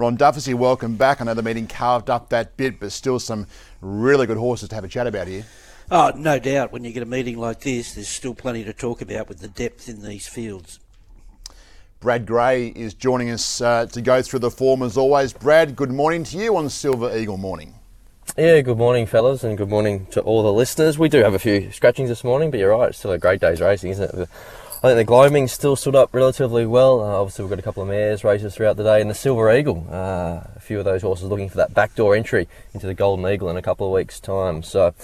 Ron 0.00 0.16
Dufficy, 0.16 0.54
welcome 0.54 0.96
back. 0.96 1.20
I 1.20 1.24
know 1.24 1.34
the 1.34 1.42
meeting 1.42 1.66
carved 1.66 2.08
up 2.08 2.30
that 2.30 2.56
bit, 2.56 2.80
but 2.80 2.90
still 2.90 3.18
some 3.18 3.46
really 3.82 4.26
good 4.26 4.38
horses 4.38 4.70
to 4.70 4.74
have 4.74 4.82
a 4.82 4.88
chat 4.88 5.06
about 5.06 5.28
here. 5.28 5.44
Oh, 5.90 6.10
no 6.16 6.38
doubt. 6.38 6.72
When 6.72 6.84
you 6.84 6.92
get 6.92 7.02
a 7.02 7.06
meeting 7.06 7.36
like 7.36 7.60
this, 7.60 7.92
there's 7.92 8.08
still 8.08 8.34
plenty 8.34 8.64
to 8.64 8.72
talk 8.72 9.02
about 9.02 9.28
with 9.28 9.40
the 9.40 9.48
depth 9.48 9.90
in 9.90 10.00
these 10.00 10.26
fields. 10.26 10.80
Brad 12.00 12.24
Gray 12.24 12.68
is 12.68 12.94
joining 12.94 13.28
us 13.28 13.60
uh, 13.60 13.84
to 13.92 14.00
go 14.00 14.22
through 14.22 14.38
the 14.38 14.50
form 14.50 14.82
as 14.82 14.96
always. 14.96 15.34
Brad, 15.34 15.76
good 15.76 15.92
morning 15.92 16.24
to 16.24 16.38
you 16.38 16.56
on 16.56 16.70
Silver 16.70 17.14
Eagle 17.14 17.36
Morning. 17.36 17.74
Yeah, 18.38 18.62
good 18.62 18.78
morning, 18.78 19.04
fellas, 19.04 19.44
and 19.44 19.58
good 19.58 19.68
morning 19.68 20.06
to 20.12 20.22
all 20.22 20.42
the 20.42 20.52
listeners. 20.52 20.98
We 20.98 21.10
do 21.10 21.22
have 21.22 21.34
a 21.34 21.38
few 21.38 21.70
scratchings 21.72 22.08
this 22.08 22.24
morning, 22.24 22.50
but 22.50 22.58
you're 22.58 22.70
right, 22.70 22.88
it's 22.88 22.98
still 22.98 23.12
a 23.12 23.18
great 23.18 23.42
day's 23.42 23.60
racing, 23.60 23.90
isn't 23.90 24.18
it? 24.18 24.28
I 24.82 24.88
think 24.88 24.96
the 24.96 25.12
Gloaming 25.12 25.46
still 25.46 25.76
stood 25.76 25.94
up 25.94 26.14
relatively 26.14 26.64
well. 26.64 27.00
Uh, 27.00 27.20
obviously, 27.20 27.44
we've 27.44 27.50
got 27.50 27.58
a 27.58 27.62
couple 27.62 27.82
of 27.82 27.90
mares 27.90 28.24
races 28.24 28.54
throughout 28.54 28.78
the 28.78 28.82
day, 28.82 29.02
and 29.02 29.10
the 29.10 29.14
Silver 29.14 29.54
Eagle, 29.54 29.86
uh, 29.90 30.40
a 30.56 30.58
few 30.58 30.78
of 30.78 30.86
those 30.86 31.02
horses 31.02 31.26
looking 31.26 31.50
for 31.50 31.58
that 31.58 31.74
backdoor 31.74 32.16
entry 32.16 32.48
into 32.72 32.86
the 32.86 32.94
Golden 32.94 33.26
Eagle 33.26 33.50
in 33.50 33.58
a 33.58 33.62
couple 33.62 33.86
of 33.86 33.92
weeks' 33.92 34.18
time. 34.18 34.62
So, 34.62 34.94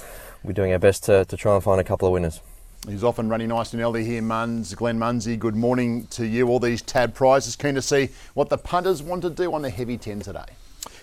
we're 0.42 0.54
doing 0.54 0.72
our 0.72 0.78
best 0.78 1.04
to, 1.04 1.26
to 1.26 1.36
try 1.36 1.54
and 1.54 1.62
find 1.62 1.78
a 1.78 1.84
couple 1.84 2.08
of 2.08 2.14
winners. 2.14 2.40
He's 2.88 3.04
often 3.04 3.28
running 3.28 3.48
nice 3.48 3.74
and 3.74 3.82
early 3.82 4.02
here, 4.02 4.22
Muns. 4.22 4.74
Glenn 4.74 4.98
Munsie, 4.98 5.38
good 5.38 5.56
morning 5.56 6.06
to 6.06 6.24
you. 6.24 6.48
All 6.48 6.58
these 6.58 6.80
tab 6.80 7.12
prizes. 7.14 7.54
Keen 7.54 7.74
to 7.74 7.82
see 7.82 8.08
what 8.32 8.48
the 8.48 8.56
punters 8.56 9.02
want 9.02 9.20
to 9.22 9.30
do 9.30 9.52
on 9.52 9.60
the 9.60 9.68
heavy 9.68 9.98
10 9.98 10.20
today. 10.20 10.46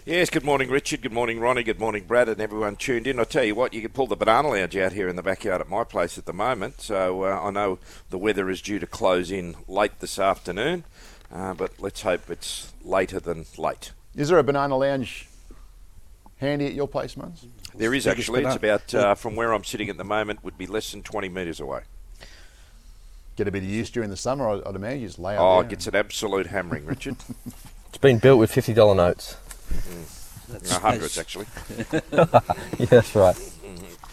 Yes, 0.05 0.29
good 0.29 0.43
morning, 0.43 0.69
Richard. 0.69 1.01
Good 1.01 1.13
morning, 1.13 1.39
Ronnie. 1.39 1.63
Good 1.63 1.79
morning, 1.79 2.03
Brad, 2.05 2.27
and 2.27 2.41
everyone 2.41 2.75
tuned 2.75 3.07
in. 3.07 3.19
I 3.19 3.23
tell 3.23 3.43
you 3.43 3.55
what, 3.55 3.73
you 3.73 3.81
could 3.81 3.93
pull 3.93 4.07
the 4.07 4.15
banana 4.15 4.49
lounge 4.49 4.75
out 4.75 4.91
here 4.91 5.07
in 5.07 5.15
the 5.15 5.23
backyard 5.23 5.61
at 5.61 5.69
my 5.69 5.83
place 5.83 6.17
at 6.17 6.25
the 6.25 6.33
moment. 6.33 6.81
So 6.81 7.23
uh, 7.23 7.39
I 7.41 7.51
know 7.51 7.79
the 8.09 8.17
weather 8.17 8.49
is 8.49 8.61
due 8.61 8.79
to 8.79 8.87
close 8.87 9.31
in 9.31 9.55
late 9.67 9.99
this 9.99 10.19
afternoon, 10.19 10.83
uh, 11.33 11.53
but 11.53 11.79
let's 11.79 12.01
hope 12.01 12.29
it's 12.29 12.73
later 12.83 13.19
than 13.19 13.45
late. 13.57 13.91
Is 14.15 14.29
there 14.29 14.37
a 14.39 14.43
banana 14.43 14.75
lounge 14.77 15.27
handy 16.37 16.67
at 16.67 16.73
your 16.73 16.87
place, 16.87 17.15
Muns? 17.15 17.45
There 17.73 17.93
is 17.93 18.05
actually. 18.05 18.43
It's 18.43 18.55
about 18.55 18.93
uh, 18.93 19.15
from 19.15 19.35
where 19.35 19.53
I'm 19.53 19.63
sitting 19.63 19.89
at 19.89 19.97
the 19.97 20.03
moment 20.03 20.43
would 20.43 20.57
be 20.57 20.67
less 20.67 20.91
than 20.91 21.01
20 21.01 21.29
metres 21.29 21.59
away. 21.59 21.81
Get 23.35 23.47
a 23.47 23.51
bit 23.51 23.63
of 23.63 23.69
use 23.69 23.89
during 23.89 24.11
the 24.11 24.17
summer, 24.17 24.47
I'd 24.49 24.75
imagine. 24.75 25.01
You 25.01 25.07
just 25.07 25.17
lay 25.17 25.35
out 25.35 25.41
Oh, 25.41 25.55
there 25.55 25.63
it 25.65 25.69
gets 25.69 25.87
an 25.87 25.95
absolute 25.95 26.47
hammering, 26.47 26.85
Richard. 26.85 27.15
It's 27.93 27.99
been 27.99 28.17
built 28.17 28.39
with 28.39 28.51
$50 28.51 28.95
notes. 28.95 29.37
No, 30.49 30.79
hundreds 30.79 31.17
actually. 31.17 31.45
yeah, 32.11 32.85
that's 32.85 33.15
right. 33.15 33.35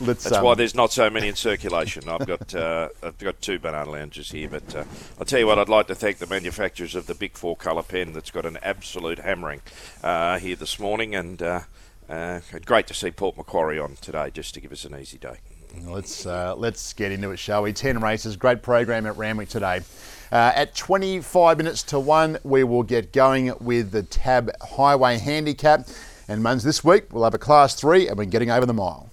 Let's, 0.02 0.24
That's 0.24 0.36
um, 0.36 0.44
why 0.44 0.54
there's 0.54 0.74
not 0.74 0.92
so 0.92 1.10
many 1.10 1.28
in 1.28 1.34
circulation. 1.36 2.08
I've 2.08 2.26
got 2.26 2.54
uh, 2.54 2.88
I've 3.02 3.18
got 3.18 3.42
two 3.42 3.58
banana 3.58 3.90
lounges 3.90 4.30
here, 4.30 4.48
but 4.48 4.74
uh, 4.74 4.84
I'll 5.18 5.26
tell 5.26 5.38
you 5.38 5.46
what. 5.46 5.58
I'd 5.58 5.68
like 5.68 5.88
to 5.88 5.94
thank 5.94 6.16
the 6.16 6.26
manufacturers 6.26 6.94
of 6.94 7.06
the 7.06 7.14
Big 7.14 7.36
Four 7.36 7.54
colour 7.54 7.82
pen 7.82 8.14
that's 8.14 8.30
got 8.30 8.46
an 8.46 8.56
absolute 8.62 9.18
hammering 9.18 9.60
uh, 10.02 10.38
here 10.38 10.56
this 10.56 10.78
morning, 10.78 11.14
and 11.14 11.42
uh, 11.42 11.60
uh, 12.08 12.40
great 12.64 12.86
to 12.86 12.94
see 12.94 13.10
Port 13.10 13.36
Macquarie 13.36 13.78
on 13.78 13.96
today, 14.00 14.30
just 14.30 14.54
to 14.54 14.60
give 14.60 14.72
us 14.72 14.86
an 14.86 14.98
easy 14.98 15.18
day. 15.18 15.36
Let's 15.84 16.24
uh, 16.24 16.54
let's 16.56 16.94
get 16.94 17.12
into 17.12 17.30
it, 17.32 17.38
shall 17.38 17.62
we? 17.62 17.74
Ten 17.74 18.00
races, 18.00 18.36
great 18.36 18.62
program 18.62 19.04
at 19.04 19.18
Randwick 19.18 19.50
today. 19.50 19.82
Uh, 20.32 20.52
at 20.54 20.76
25 20.76 21.58
minutes 21.58 21.82
to 21.82 21.98
one, 21.98 22.38
we 22.44 22.62
will 22.62 22.84
get 22.84 23.12
going 23.12 23.52
with 23.60 23.90
the 23.90 24.04
Tab 24.04 24.50
Highway 24.62 25.18
Handicap. 25.18 25.88
And 26.28 26.42
Muns, 26.44 26.62
this 26.62 26.84
week 26.84 27.12
we'll 27.12 27.24
have 27.24 27.34
a 27.34 27.38
Class 27.38 27.74
Three, 27.74 28.06
and 28.06 28.16
we're 28.16 28.26
getting 28.26 28.50
over 28.50 28.64
the 28.64 28.74
mile. 28.74 29.09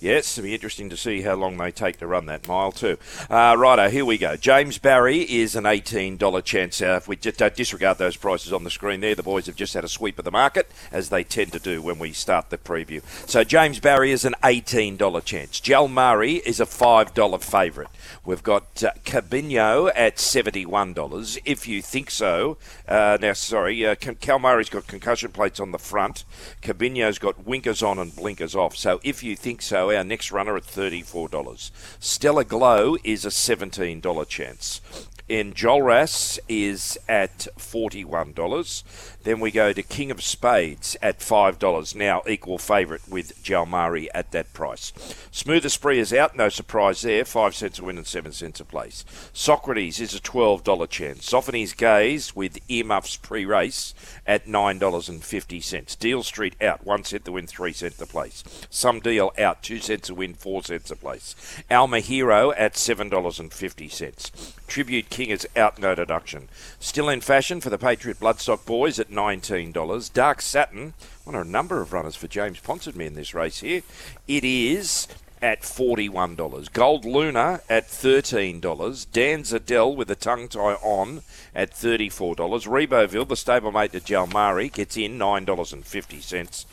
Yes, 0.00 0.38
it'll 0.38 0.46
be 0.46 0.54
interesting 0.54 0.88
to 0.88 0.96
see 0.96 1.20
how 1.20 1.34
long 1.34 1.58
they 1.58 1.70
take 1.70 1.98
to 1.98 2.06
run 2.06 2.24
that 2.24 2.48
mile 2.48 2.72
too. 2.72 2.96
Uh, 3.28 3.54
righto, 3.58 3.90
here 3.90 4.06
we 4.06 4.16
go. 4.16 4.34
James 4.34 4.78
Barry 4.78 5.18
is 5.18 5.54
an 5.54 5.64
$18 5.64 6.42
chance. 6.42 6.80
Uh, 6.80 6.96
if 6.96 7.06
we 7.06 7.16
just 7.16 7.38
don't 7.38 7.54
disregard 7.54 7.98
those 7.98 8.16
prices 8.16 8.50
on 8.50 8.64
the 8.64 8.70
screen 8.70 9.00
there, 9.00 9.14
the 9.14 9.22
boys 9.22 9.44
have 9.44 9.56
just 9.56 9.74
had 9.74 9.84
a 9.84 9.88
sweep 9.88 10.18
of 10.18 10.24
the 10.24 10.30
market, 10.30 10.70
as 10.90 11.10
they 11.10 11.22
tend 11.22 11.52
to 11.52 11.58
do 11.58 11.82
when 11.82 11.98
we 11.98 12.12
start 12.12 12.48
the 12.48 12.56
preview. 12.56 13.02
So 13.28 13.44
James 13.44 13.78
Barry 13.78 14.10
is 14.10 14.24
an 14.24 14.34
$18 14.42 15.22
chance. 15.26 15.60
Jalmari 15.60 16.40
is 16.46 16.60
a 16.60 16.66
$5 16.66 17.42
favourite. 17.42 17.90
We've 18.24 18.42
got 18.42 18.82
uh, 18.82 18.92
Cabinho 19.04 19.92
at 19.94 20.16
$71. 20.16 21.38
If 21.44 21.68
you 21.68 21.82
think 21.82 22.10
so, 22.10 22.56
uh, 22.88 23.18
now 23.20 23.34
sorry, 23.34 23.86
uh, 23.86 23.96
Jalmari's 23.96 24.70
got 24.70 24.86
concussion 24.86 25.30
plates 25.30 25.60
on 25.60 25.72
the 25.72 25.78
front. 25.78 26.24
Cabinho's 26.62 27.18
got 27.18 27.46
winkers 27.46 27.82
on 27.82 27.98
and 27.98 28.16
blinkers 28.16 28.54
off. 28.54 28.76
So 28.76 28.98
if 29.04 29.22
you 29.22 29.36
think 29.36 29.60
so, 29.60 29.89
our 29.96 30.04
next 30.04 30.32
runner 30.32 30.56
at 30.56 30.64
$34. 30.64 31.70
Stellar 31.98 32.44
Glow 32.44 32.96
is 33.04 33.24
a 33.24 33.28
$17 33.28 34.28
chance. 34.28 34.80
In 35.28 35.52
Jolras 35.52 36.40
is 36.48 36.98
at 37.08 37.46
$41. 37.56 39.19
Then 39.22 39.38
we 39.40 39.50
go 39.50 39.72
to 39.72 39.82
King 39.82 40.10
of 40.10 40.22
Spades 40.22 40.96
at 41.02 41.20
$5. 41.20 41.94
Now 41.94 42.22
equal 42.26 42.58
favourite 42.58 43.06
with 43.08 43.42
Jalmari 43.42 44.08
at 44.14 44.32
that 44.32 44.52
price. 44.54 44.92
Smooth 45.30 45.68
Spree 45.70 45.98
is 45.98 46.12
out, 46.12 46.36
no 46.36 46.48
surprise 46.48 47.02
there. 47.02 47.24
5 47.24 47.54
cents 47.54 47.78
a 47.78 47.84
win 47.84 47.98
and 47.98 48.06
7 48.06 48.32
cents 48.32 48.60
a 48.60 48.64
place. 48.64 49.04
Socrates 49.32 50.00
is 50.00 50.14
a 50.14 50.20
$12 50.20 50.88
chance. 50.88 51.30
Zoffany's 51.30 51.74
Gaze 51.74 52.34
with 52.34 52.58
earmuffs 52.70 53.16
pre 53.16 53.44
race 53.44 53.94
at 54.26 54.46
$9.50. 54.46 55.98
Deal 55.98 56.22
Street 56.22 56.56
out, 56.62 56.86
1 56.86 57.04
cent 57.04 57.26
to 57.26 57.32
win, 57.32 57.46
3 57.46 57.72
cents 57.72 58.00
a 58.00 58.06
place. 58.06 58.42
Some 58.70 59.00
Deal 59.00 59.32
out, 59.38 59.62
2 59.62 59.80
cents 59.80 60.08
a 60.08 60.14
win, 60.14 60.34
4 60.34 60.64
cents 60.64 60.90
a 60.90 60.96
place. 60.96 61.34
Alma 61.70 62.00
Hero 62.00 62.52
at 62.52 62.74
$7.50. 62.74 64.56
Tribute 64.66 65.10
King 65.10 65.30
is 65.30 65.46
out, 65.56 65.78
no 65.78 65.94
deduction. 65.94 66.48
Still 66.78 67.08
in 67.08 67.20
fashion 67.20 67.60
for 67.60 67.70
the 67.70 67.78
Patriot 67.78 68.20
Bloodstock 68.20 68.64
boys 68.64 68.98
at 68.98 69.09
$19. 69.10 70.12
Dark 70.12 70.40
Satin, 70.40 70.94
one 71.24 71.34
of 71.34 71.46
a 71.46 71.50
number 71.50 71.80
of 71.80 71.92
runners 71.92 72.16
for 72.16 72.28
James 72.28 72.60
Ponsonby 72.60 73.06
in 73.06 73.14
this 73.14 73.34
race 73.34 73.60
here. 73.60 73.82
It 74.26 74.44
is 74.44 75.08
at 75.42 75.62
$41. 75.62 76.72
Gold 76.72 77.04
Luna 77.04 77.60
at 77.68 77.88
$13. 77.88 79.06
Dan's 79.12 79.52
Adele 79.52 79.96
with 79.96 80.10
a 80.10 80.14
tongue 80.14 80.48
tie 80.48 80.74
on 80.74 81.22
at 81.54 81.72
$34. 81.72 82.36
Reboville, 82.36 83.28
the 83.28 83.34
stablemate 83.34 83.92
to 83.92 84.00
Jalmari, 84.00 84.72
gets 84.72 84.96
in 84.96 85.18
$9.50. 85.18 86.64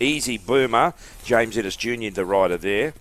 Easy 0.00 0.38
Boomer, 0.38 0.94
James 1.24 1.56
Innes 1.56 1.76
Jr., 1.76 2.10
the 2.10 2.24
rider 2.24 2.56
there, 2.56 2.94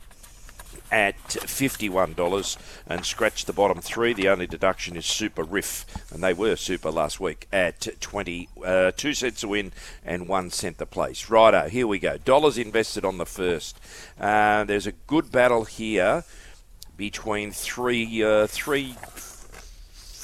at 0.91 1.18
$51 1.28 2.57
and 2.88 3.06
scratch 3.06 3.46
the 3.46 3.53
bottom 3.53 3.79
three. 3.81 4.13
The 4.13 4.29
only 4.29 4.47
deduction 4.47 4.96
is 4.96 5.06
Super 5.06 5.44
Riff, 5.44 5.85
and 6.13 6.23
they 6.23 6.34
were 6.34 6.56
super 6.56 6.91
last 6.91 7.19
week 7.19 7.47
at 7.51 7.88
20, 8.00 8.50
uh, 8.63 8.91
2 8.96 9.13
cents 9.13 9.44
a 9.44 9.47
win 9.47 9.72
and 10.03 10.28
1 10.28 10.50
cent 10.51 10.78
the 10.78 10.85
place. 10.85 11.29
Righto, 11.29 11.68
here 11.69 11.88
we 11.88 12.00
go. 12.00 12.18
Dollars 12.18 12.57
invested 12.57 13.06
on 13.06 13.18
the 13.18 13.25
first. 13.25 13.79
Uh, 14.19 14.63
there's 14.63 14.88
a 14.88 14.94
good 14.94 15.31
battle 15.31 15.66
here 15.66 16.23
between 16.97 17.52
three, 17.52 18.23
uh, 18.23 18.47
three, 18.47 18.96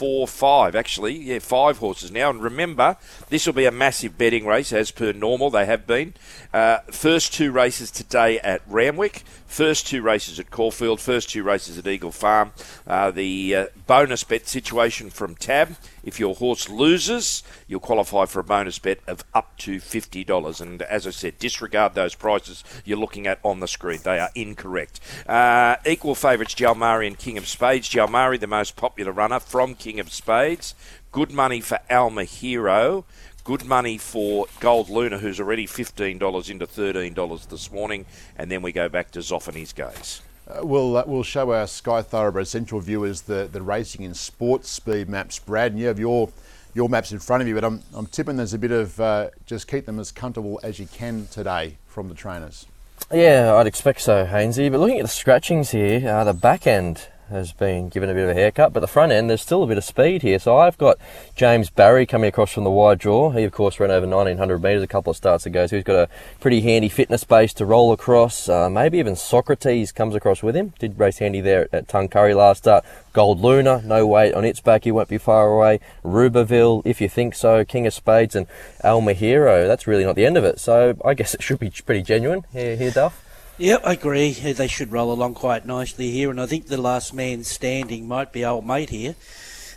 four, 0.02 0.28
five, 0.28 0.76
actually. 0.76 1.14
Yeah, 1.14 1.38
five 1.38 1.78
horses 1.78 2.12
now. 2.12 2.32
And 2.32 2.42
remember, 2.42 2.98
this 3.30 3.46
will 3.46 3.54
be 3.54 3.66
a 3.66 3.72
massive 3.72 4.18
betting 4.18 4.48
race 4.48 4.74
as 4.74 4.90
per 4.90 5.12
normal. 5.12 5.52
They 5.52 5.68
have 5.68 5.86
been. 5.86 6.16
Uh, 6.52 6.80
first 6.90 7.36
two 7.36 7.52
races 7.52 7.92
today 7.92 8.40
at 8.40 8.64
Randwick. 8.66 9.22
First 9.46 9.86
two 9.86 10.02
races 10.02 10.40
at 10.40 10.50
Caulfield. 10.50 11.00
First 11.00 11.30
two 11.30 11.44
races 11.44 11.78
at 11.78 11.86
Eagle 11.86 12.12
Farm. 12.12 12.52
Uh, 12.88 13.12
the 13.12 13.56
uh, 13.56 13.66
bonus 13.86 14.24
bet 14.24 14.48
situation 14.48 15.12
from 15.12 15.36
Tab. 15.36 15.76
If 16.04 16.20
your 16.20 16.36
horse 16.36 16.70
loses, 16.70 17.44
you'll 17.68 17.80
qualify 17.80 18.26
for 18.26 18.40
a 18.40 18.44
bonus 18.44 18.80
bet 18.80 19.00
of 19.08 19.24
up 19.34 19.58
to 19.60 19.78
$50. 19.78 20.62
And 20.62 20.82
as 20.84 21.06
I 21.06 21.12
said, 21.12 21.40
disregard 21.40 21.94
those 21.94 22.16
prices 22.16 22.64
you're 22.86 22.98
looking 22.98 23.28
at 23.28 23.40
on 23.44 23.60
the 23.60 23.68
screen. 23.68 24.00
They 24.04 24.20
are 24.20 24.30
incorrect. 24.36 25.00
Uh, 25.28 25.78
equal 25.86 26.16
favourites 26.16 26.56
Jalmari 26.56 27.08
and 27.08 27.18
King 27.18 27.38
of 27.38 27.48
Spades. 27.48 27.90
Jalmari, 27.90 28.40
the 28.40 28.48
most 28.48 28.76
popular 28.76 29.12
runner 29.12 29.40
from 29.40 29.76
King 29.76 30.00
of 30.00 30.12
Spades. 30.12 30.76
Good 31.12 31.32
money 31.32 31.62
for 31.62 31.80
Alma 31.90 32.24
Hero. 32.24 33.06
Good 33.44 33.66
money 33.66 33.98
for 33.98 34.46
Gold 34.60 34.90
Luna, 34.90 35.18
who's 35.18 35.40
already 35.40 35.66
$15 35.66 36.50
into 36.50 36.68
$13 36.68 37.50
this 37.50 37.72
morning. 37.72 38.06
And 38.38 38.52
then 38.52 38.62
we 38.62 38.72
go 38.72 38.88
back 38.88 39.12
to 39.12 39.20
Zoffany's 39.20 39.74
Gaze. 39.74 40.22
We'll, 40.62 40.98
uh, 40.98 41.04
we'll 41.08 41.24
show 41.24 41.52
our 41.54 41.68
Sky 41.68 42.02
Thoroughbred 42.02 42.48
Central 42.48 42.82
viewers 42.82 43.22
the, 43.22 43.50
the 43.52 43.62
racing 43.62 44.06
and 44.06 44.16
sports 44.16 44.70
speed 44.70 45.10
maps, 45.10 45.40
Brad, 45.40 45.72
and 45.72 45.80
you 45.80 45.88
have 45.88 46.00
your, 46.00 46.30
your 46.74 46.90
maps 46.90 47.12
in 47.12 47.20
front 47.20 47.42
of 47.42 47.48
you, 47.48 47.56
but 47.56 47.64
I'm, 47.64 47.82
I'm 47.94 48.08
tipping 48.08 48.38
there's 48.38 48.54
a 48.54 48.60
bit 48.60 48.72
of 48.72 49.00
uh, 49.00 49.30
just 49.46 49.68
keep 49.68 49.86
them 49.86 50.00
as 50.00 50.12
comfortable 50.12 50.60
as 50.64 50.80
you 50.80 50.88
can 50.88 51.28
today 51.28 51.78
from 51.88 52.10
the 52.10 52.16
trainers. 52.16 52.66
Yeah, 53.12 53.56
I'd 53.56 53.68
expect 53.68 54.02
so, 54.02 54.26
Hainsey. 54.26 54.72
But 54.72 54.80
looking 54.80 55.00
at 55.00 55.04
the 55.04 55.10
scratchings 55.10 55.72
here, 55.72 56.08
uh, 56.08 56.24
the 56.24 56.34
back 56.34 56.66
end 56.66 57.08
has 57.32 57.52
been 57.54 57.90
given 57.90 58.10
a 58.10 58.14
bit 58.14 58.24
of 58.24 58.30
a 58.30 58.34
haircut, 58.34 58.74
but 58.74 58.82
the 58.82 58.88
front 58.88 59.12
end, 59.12 59.30
there's 59.30 59.42
still 59.42 59.64
a 59.64 59.68
bit 59.68 59.78
of 59.78 59.84
speed 59.84 60.22
here. 60.22 60.38
So 60.38 60.58
I've 60.58 60.78
got 60.78 60.98
James 61.36 61.70
Barry 61.70 62.06
coming 62.06 62.28
across 62.28 62.52
from 62.52 62.64
the 62.64 62.70
wide 62.70 63.00
draw. 63.00 63.32
He, 63.32 63.44
of 63.44 63.52
course, 63.52 63.80
ran 63.80 63.90
over 63.90 64.06
1900 64.06 64.62
metres 64.62 64.84
a 64.84 64.88
couple 64.88 65.12
of 65.12 65.18
starts 65.18 65.46
ago, 65.46 65.66
so 65.66 65.76
he's 65.76 65.84
got 65.84 65.96
a 65.96 66.10
pretty 66.40 66.62
handy 66.62 66.90
fitness 66.90 67.24
base 67.24 67.54
to 67.56 67.66
roll 67.66 67.92
across. 67.92 68.48
Uh, 68.48 68.70
maybe 68.70 69.00
even 69.00 69.16
Socrates 69.16 69.92
comes 69.92 70.14
across 70.14 70.44
with 70.44 70.56
him. 70.56 70.74
Did 70.78 71.00
race 71.00 71.18
handy 71.18 71.42
there 71.42 71.68
at 71.74 71.88
Tuncurry 71.88 72.36
last 72.36 72.60
start. 72.60 72.86
Gold 73.14 73.40
Luna, 73.42 73.82
no 73.84 74.06
weight 74.06 74.34
on 74.34 74.46
its 74.46 74.62
back, 74.62 74.84
he 74.84 74.92
won't 74.92 75.10
be 75.10 75.18
far 75.18 75.48
away. 75.48 75.80
Rubaville, 76.04 76.82
if 76.86 77.02
you 77.02 77.10
think 77.10 77.36
so. 77.36 77.66
King 77.66 77.88
of 77.88 77.94
Spades 77.94 78.36
and 78.36 78.48
Al 78.84 79.02
Mahiro. 79.02 79.68
That's 79.68 79.88
really 79.88 80.06
not 80.06 80.16
the 80.16 80.26
end 80.26 80.38
of 80.38 80.44
it. 80.44 80.60
So 80.60 80.98
I 81.04 81.14
guess 81.14 81.34
it 81.34 81.42
should 81.42 81.60
be 81.60 81.70
pretty 81.70 82.04
genuine 82.04 82.46
here, 82.52 82.76
here 82.76 82.92
Duff. 82.92 83.31
Yep, 83.62 83.82
I 83.86 83.94
agree. 83.94 84.32
They 84.32 84.68
should 84.68 84.92
roll 84.92 85.12
along 85.14 85.36
quite 85.36 85.68
nicely 85.68 86.10
here, 86.10 86.32
and 86.32 86.42
I 86.42 86.48
think 86.48 86.66
the 86.66 86.82
last 86.82 87.14
man 87.14 87.44
standing 87.44 88.08
might 88.08 88.34
be 88.34 88.44
old 88.44 88.66
mate 88.66 88.90
here. 88.90 89.14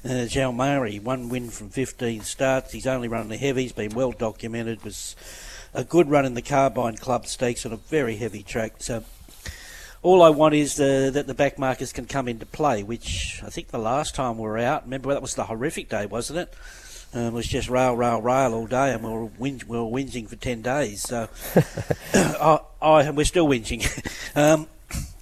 Uh, 0.02 0.24
Jalmari, 0.24 1.02
one 1.02 1.28
win 1.28 1.50
from 1.50 1.68
15 1.68 2.22
starts. 2.22 2.72
He's 2.72 2.86
only 2.86 3.08
run 3.08 3.28
the 3.28 3.36
heavy. 3.36 3.60
He's 3.60 3.72
been 3.72 3.94
well 3.94 4.12
documented. 4.12 4.82
Was 4.84 5.14
a 5.74 5.84
good 5.84 6.08
run 6.08 6.24
in 6.24 6.32
the 6.32 6.40
Carbine 6.40 6.96
Club 6.96 7.26
Stakes 7.26 7.66
on 7.66 7.74
a 7.74 7.76
very 7.76 8.16
heavy 8.16 8.42
track. 8.42 8.76
So 8.78 9.04
all 10.00 10.22
I 10.22 10.30
want 10.30 10.54
is 10.54 10.80
uh, 10.80 11.10
that 11.12 11.26
the 11.26 11.34
back 11.34 11.58
markers 11.58 11.92
can 11.92 12.06
come 12.06 12.26
into 12.26 12.46
play, 12.46 12.82
which 12.82 13.42
I 13.44 13.50
think 13.50 13.68
the 13.68 13.76
last 13.76 14.14
time 14.14 14.38
we 14.38 14.44
were 14.44 14.56
out, 14.56 14.84
remember 14.84 15.12
that 15.12 15.20
was 15.20 15.34
the 15.34 15.44
horrific 15.44 15.90
day, 15.90 16.06
wasn't 16.06 16.38
it? 16.38 16.54
Um, 17.14 17.26
it 17.26 17.32
was 17.32 17.46
just 17.46 17.68
rail, 17.68 17.94
rail, 17.94 18.20
rail 18.20 18.54
all 18.54 18.66
day, 18.66 18.92
and 18.92 19.04
we 19.04 19.08
were, 19.08 19.24
we 19.38 19.52
were 19.52 19.88
whinging 19.88 20.28
for 20.28 20.34
10 20.34 20.62
days. 20.62 21.02
So 21.02 21.28
I, 22.14 22.58
I, 22.82 23.10
we're 23.10 23.24
still 23.24 23.46
whinging. 23.46 23.86
um, 24.36 24.66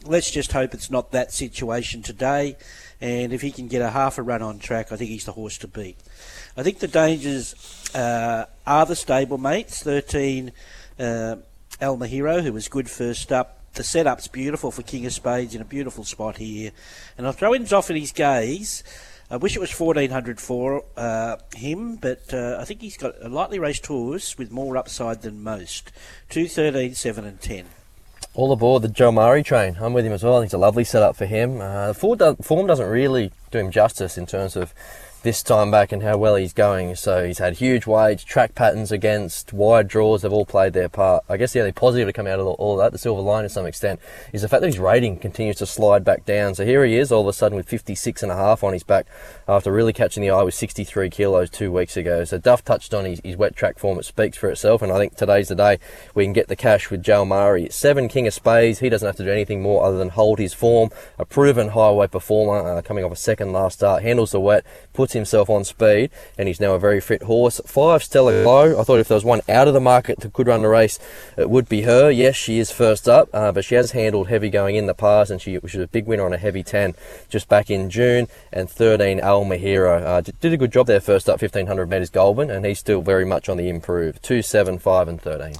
let's 0.04 0.30
just 0.30 0.52
hope 0.52 0.72
it's 0.72 0.90
not 0.90 1.12
that 1.12 1.32
situation 1.32 2.02
today. 2.02 2.56
And 3.00 3.32
if 3.32 3.42
he 3.42 3.50
can 3.50 3.68
get 3.68 3.82
a 3.82 3.90
half 3.90 4.16
a 4.16 4.22
run 4.22 4.42
on 4.42 4.58
track, 4.58 4.90
I 4.90 4.96
think 4.96 5.10
he's 5.10 5.26
the 5.26 5.32
horse 5.32 5.58
to 5.58 5.68
beat. 5.68 5.98
I 6.56 6.62
think 6.62 6.78
the 6.78 6.88
dangers 6.88 7.54
uh, 7.94 8.46
are 8.66 8.86
the 8.86 8.94
stablemates. 8.94 9.82
13, 9.82 10.52
uh, 10.98 11.36
El 11.80 11.98
Mahiro, 11.98 12.42
who 12.42 12.52
was 12.52 12.68
good 12.68 12.88
first 12.88 13.32
up. 13.32 13.58
The 13.74 13.82
setup's 13.82 14.28
beautiful 14.28 14.70
for 14.70 14.82
King 14.82 15.04
of 15.06 15.12
Spades 15.12 15.54
in 15.54 15.60
a 15.60 15.64
beautiful 15.64 16.04
spot 16.04 16.36
here. 16.36 16.70
And 17.18 17.26
I'll 17.26 17.32
throw 17.32 17.52
in 17.52 17.66
his 17.66 18.12
Gaze. 18.12 18.84
I 19.32 19.36
wish 19.36 19.56
it 19.56 19.60
was 19.60 19.72
1400 19.72 20.38
for 20.38 20.84
uh, 20.94 21.38
him, 21.56 21.96
but 21.96 22.34
uh, 22.34 22.58
I 22.60 22.66
think 22.66 22.82
he's 22.82 22.98
got 22.98 23.14
a 23.22 23.30
lightly 23.30 23.58
raced 23.58 23.86
horse 23.86 24.36
with 24.36 24.50
more 24.50 24.76
upside 24.76 25.22
than 25.22 25.42
most. 25.42 25.90
2, 26.28 26.46
13, 26.46 26.94
7 26.94 27.24
and 27.24 27.40
10. 27.40 27.64
All 28.34 28.52
aboard 28.52 28.82
the 28.82 28.88
Jalmari 28.88 29.42
train. 29.42 29.78
I'm 29.80 29.94
with 29.94 30.04
him 30.04 30.12
as 30.12 30.22
well. 30.22 30.36
I 30.36 30.40
think 30.40 30.48
it's 30.48 30.54
a 30.54 30.58
lovely 30.58 30.84
setup 30.84 31.16
for 31.16 31.24
him. 31.24 31.62
Uh, 31.62 31.94
the 31.94 32.36
form 32.42 32.66
doesn't 32.66 32.86
really 32.86 33.32
do 33.50 33.60
him 33.60 33.70
justice 33.70 34.18
in 34.18 34.26
terms 34.26 34.54
of 34.54 34.74
this 35.22 35.42
time 35.42 35.70
back 35.70 35.92
and 35.92 36.02
how 36.02 36.16
well 36.16 36.36
he's 36.36 36.52
going. 36.52 36.94
So 36.96 37.24
he's 37.24 37.38
had 37.38 37.54
huge 37.54 37.86
weights, 37.86 38.24
track 38.24 38.54
patterns 38.54 38.90
against, 38.90 39.52
wide 39.52 39.88
draws 39.88 40.22
they've 40.22 40.32
all 40.32 40.46
played 40.46 40.72
their 40.72 40.88
part. 40.88 41.24
I 41.28 41.36
guess 41.36 41.52
the 41.52 41.60
only 41.60 41.72
positive 41.72 42.08
to 42.08 42.12
come 42.12 42.26
out 42.26 42.40
of 42.40 42.46
all 42.46 42.76
that, 42.76 42.92
the 42.92 42.98
silver 42.98 43.22
line 43.22 43.44
to 43.44 43.48
some 43.48 43.66
extent, 43.66 44.00
is 44.32 44.42
the 44.42 44.48
fact 44.48 44.62
that 44.62 44.66
his 44.66 44.78
rating 44.78 45.18
continues 45.18 45.56
to 45.56 45.66
slide 45.66 46.04
back 46.04 46.24
down. 46.24 46.54
So 46.54 46.64
here 46.64 46.84
he 46.84 46.96
is 46.96 47.12
all 47.12 47.22
of 47.22 47.28
a 47.28 47.32
sudden 47.32 47.56
with 47.56 47.68
56 47.68 48.22
and 48.22 48.32
a 48.32 48.36
half 48.36 48.64
on 48.64 48.72
his 48.72 48.82
back 48.82 49.06
after 49.52 49.70
really 49.70 49.92
catching 49.92 50.22
the 50.22 50.30
eye 50.30 50.42
with 50.42 50.54
63 50.54 51.10
kilos 51.10 51.50
two 51.50 51.70
weeks 51.70 51.96
ago. 51.96 52.24
So 52.24 52.38
Duff 52.38 52.64
touched 52.64 52.94
on 52.94 53.04
his, 53.04 53.20
his 53.22 53.36
wet 53.36 53.54
track 53.54 53.78
form. 53.78 53.98
It 53.98 54.04
speaks 54.04 54.36
for 54.36 54.48
itself. 54.48 54.80
And 54.80 54.90
I 54.90 54.98
think 54.98 55.14
today's 55.14 55.48
the 55.48 55.54
day 55.54 55.78
we 56.14 56.24
can 56.24 56.32
get 56.32 56.48
the 56.48 56.56
cash 56.56 56.90
with 56.90 57.02
Jalmari. 57.02 57.70
Seven 57.70 58.08
King 58.08 58.26
of 58.26 58.34
Spades. 58.34 58.78
He 58.78 58.88
doesn't 58.88 59.06
have 59.06 59.16
to 59.16 59.24
do 59.24 59.30
anything 59.30 59.60
more 59.60 59.84
other 59.84 59.98
than 59.98 60.08
hold 60.08 60.38
his 60.38 60.54
form. 60.54 60.90
A 61.18 61.26
proven 61.26 61.68
highway 61.68 62.06
performer 62.06 62.78
uh, 62.78 62.82
coming 62.82 63.04
off 63.04 63.12
a 63.12 63.16
second 63.16 63.52
last 63.52 63.78
start. 63.78 64.02
Handles 64.02 64.32
the 64.32 64.40
wet, 64.40 64.64
puts 64.92 65.12
himself 65.12 65.50
on 65.50 65.64
speed, 65.64 66.10
and 66.38 66.48
he's 66.48 66.60
now 66.60 66.74
a 66.74 66.78
very 66.78 67.00
fit 67.00 67.24
horse. 67.24 67.60
Five 67.66 68.02
Stellar 68.02 68.42
Glow. 68.42 68.80
I 68.80 68.84
thought 68.84 69.00
if 69.00 69.08
there 69.08 69.16
was 69.16 69.24
one 69.24 69.42
out 69.48 69.68
of 69.68 69.74
the 69.74 69.80
market 69.80 70.20
that 70.20 70.32
could 70.32 70.46
run 70.46 70.62
the 70.62 70.68
race, 70.68 70.98
it 71.36 71.50
would 71.50 71.68
be 71.68 71.82
her. 71.82 72.10
Yes, 72.10 72.36
she 72.36 72.58
is 72.58 72.72
first 72.72 73.08
up, 73.08 73.28
uh, 73.34 73.52
but 73.52 73.64
she 73.64 73.74
has 73.74 73.90
handled 73.90 74.28
heavy 74.28 74.48
going 74.48 74.76
in 74.76 74.86
the 74.86 74.94
past, 74.94 75.30
and 75.30 75.40
she, 75.40 75.58
she 75.66 75.78
was 75.78 75.84
a 75.84 75.88
big 75.88 76.06
winner 76.06 76.24
on 76.24 76.32
a 76.32 76.38
heavy 76.38 76.62
10 76.62 76.94
just 77.28 77.48
back 77.48 77.70
in 77.70 77.90
June. 77.90 78.28
And 78.52 78.70
13 78.70 79.20
Al 79.20 79.41
Mahiro 79.44 80.02
uh, 80.02 80.20
did 80.20 80.52
a 80.52 80.56
good 80.56 80.72
job 80.72 80.86
there 80.86 81.00
first 81.00 81.28
up, 81.28 81.40
1500 81.40 81.88
metres 81.88 82.10
Goulburn, 82.10 82.50
and 82.50 82.64
he's 82.64 82.78
still 82.78 83.02
very 83.02 83.24
much 83.24 83.48
on 83.48 83.56
the 83.56 83.68
improve. 83.68 84.20
2, 84.22 84.42
7, 84.42 84.78
5, 84.78 85.08
and 85.08 85.20
13. 85.20 85.54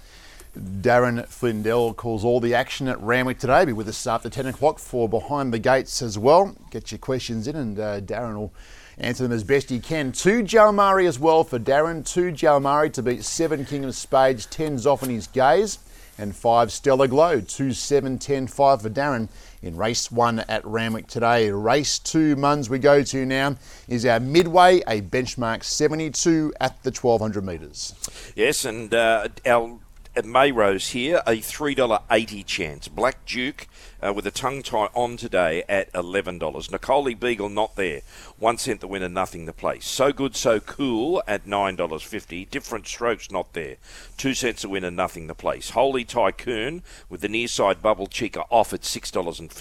Darren 0.58 1.26
Flindell 1.28 1.96
calls 1.96 2.24
all 2.24 2.38
the 2.38 2.54
action 2.54 2.86
at 2.86 3.00
Randwick 3.00 3.38
today. 3.38 3.64
Be 3.64 3.72
with 3.72 3.88
us 3.88 4.06
after 4.06 4.28
10 4.28 4.46
o'clock 4.46 4.78
for 4.78 5.08
Behind 5.08 5.52
the 5.52 5.58
Gates 5.58 6.02
as 6.02 6.18
well. 6.18 6.54
Get 6.70 6.92
your 6.92 6.98
questions 6.98 7.48
in, 7.48 7.56
and 7.56 7.78
uh, 7.78 8.00
Darren 8.00 8.36
will 8.36 8.52
answer 8.98 9.22
them 9.22 9.32
as 9.32 9.44
best 9.44 9.70
he 9.70 9.80
can. 9.80 10.12
Two 10.12 10.42
Jalmari 10.42 11.06
as 11.06 11.18
well 11.18 11.42
for 11.42 11.58
Darren. 11.58 12.06
Two 12.06 12.32
Jalmari 12.32 12.92
to 12.92 13.02
beat 13.02 13.24
seven 13.24 13.64
King 13.64 13.84
of 13.84 13.94
Spades. 13.94 14.44
Ten 14.46 14.76
Zoffany's 14.76 15.26
Gaze. 15.26 15.78
And 16.18 16.36
five 16.36 16.70
Stellar 16.70 17.06
Glow. 17.06 17.40
Two, 17.40 17.72
seven, 17.72 18.18
ten, 18.18 18.46
five 18.46 18.82
for 18.82 18.90
Darren 18.90 19.28
in 19.62 19.76
race 19.76 20.10
one 20.10 20.40
at 20.40 20.64
Randwick 20.64 21.06
today. 21.06 21.50
Race 21.50 21.98
two, 21.98 22.36
Muns, 22.36 22.68
we 22.68 22.78
go 22.78 23.02
to 23.02 23.24
now 23.24 23.56
is 23.88 24.04
our 24.04 24.20
midway, 24.20 24.80
a 24.86 25.00
benchmark 25.00 25.62
72 25.62 26.52
at 26.60 26.82
the 26.82 26.90
1200 26.90 27.44
metres. 27.44 27.94
Yes, 28.34 28.64
and 28.64 28.92
uh, 28.92 29.28
our 29.46 29.78
Mayrose 30.16 30.90
here, 30.90 31.22
a 31.26 31.38
$3.80 31.38 32.44
chance. 32.44 32.88
Black 32.88 33.24
Duke 33.24 33.66
uh, 34.04 34.12
with 34.12 34.26
a 34.26 34.30
tongue 34.30 34.62
tie 34.62 34.88
on 34.94 35.16
today 35.16 35.62
at 35.68 35.92
$11. 35.92 36.70
Nicole 36.70 37.14
Beagle 37.14 37.48
not 37.48 37.76
there. 37.76 38.00
One 38.38 38.58
cent 38.58 38.80
the 38.80 38.88
winner, 38.88 39.08
nothing 39.08 39.46
the 39.46 39.52
place. 39.52 39.86
So 39.86 40.12
Good 40.12 40.36
So 40.36 40.60
Cool 40.60 41.22
at 41.26 41.46
$9.50. 41.46 42.50
Different 42.50 42.86
Strokes 42.86 43.30
not 43.30 43.52
there. 43.52 43.76
Two 44.16 44.34
cents 44.34 44.62
the 44.62 44.68
winner, 44.68 44.90
nothing 44.90 45.26
the 45.26 45.34
place. 45.34 45.70
Holy 45.70 46.04
Tycoon 46.04 46.82
with 47.08 47.20
the 47.20 47.28
near 47.28 47.48
side 47.48 47.82
bubble 47.82 48.06
cheeker 48.06 48.44
off 48.50 48.72
at 48.72 48.82
$6.50. 48.82 49.52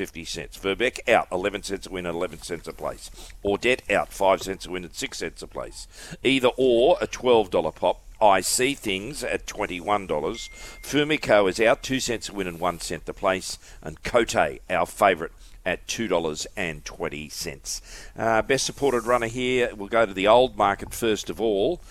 Verbeck 0.59 1.09
out, 1.09 1.27
11 1.31 1.63
cents 1.63 1.87
a 1.87 1.91
winner, 1.91 2.09
11 2.09 2.41
cents 2.41 2.67
a 2.67 2.73
place. 2.73 3.11
Audette 3.43 3.89
out, 3.91 4.11
5 4.11 4.41
cents 4.41 4.65
a 4.65 4.71
winner, 4.71 4.89
6 4.91 5.17
cents 5.17 5.41
a 5.41 5.47
place. 5.47 5.87
Either 6.23 6.49
or, 6.57 6.97
a 7.01 7.07
$12 7.07 7.75
pop. 7.75 8.01
I 8.21 8.41
see 8.41 8.75
things 8.75 9.23
at 9.23 9.47
$21. 9.47 10.07
Fumiko 10.07 11.49
is 11.49 11.59
out, 11.59 11.81
2 11.81 11.99
cents 11.99 12.29
a 12.29 12.33
win 12.33 12.45
and 12.47 12.59
1 12.59 12.79
cent 12.79 13.05
the 13.05 13.13
place. 13.13 13.57
And 13.81 14.03
Cote, 14.03 14.59
our 14.69 14.85
favourite, 14.85 15.31
at 15.65 15.87
$2.20. 15.87 17.81
Uh, 18.17 18.41
best 18.43 18.65
supported 18.65 19.05
runner 19.05 19.27
here, 19.27 19.73
we'll 19.75 19.87
go 19.87 20.05
to 20.05 20.13
the 20.13 20.27
old 20.27 20.55
market 20.57 20.93
first 20.93 21.29
of 21.29 21.41
all 21.41 21.81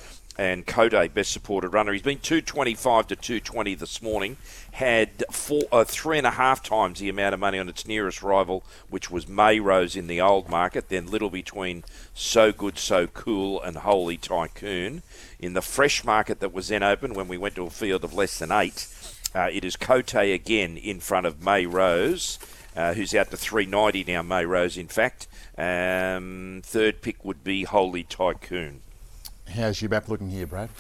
and 0.40 0.66
Cote, 0.66 1.12
best 1.12 1.32
supported 1.32 1.68
runner. 1.68 1.92
He's 1.92 2.00
been 2.02 2.18
225 2.18 3.08
to 3.08 3.16
220 3.16 3.74
this 3.74 4.00
morning. 4.00 4.38
Had 4.72 5.24
four, 5.30 5.62
uh, 5.72 5.84
three 5.84 6.18
and 6.18 6.26
a 6.26 6.32
half 6.32 6.62
times 6.62 7.00
the 7.00 7.08
amount 7.08 7.34
of 7.34 7.40
money 7.40 7.58
on 7.58 7.68
its 7.68 7.86
nearest 7.86 8.22
rival, 8.22 8.64
which 8.88 9.10
was 9.10 9.26
Mayrose 9.26 9.96
in 9.96 10.06
the 10.06 10.20
old 10.20 10.48
market. 10.48 10.88
Then 10.88 11.06
little 11.06 11.30
between 11.30 11.84
So 12.14 12.52
Good, 12.52 12.78
So 12.78 13.06
Cool 13.06 13.60
and 13.62 13.78
Holy 13.78 14.16
Tycoon. 14.16 15.02
In 15.38 15.52
the 15.54 15.62
fresh 15.62 16.04
market 16.04 16.40
that 16.40 16.52
was 16.52 16.68
then 16.68 16.82
open 16.82 17.14
when 17.14 17.28
we 17.28 17.36
went 17.36 17.56
to 17.56 17.66
a 17.66 17.70
field 17.70 18.04
of 18.04 18.14
less 18.14 18.38
than 18.38 18.52
eight, 18.52 18.86
uh, 19.34 19.48
it 19.52 19.64
is 19.64 19.76
Cote 19.76 20.14
again 20.14 20.76
in 20.76 21.00
front 21.00 21.26
of 21.26 21.40
Mayrose. 21.40 22.38
Uh, 22.76 22.94
who's 22.94 23.14
out 23.16 23.28
to 23.30 23.36
390 23.36 24.04
now, 24.12 24.22
Mayrose, 24.22 24.78
in 24.78 24.86
fact. 24.86 25.26
Um, 25.58 26.62
third 26.64 27.02
pick 27.02 27.24
would 27.24 27.42
be 27.42 27.64
Holy 27.64 28.04
Tycoon. 28.04 28.82
How's 29.54 29.82
your 29.82 29.88
map 29.90 30.08
looking 30.08 30.30
here, 30.30 30.46
Brad? 30.46 30.70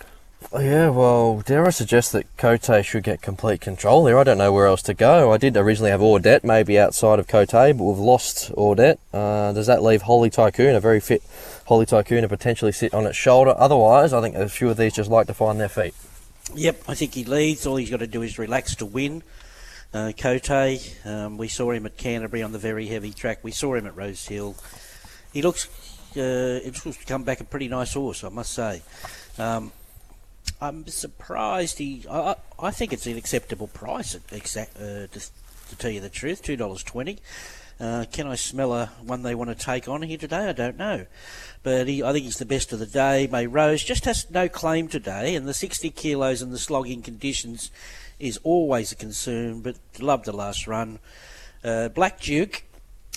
Oh, 0.52 0.58
yeah, 0.58 0.88
well, 0.88 1.42
dare 1.42 1.66
I 1.66 1.70
suggest 1.70 2.12
that 2.12 2.36
Cote 2.36 2.84
should 2.84 3.04
get 3.04 3.22
complete 3.22 3.60
control 3.60 4.06
here? 4.06 4.18
I 4.18 4.24
don't 4.24 4.38
know 4.38 4.52
where 4.52 4.66
else 4.66 4.82
to 4.82 4.94
go. 4.94 5.32
I 5.32 5.36
did 5.36 5.56
originally 5.56 5.90
have 5.90 6.00
Audette, 6.00 6.42
maybe 6.42 6.78
outside 6.78 7.18
of 7.18 7.28
Cote, 7.28 7.50
but 7.52 7.74
we've 7.74 7.98
lost 7.98 8.50
Audette. 8.56 8.98
Uh, 9.12 9.52
does 9.52 9.66
that 9.66 9.82
leave 9.82 10.02
Holy 10.02 10.28
Tycoon, 10.28 10.74
a 10.74 10.80
very 10.80 10.98
fit 10.98 11.22
Holy 11.66 11.86
Tycoon, 11.86 12.22
to 12.22 12.28
potentially 12.28 12.72
sit 12.72 12.92
on 12.94 13.06
its 13.06 13.16
shoulder? 13.16 13.54
Otherwise, 13.56 14.12
I 14.12 14.20
think 14.20 14.34
a 14.34 14.48
few 14.48 14.70
of 14.70 14.76
these 14.76 14.94
just 14.94 15.10
like 15.10 15.26
to 15.28 15.34
find 15.34 15.60
their 15.60 15.68
feet. 15.68 15.94
Yep, 16.54 16.82
I 16.88 16.94
think 16.94 17.14
he 17.14 17.24
leads. 17.24 17.66
All 17.66 17.76
he's 17.76 17.90
got 17.90 18.00
to 18.00 18.08
do 18.08 18.22
is 18.22 18.38
relax 18.38 18.74
to 18.76 18.86
win. 18.86 19.22
Uh, 19.94 20.12
Cote, 20.18 20.50
um, 21.04 21.36
we 21.36 21.48
saw 21.48 21.70
him 21.70 21.86
at 21.86 21.96
Canterbury 21.96 22.42
on 22.42 22.52
the 22.52 22.58
very 22.58 22.86
heavy 22.86 23.12
track. 23.12 23.38
We 23.42 23.52
saw 23.52 23.74
him 23.74 23.86
at 23.86 23.96
Rose 23.96 24.26
Hill. 24.26 24.56
He 25.32 25.42
looks 25.42 25.68
uh, 26.16 26.60
it 26.64 26.84
looks 26.84 26.98
to 26.98 27.04
come 27.04 27.22
back 27.22 27.40
a 27.40 27.44
pretty 27.44 27.68
nice 27.68 27.94
horse, 27.94 28.24
I 28.24 28.30
must 28.30 28.52
say. 28.52 28.82
Um, 29.38 29.72
I'm 30.60 30.86
surprised 30.86 31.78
he. 31.78 32.04
I, 32.10 32.36
I 32.58 32.70
think 32.70 32.92
it's 32.92 33.06
an 33.06 33.16
acceptable 33.16 33.68
price. 33.68 34.16
Exact 34.30 34.76
uh, 34.76 35.06
to, 35.06 35.08
to, 35.08 35.76
tell 35.78 35.90
you 35.90 36.00
the 36.00 36.10
truth, 36.10 36.42
two 36.42 36.56
dollars 36.56 36.82
twenty. 36.82 37.18
Uh, 37.80 38.04
can 38.12 38.26
I 38.26 38.34
smell 38.34 38.74
a 38.74 38.86
one 39.02 39.22
they 39.22 39.34
want 39.34 39.48
to 39.48 39.64
take 39.64 39.88
on 39.88 40.02
here 40.02 40.18
today? 40.18 40.48
I 40.48 40.52
don't 40.52 40.76
know, 40.76 41.06
but 41.62 41.88
he, 41.88 42.02
I 42.02 42.12
think 42.12 42.26
he's 42.26 42.36
the 42.36 42.44
best 42.44 42.74
of 42.74 42.78
the 42.78 42.86
day. 42.86 43.26
May 43.26 43.46
Rose 43.46 43.82
just 43.82 44.04
has 44.04 44.30
no 44.30 44.48
claim 44.48 44.88
today, 44.88 45.34
and 45.34 45.48
the 45.48 45.54
60 45.54 45.88
kilos 45.90 46.42
and 46.42 46.52
the 46.52 46.58
slogging 46.58 47.00
conditions 47.00 47.70
is 48.18 48.38
always 48.42 48.92
a 48.92 48.96
concern. 48.96 49.60
But 49.62 49.76
loved 49.98 50.26
the 50.26 50.32
last 50.32 50.66
run. 50.66 50.98
Uh, 51.64 51.88
Black 51.88 52.20
Duke 52.20 52.64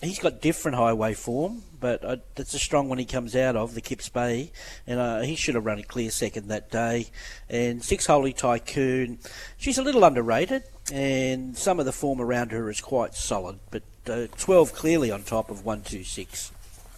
he's 0.04 0.20
got 0.20 0.42
different 0.42 0.78
highway 0.78 1.14
form, 1.14 1.64
but 1.80 2.04
uh, 2.06 2.18
that's 2.36 2.54
a 2.54 2.60
strong 2.60 2.90
one 2.90 2.98
he 2.98 3.06
comes 3.06 3.36
out 3.36 3.56
of, 3.56 3.74
the 3.74 3.82
Kips 3.82 4.08
Bay, 4.10 4.52
and 4.88 5.00
uh, 5.00 5.22
he 5.22 5.36
should 5.36 5.56
have 5.56 5.66
run 5.66 5.80
a 5.80 5.84
clear 5.84 6.10
second 6.12 6.48
that 6.48 6.72
day. 6.72 7.08
And 7.50 7.84
Six 7.84 8.06
Holy 8.06 8.32
Tycoon, 8.32 9.20
she's 9.58 9.78
a 9.78 9.84
little 9.84 10.04
underrated, 10.04 10.64
and 10.92 11.58
some 11.58 11.80
of 11.80 11.86
the 11.86 11.92
form 11.92 12.22
around 12.22 12.52
her 12.52 12.70
is 12.70 12.80
quite 12.80 13.16
solid, 13.16 13.60
but 13.70 13.84
uh, 14.08 14.28
12 14.38 14.74
clearly 14.74 15.12
on 15.12 15.24
top 15.24 15.50
of 15.50 15.66
126. 15.66 16.53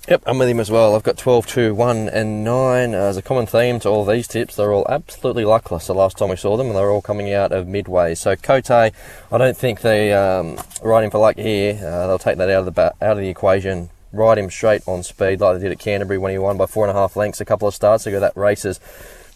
Yep, 0.08 0.22
I'm 0.28 0.38
with 0.38 0.50
him 0.50 0.60
as 0.60 0.70
well. 0.70 0.96
I've 0.96 1.02
got 1.02 1.18
12, 1.18 1.48
2, 1.48 1.74
1, 1.74 2.10
and 2.10 2.44
9 2.44 2.94
uh, 2.94 2.98
as 2.98 3.18
a 3.18 3.24
common 3.24 3.48
theme 3.48 3.80
to 3.80 3.90
all 3.90 4.06
these 4.06 4.28
tips. 4.28 4.56
They're 4.56 4.72
all 4.72 4.86
absolutely 4.88 5.46
luckless 5.46 5.88
the 5.88 5.96
last 5.96 6.20
time 6.20 6.30
we 6.30 6.36
saw 6.36 6.58
them, 6.58 6.68
and 6.68 6.76
they're 6.76 6.92
all 6.92 7.02
coming 7.02 7.34
out 7.34 7.52
of 7.52 7.68
midway. 7.68 8.14
So 8.14 8.36
Cote, 8.36 8.70
I 8.70 8.92
don't 9.32 9.58
think 9.58 9.82
they 9.82 10.14
um, 10.14 10.60
ride 10.84 11.06
him 11.06 11.10
for 11.10 11.18
luck 11.18 11.38
here. 11.38 11.74
Uh, 11.84 12.06
they'll 12.06 12.20
take 12.20 12.38
that 12.38 12.52
out 12.52 12.68
of 12.68 12.76
the 12.76 12.82
out 13.02 13.14
of 13.14 13.18
the 13.18 13.30
equation. 13.30 13.90
Ride 14.14 14.38
him 14.38 14.52
straight 14.52 14.84
on 14.88 15.02
speed, 15.02 15.42
like 15.42 15.58
they 15.58 15.64
did 15.64 15.72
at 15.72 15.80
Canterbury 15.80 16.20
when 16.20 16.32
he 16.32 16.38
won 16.38 16.56
by 16.56 16.68
four 16.68 16.86
and 16.88 16.96
a 16.96 17.00
half 17.00 17.16
lengths 17.16 17.42
a 17.42 17.46
couple 17.46 17.68
of 17.68 17.74
starts 17.74 18.06
ago. 18.06 18.20
That 18.20 18.38
races 18.38 18.80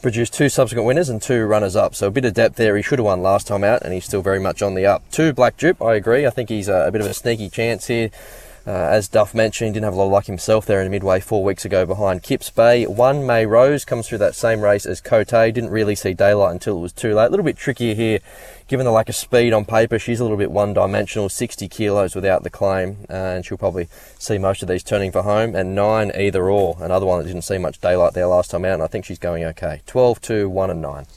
produced 0.03 0.35
two 0.35 0.49
subsequent 0.49 0.85
winners 0.85 1.09
and 1.09 1.19
two 1.19 1.45
runners 1.45 1.75
up. 1.75 1.95
So 1.95 2.07
a 2.07 2.11
bit 2.11 2.25
of 2.25 2.35
depth 2.35 2.57
there. 2.57 2.77
He 2.77 2.83
should 2.83 2.99
have 2.99 3.07
won 3.07 3.23
last 3.23 3.47
time 3.47 3.63
out, 3.63 3.81
and 3.81 3.91
he's 3.91 4.05
still 4.05 4.21
very 4.21 4.39
much 4.39 4.61
on 4.61 4.75
the 4.75 4.85
up. 4.85 5.01
Two 5.09 5.33
Black 5.33 5.57
Duke, 5.57 5.81
I 5.81 5.95
agree. 5.95 6.27
I 6.27 6.29
think 6.29 6.49
he's 6.49 6.67
a, 6.67 6.85
a 6.85 6.91
bit 6.91 7.01
of 7.01 7.07
a 7.07 7.13
sneaky 7.15 7.49
chance 7.49 7.87
here. 7.87 8.11
Uh, 8.69 8.87
as 8.91 9.07
Duff 9.07 9.33
mentioned, 9.33 9.73
didn't 9.73 9.85
have 9.85 9.95
a 9.95 9.97
lot 9.97 10.05
of 10.05 10.11
luck 10.11 10.25
himself 10.27 10.67
there 10.67 10.79
in 10.79 10.91
midway 10.91 11.19
four 11.19 11.43
weeks 11.43 11.65
ago 11.65 11.87
behind 11.87 12.21
Kips 12.21 12.51
Bay. 12.51 12.85
One 12.85 13.25
May 13.25 13.47
Rose 13.47 13.83
comes 13.83 14.07
through 14.07 14.19
that 14.19 14.35
same 14.35 14.61
race 14.61 14.85
as 14.85 15.01
Cote. 15.01 15.29
Didn't 15.29 15.71
really 15.71 15.95
see 15.95 16.13
daylight 16.13 16.51
until 16.51 16.77
it 16.77 16.81
was 16.81 16.93
too 16.93 17.15
late. 17.15 17.25
A 17.25 17.29
little 17.29 17.43
bit 17.43 17.57
trickier 17.57 17.95
here, 17.95 18.19
given 18.67 18.85
the 18.85 18.91
lack 18.91 19.09
of 19.09 19.15
speed 19.15 19.53
on 19.53 19.65
paper. 19.65 19.97
She's 19.97 20.19
a 20.19 20.23
little 20.23 20.37
bit 20.37 20.51
one 20.51 20.75
dimensional, 20.75 21.29
60 21.29 21.67
kilos 21.67 22.13
without 22.13 22.43
the 22.43 22.51
claim, 22.51 23.07
uh, 23.09 23.13
and 23.13 23.43
she'll 23.43 23.57
probably 23.57 23.87
see 24.19 24.37
most 24.37 24.61
of 24.61 24.67
these 24.67 24.83
turning 24.83 25.11
for 25.11 25.23
home. 25.23 25.55
And 25.55 25.73
nine 25.73 26.11
either 26.15 26.47
or, 26.47 26.77
another 26.79 27.07
one 27.07 27.17
that 27.17 27.25
didn't 27.27 27.45
see 27.45 27.57
much 27.57 27.81
daylight 27.81 28.13
there 28.13 28.27
last 28.27 28.51
time 28.51 28.65
out, 28.65 28.75
and 28.75 28.83
I 28.83 28.87
think 28.87 29.03
she's 29.03 29.17
going 29.17 29.43
okay. 29.45 29.81
12, 29.87 30.21
2, 30.21 30.47
1, 30.47 30.69
and 30.69 30.79
9. 30.79 31.07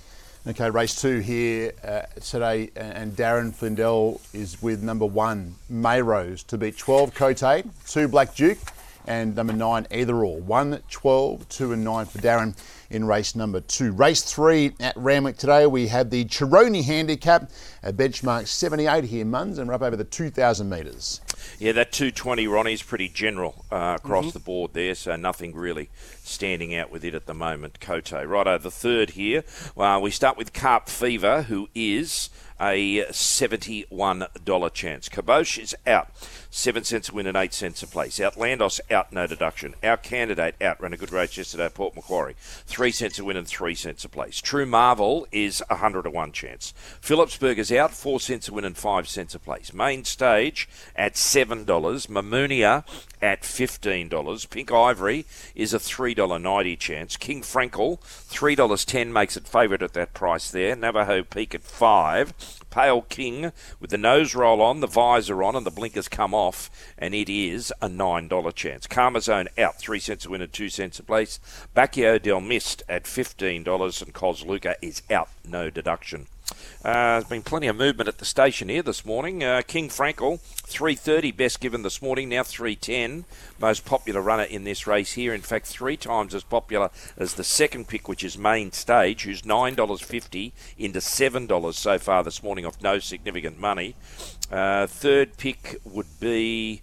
Okay, 0.45 0.71
race 0.71 1.01
two 1.01 1.21
here 1.21 1.71
uh, 1.87 2.03
today, 2.21 2.69
and 2.75 3.13
Darren 3.13 3.55
Flindell 3.55 4.21
is 4.35 4.61
with 4.61 4.83
number 4.83 5.07
one, 5.07 5.55
Mayrose, 5.71 6.45
to 6.49 6.59
beat 6.59 6.77
12 6.77 7.15
Cote, 7.15 7.65
two 7.87 8.09
Black 8.09 8.35
Duke, 8.35 8.59
and 9.07 9.35
number 9.35 9.53
nine, 9.53 9.87
either 9.91 10.15
or. 10.25 10.41
1, 10.41 10.83
12, 10.91 11.49
2, 11.49 11.73
and 11.73 11.85
9 11.85 12.07
for 12.07 12.19
Darren 12.19 12.57
in 12.93 13.07
race 13.07 13.35
number 13.35 13.61
two. 13.61 13.91
Race 13.91 14.23
three 14.23 14.75
at 14.79 14.95
Randwick 14.97 15.39
today, 15.39 15.67
we 15.67 15.89
have 15.89 16.11
the 16.11 16.27
Chironi 16.27 16.85
Handicap, 16.85 17.51
a 17.83 17.93
benchmark 17.93 18.47
78 18.47 19.05
here, 19.05 19.25
Muns, 19.25 19.59
and 19.59 19.69
we're 19.69 19.75
up 19.75 19.83
over 19.83 19.97
the 19.97 20.05
2,000 20.05 20.69
metres. 20.69 21.21
Yeah, 21.59 21.73
that 21.73 21.91
220, 21.91 22.47
Ronnie, 22.47 22.75
is 22.75 22.83
pretty 22.83 23.09
general 23.09 23.65
uh, 23.73 23.97
across 23.99 24.27
mm-hmm. 24.27 24.33
the 24.33 24.41
board 24.41 24.75
there, 24.75 24.95
so 24.95 25.17
nothing 25.17 25.55
really 25.55 25.89
standing 26.23 26.75
out 26.75 26.91
with 26.91 27.05
it 27.05 27.15
at 27.15 27.27
the 27.27 27.35
moment. 27.35 27.81
Cote. 27.81 28.13
Righto, 28.13 28.59
the 28.59 28.71
third 28.71 29.11
here. 29.11 29.43
Uh, 29.77 29.99
we 30.03 30.11
start 30.11 30.37
with 30.37 30.53
Carp 30.53 30.89
Fever, 30.89 31.43
who 31.43 31.69
is 31.75 32.29
a 32.61 33.05
$71 33.07 34.73
chance. 34.75 35.09
Kabosh 35.09 35.59
is 35.59 35.75
out. 35.87 36.09
Seven 36.55 36.85
cents 36.85 37.09
a 37.09 37.15
win 37.15 37.27
and 37.27 37.35
eight 37.35 37.55
cents 37.55 37.83
a 37.83 37.87
place. 37.87 38.19
Outlandos 38.19 38.79
out, 38.91 39.11
no 39.11 39.27
deduction. 39.27 39.75
Our 39.83 39.97
candidate 39.97 40.55
out, 40.61 40.83
ran 40.83 40.93
a 40.93 40.99
good 40.99 41.11
race 41.11 41.35
yesterday 41.35 41.65
at 41.65 41.73
Port 41.73 41.97
Macquarie. 41.97 42.37
Three 42.67 42.93
cents 42.93 43.19
a 43.19 43.25
win 43.25 43.39
and 43.39 43.49
three 43.49 43.75
cents 43.75 44.05
a 44.05 44.09
place. 44.11 44.39
True 44.39 44.67
Marvel 44.67 45.27
is 45.33 45.63
a 45.71 45.77
hundred 45.77 46.03
to 46.03 46.11
one 46.11 46.31
chance. 46.31 46.75
Phillipsburg 47.01 47.59
is 47.59 47.73
out, 47.73 47.95
four 47.95 48.21
cents 48.21 48.51
a 48.51 48.53
win 48.53 48.67
and 48.67 48.77
five 48.77 49.09
cents 49.09 49.35
a 49.35 49.39
place. 49.39 49.73
Main 49.73 50.05
stage 50.05 50.69
at 50.95 51.17
seven 51.17 51.65
dollars. 51.65 52.07
Mamounia 52.11 52.85
at 53.23 53.45
fifteen 53.45 54.09
dollars. 54.09 54.45
Pink 54.45 54.73
Ivory 54.73 55.25
is 55.55 55.73
a 55.73 55.79
three 55.79 56.13
dollar 56.13 56.39
ninety 56.39 56.77
chance. 56.77 57.17
King 57.17 57.41
Frankel 57.41 58.01
three 58.01 58.55
dollars 58.55 58.85
ten 58.85 59.13
makes 59.13 59.37
it 59.37 59.47
favourite 59.47 59.83
at 59.83 59.93
that 59.95 60.13
price 60.13 60.51
there. 60.51 60.75
Navajo 60.75 61.23
Peak 61.23 61.55
at 61.55 61.63
five. 61.63 62.35
Pale 62.73 63.03
King 63.03 63.53
with 63.81 63.91
the 63.91 63.99
nose 63.99 64.35
roll 64.35 64.63
on, 64.63 64.81
the 64.81 64.87
visor 64.87 65.43
on, 65.43 65.55
and 65.55 65.67
the 65.67 65.71
blinkers 65.71 66.09
come 66.09 66.33
off, 66.33 66.71
and 66.97 67.15
it 67.15 67.29
is 67.29 67.71
a 67.83 67.89
$9 67.89 68.55
chance. 68.55 68.87
Karma 68.87 69.21
Zone 69.21 69.49
out, 69.59 69.79
3 69.79 70.01
cents 70.01 70.25
a 70.25 70.31
win 70.31 70.41
and 70.41 70.51
2 70.51 70.71
cents 70.71 70.99
a 70.99 71.03
place. 71.03 71.39
Bacchio 71.77 72.21
Del 72.21 72.41
Mist 72.41 72.83
at 72.89 73.05
$15, 73.05 74.03
and 74.03 74.15
Cos 74.15 74.43
Luca 74.43 74.75
is 74.81 75.03
out, 75.11 75.29
no 75.47 75.69
deduction. 75.69 76.29
Uh, 76.85 77.21
there's 77.21 77.25
been 77.25 77.43
plenty 77.43 77.67
of 77.67 77.77
movement 77.77 78.09
at 78.09 78.19
the 78.19 78.25
station 78.25 78.69
here 78.69 78.83
this 78.83 79.05
morning. 79.05 79.45
Uh, 79.45 79.63
King 79.67 79.89
Frankel, 79.89 80.41
330 80.41 81.33
best 81.33 81.61
given 81.61 81.83
this 81.83 82.03
morning, 82.03 82.29
now 82.29 82.43
310. 82.43 83.25
Most 83.61 83.85
popular 83.85 84.21
runner 84.21 84.43
in 84.43 84.65
this 84.65 84.87
race 84.87 85.13
here. 85.13 85.33
In 85.33 85.43
fact, 85.43 85.67
three 85.67 85.97
times 85.97 86.35
as 86.35 86.43
popular 86.43 86.91
as 87.17 87.35
the 87.35 87.45
second 87.45 87.89
pick, 87.89 88.09
which 88.09 88.25
is 88.25 88.37
Main 88.37 88.73
Stage, 88.73 89.23
who's 89.23 89.43
$9.50 89.43 90.53
into 90.79 90.99
$7 90.99 91.75
so 91.75 91.99
far 91.99 92.25
this 92.25 92.43
morning 92.43 92.67
off 92.67 92.83
no 92.83 92.99
significant 92.99 93.59
money. 93.59 93.95
Uh, 94.51 94.87
third 94.87 95.37
pick 95.37 95.81
would 95.85 96.21
be 96.21 96.83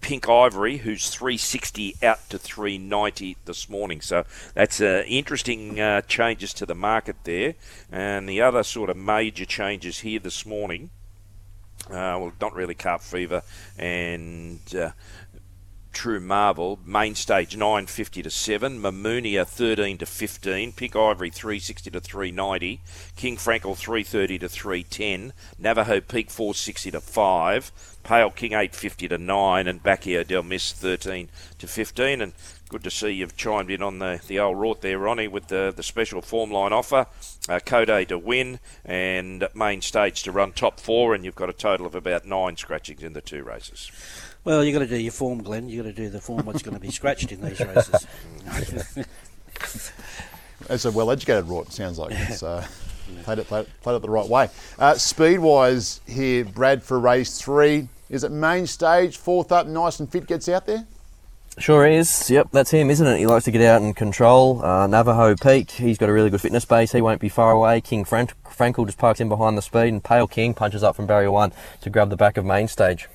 Pink 0.00 0.28
Ivory, 0.28 0.78
who's 0.78 1.10
360 1.10 1.96
out 2.02 2.30
to 2.30 2.38
390 2.38 3.36
this 3.44 3.68
morning. 3.68 4.00
So 4.00 4.24
that's 4.54 4.80
uh, 4.80 5.04
interesting 5.06 5.80
uh, 5.80 6.02
changes 6.02 6.52
to 6.54 6.66
the 6.66 6.74
market 6.74 7.16
there. 7.24 7.54
And 7.90 8.28
the 8.28 8.40
other 8.40 8.62
sort 8.62 8.90
of 8.90 8.96
major 8.96 9.44
changes 9.44 10.00
here 10.00 10.20
this 10.20 10.46
morning. 10.46 10.90
Uh, 11.86 12.18
well, 12.20 12.32
not 12.40 12.54
really 12.54 12.74
carp 12.74 13.00
fever 13.00 13.42
and 13.78 14.60
uh, 14.74 14.90
True 15.92 16.20
Marvel, 16.20 16.78
main 16.84 17.14
stage 17.16 17.56
950 17.56 18.22
to 18.22 18.30
7, 18.30 18.80
Mamounia 18.80 19.44
13 19.44 19.98
to 19.98 20.06
15, 20.06 20.72
Pink 20.72 20.94
Ivory 20.94 21.30
360 21.30 21.90
to 21.90 22.00
390, 22.00 22.80
King 23.16 23.36
Frankel 23.36 23.76
330 23.76 24.38
to 24.38 24.48
310, 24.48 25.32
Navajo 25.58 26.00
Peak 26.00 26.30
460 26.30 26.92
to 26.92 27.00
5, 27.00 27.72
Pale 28.08 28.30
King 28.30 28.52
850 28.52 29.08
to 29.08 29.18
9, 29.18 29.68
and 29.68 29.82
Bacchio 29.82 30.26
Del 30.26 30.42
Miss 30.42 30.72
13 30.72 31.28
to 31.58 31.66
15. 31.66 32.22
And 32.22 32.32
good 32.70 32.82
to 32.84 32.90
see 32.90 33.10
you've 33.10 33.36
chimed 33.36 33.70
in 33.70 33.82
on 33.82 33.98
the, 33.98 34.18
the 34.26 34.38
old 34.38 34.56
rort 34.56 34.80
there, 34.80 34.98
Ronnie, 34.98 35.28
with 35.28 35.48
the, 35.48 35.74
the 35.76 35.82
special 35.82 36.22
form 36.22 36.50
line 36.50 36.72
offer. 36.72 37.06
Uh, 37.50 37.60
Cote 37.60 38.08
to 38.08 38.18
win 38.18 38.60
and 38.82 39.46
main 39.54 39.82
stage 39.82 40.22
to 40.22 40.32
run 40.32 40.52
top 40.52 40.80
four, 40.80 41.14
and 41.14 41.22
you've 41.22 41.34
got 41.34 41.50
a 41.50 41.52
total 41.52 41.84
of 41.84 41.94
about 41.94 42.24
nine 42.24 42.56
scratchings 42.56 43.02
in 43.02 43.12
the 43.12 43.20
two 43.20 43.42
races. 43.42 43.92
Well, 44.42 44.64
you've 44.64 44.72
got 44.72 44.78
to 44.78 44.86
do 44.86 44.96
your 44.96 45.12
form, 45.12 45.42
Glenn. 45.42 45.68
You've 45.68 45.84
got 45.84 45.90
to 45.90 45.94
do 45.94 46.08
the 46.08 46.22
form 46.22 46.46
what's 46.46 46.62
going 46.62 46.76
to 46.76 46.80
be 46.80 46.90
scratched 46.90 47.30
in 47.30 47.42
these 47.42 47.60
races. 47.60 48.06
It's 50.70 50.84
a 50.84 50.90
well 50.90 51.10
educated 51.10 51.44
rort, 51.44 51.70
sounds 51.70 51.98
like. 51.98 52.12
It's, 52.12 52.42
uh, 52.42 52.66
played, 53.22 53.38
it, 53.38 53.46
played, 53.46 53.60
it, 53.66 53.70
played 53.80 53.96
it 53.96 54.02
the 54.02 54.10
right 54.10 54.28
way. 54.28 54.50
Uh, 54.78 54.94
speed 54.94 55.38
wise, 55.38 56.00
here, 56.06 56.44
Brad 56.44 56.82
for 56.82 56.98
race 56.98 57.40
three. 57.40 57.88
Is 58.10 58.24
it 58.24 58.32
main 58.32 58.66
stage, 58.66 59.16
fourth 59.16 59.52
up, 59.52 59.66
nice 59.66 60.00
and 60.00 60.10
fit, 60.10 60.26
gets 60.26 60.48
out 60.48 60.66
there? 60.66 60.86
Sure 61.58 61.86
is. 61.86 62.30
Yep, 62.30 62.48
that's 62.52 62.70
him, 62.70 62.88
isn't 62.88 63.06
it? 63.06 63.18
He 63.18 63.26
likes 63.26 63.44
to 63.46 63.50
get 63.50 63.62
out 63.62 63.82
and 63.82 63.94
control. 63.94 64.64
Uh, 64.64 64.86
Navajo 64.86 65.34
Peak, 65.34 65.72
he's 65.72 65.98
got 65.98 66.08
a 66.08 66.12
really 66.12 66.30
good 66.30 66.40
fitness 66.40 66.64
base. 66.64 66.92
He 66.92 67.00
won't 67.00 67.20
be 67.20 67.28
far 67.28 67.50
away. 67.50 67.80
King 67.80 68.04
Frank- 68.04 68.32
Frankel 68.44 68.86
just 68.86 68.98
parks 68.98 69.20
in 69.20 69.28
behind 69.28 69.58
the 69.58 69.62
speed, 69.62 69.88
and 69.88 70.02
Pale 70.02 70.28
King 70.28 70.54
punches 70.54 70.82
up 70.82 70.94
from 70.96 71.06
barrier 71.06 71.32
one 71.32 71.52
to 71.80 71.90
grab 71.90 72.10
the 72.10 72.16
back 72.16 72.36
of 72.36 72.44
main 72.44 72.68
stage. 72.68 73.08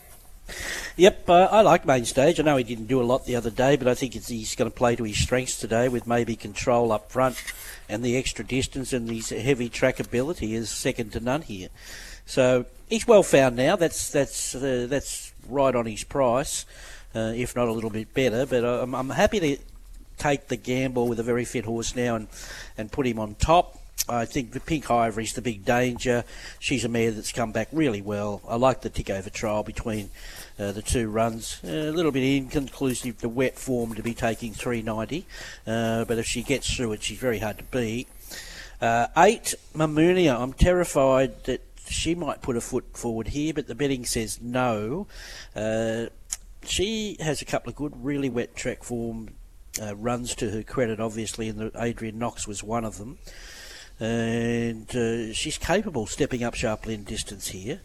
Yep, 0.98 1.30
uh, 1.30 1.48
I 1.52 1.62
like 1.62 1.86
main 1.86 2.06
stage. 2.06 2.40
I 2.40 2.44
know 2.44 2.58
he 2.58 2.64
didn't 2.64 2.88
do 2.88 3.02
a 3.02 3.04
lot 3.04 3.26
the 3.26 3.36
other 3.36 3.50
day, 3.50 3.78
but 3.78 3.88
I 3.88 3.96
think 3.96 4.14
he's 4.14 4.56
going 4.56 4.70
to 4.70 4.76
play 4.76 4.96
to 4.98 5.04
his 5.06 5.18
strengths 5.18 5.58
today 5.58 5.88
with 5.88 6.06
maybe 6.06 6.36
control 6.36 6.92
up 6.92 7.12
front 7.12 7.42
and 7.90 8.04
the 8.04 8.18
extra 8.18 8.46
distance 8.46 8.94
and 8.94 9.10
his 9.10 9.30
heavy 9.30 9.70
trackability 9.70 10.52
is 10.52 10.70
second 10.70 11.12
to 11.14 11.20
none 11.20 11.44
here. 11.44 11.70
So 12.26 12.66
he's 12.90 13.08
well 13.08 13.24
found 13.24 13.56
now. 13.56 13.76
That's 13.76 14.10
that's 14.12 14.56
uh, 14.56 14.88
that's 14.90 15.34
right 15.50 15.76
on 15.76 15.86
his 15.86 16.04
price, 16.04 16.66
uh, 17.16 17.34
if 17.36 17.56
not 17.56 17.68
a 17.68 17.72
little 17.72 17.90
bit 17.90 18.14
better. 18.14 18.46
But 18.46 18.64
I'm, 18.64 18.96
I'm 18.96 19.10
happy 19.10 19.40
to 19.40 19.58
take 20.18 20.48
the 20.48 20.56
gamble 20.56 21.08
with 21.08 21.20
a 21.20 21.24
very 21.24 21.46
fit 21.46 21.66
horse 21.66 21.96
now 21.96 22.16
and 22.16 22.28
and 22.78 22.92
put 22.92 23.08
him 23.08 23.20
on 23.20 23.36
top. 23.36 23.80
I 24.10 24.26
think 24.26 24.52
the 24.52 24.60
Pink 24.60 24.92
Ivory's 24.92 25.34
the 25.34 25.42
big 25.42 25.64
danger. 25.64 26.26
She's 26.60 26.84
a 26.84 26.90
mare 26.90 27.12
that's 27.12 27.32
come 27.32 27.54
back 27.54 27.70
really 27.72 28.02
well. 28.02 28.42
I 28.48 28.58
like 28.58 28.82
the 28.82 28.90
tick 28.90 29.10
over 29.10 29.30
trial 29.30 29.64
between 29.64 30.10
uh, 30.60 30.74
the 30.74 30.82
two 30.82 31.10
runs. 31.10 31.62
Uh, 31.64 31.70
a 31.70 31.92
little 31.92 32.12
bit 32.12 32.24
inconclusive, 32.24 33.20
the 33.20 33.30
wet 33.30 33.58
form 33.58 33.96
to 33.96 34.04
be 34.04 34.14
taking 34.14 34.52
390, 34.54 35.26
uh, 35.66 36.04
but 36.04 36.18
if 36.18 36.26
she 36.26 36.44
gets 36.44 36.76
through 36.76 36.92
it, 36.94 37.04
she's 37.04 37.18
very 37.18 37.40
hard 37.40 37.60
to 37.60 37.64
beat. 37.66 38.10
Uh, 38.82 39.08
eight, 39.16 39.54
Mamounia. 39.74 40.38
I'm 40.38 40.52
terrified 40.52 41.46
that 41.46 41.62
she 41.94 42.16
might 42.16 42.42
put 42.42 42.58
a 42.58 42.62
foot 42.62 42.98
forward 42.98 43.30
here, 43.30 43.54
but 43.54 43.68
the 43.68 43.76
betting 43.76 44.06
says 44.06 44.42
no. 44.42 45.08
Uh, 45.56 46.08
she 46.66 47.18
has 47.20 47.42
a 47.42 47.46
couple 47.46 47.70
of 47.70 47.76
good, 47.76 47.94
really 48.04 48.30
wet 48.30 48.56
track 48.56 48.84
form 48.84 49.30
uh, 49.82 49.96
runs 49.96 50.36
to 50.36 50.50
her 50.52 50.64
credit, 50.64 51.00
obviously, 51.00 51.50
and 51.50 51.60
the 51.60 51.72
Adrian 51.76 52.18
Knox 52.20 52.48
was 52.48 52.64
one 52.64 52.86
of 52.86 52.98
them. 52.98 53.18
and 54.00 54.96
uh, 54.96 55.34
she's 55.34 55.58
capable 55.58 56.06
stepping 56.08 56.44
up 56.44 56.56
sharply 56.56 56.94
in 56.94 57.04
distance 57.04 57.50
here. 57.50 57.82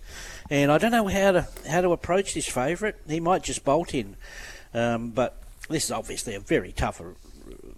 And 0.51 0.73
I 0.73 0.79
don't 0.79 0.91
know 0.91 1.09
how 1.09 1.33
to 1.33 1.49
how 1.69 1.81
to 1.83 1.93
approach 1.93 2.35
this 2.35 2.49
favourite. 2.49 2.97
He 3.07 3.21
might 3.21 3.43
just 3.43 3.65
bolt 3.65 3.95
in, 3.95 4.17
um, 4.75 5.11
but 5.11 5.43
this 5.69 5.85
is 5.85 5.93
obviously 5.93 6.35
a 6.35 6.41
very 6.41 6.73
tougher, 6.73 7.15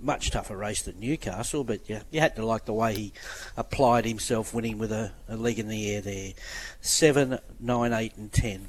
much 0.02 0.30
tougher 0.30 0.56
race 0.56 0.82
than 0.82 0.98
Newcastle. 1.00 1.64
But 1.64 1.88
yeah, 1.88 2.02
you 2.10 2.20
had 2.20 2.36
to 2.36 2.44
like 2.44 2.64
the 2.64 2.72
way 2.72 2.94
he 2.94 3.12
applied 3.56 4.04
himself, 4.04 4.54
winning 4.54 4.78
with 4.78 4.92
a, 4.92 5.12
a 5.28 5.36
leg 5.36 5.58
in 5.58 5.68
the 5.68 5.90
air 5.90 6.00
there. 6.00 6.32
Seven, 6.80 7.38
nine, 7.58 7.92
eight, 7.92 8.16
and 8.16 8.32
ten. 8.32 8.68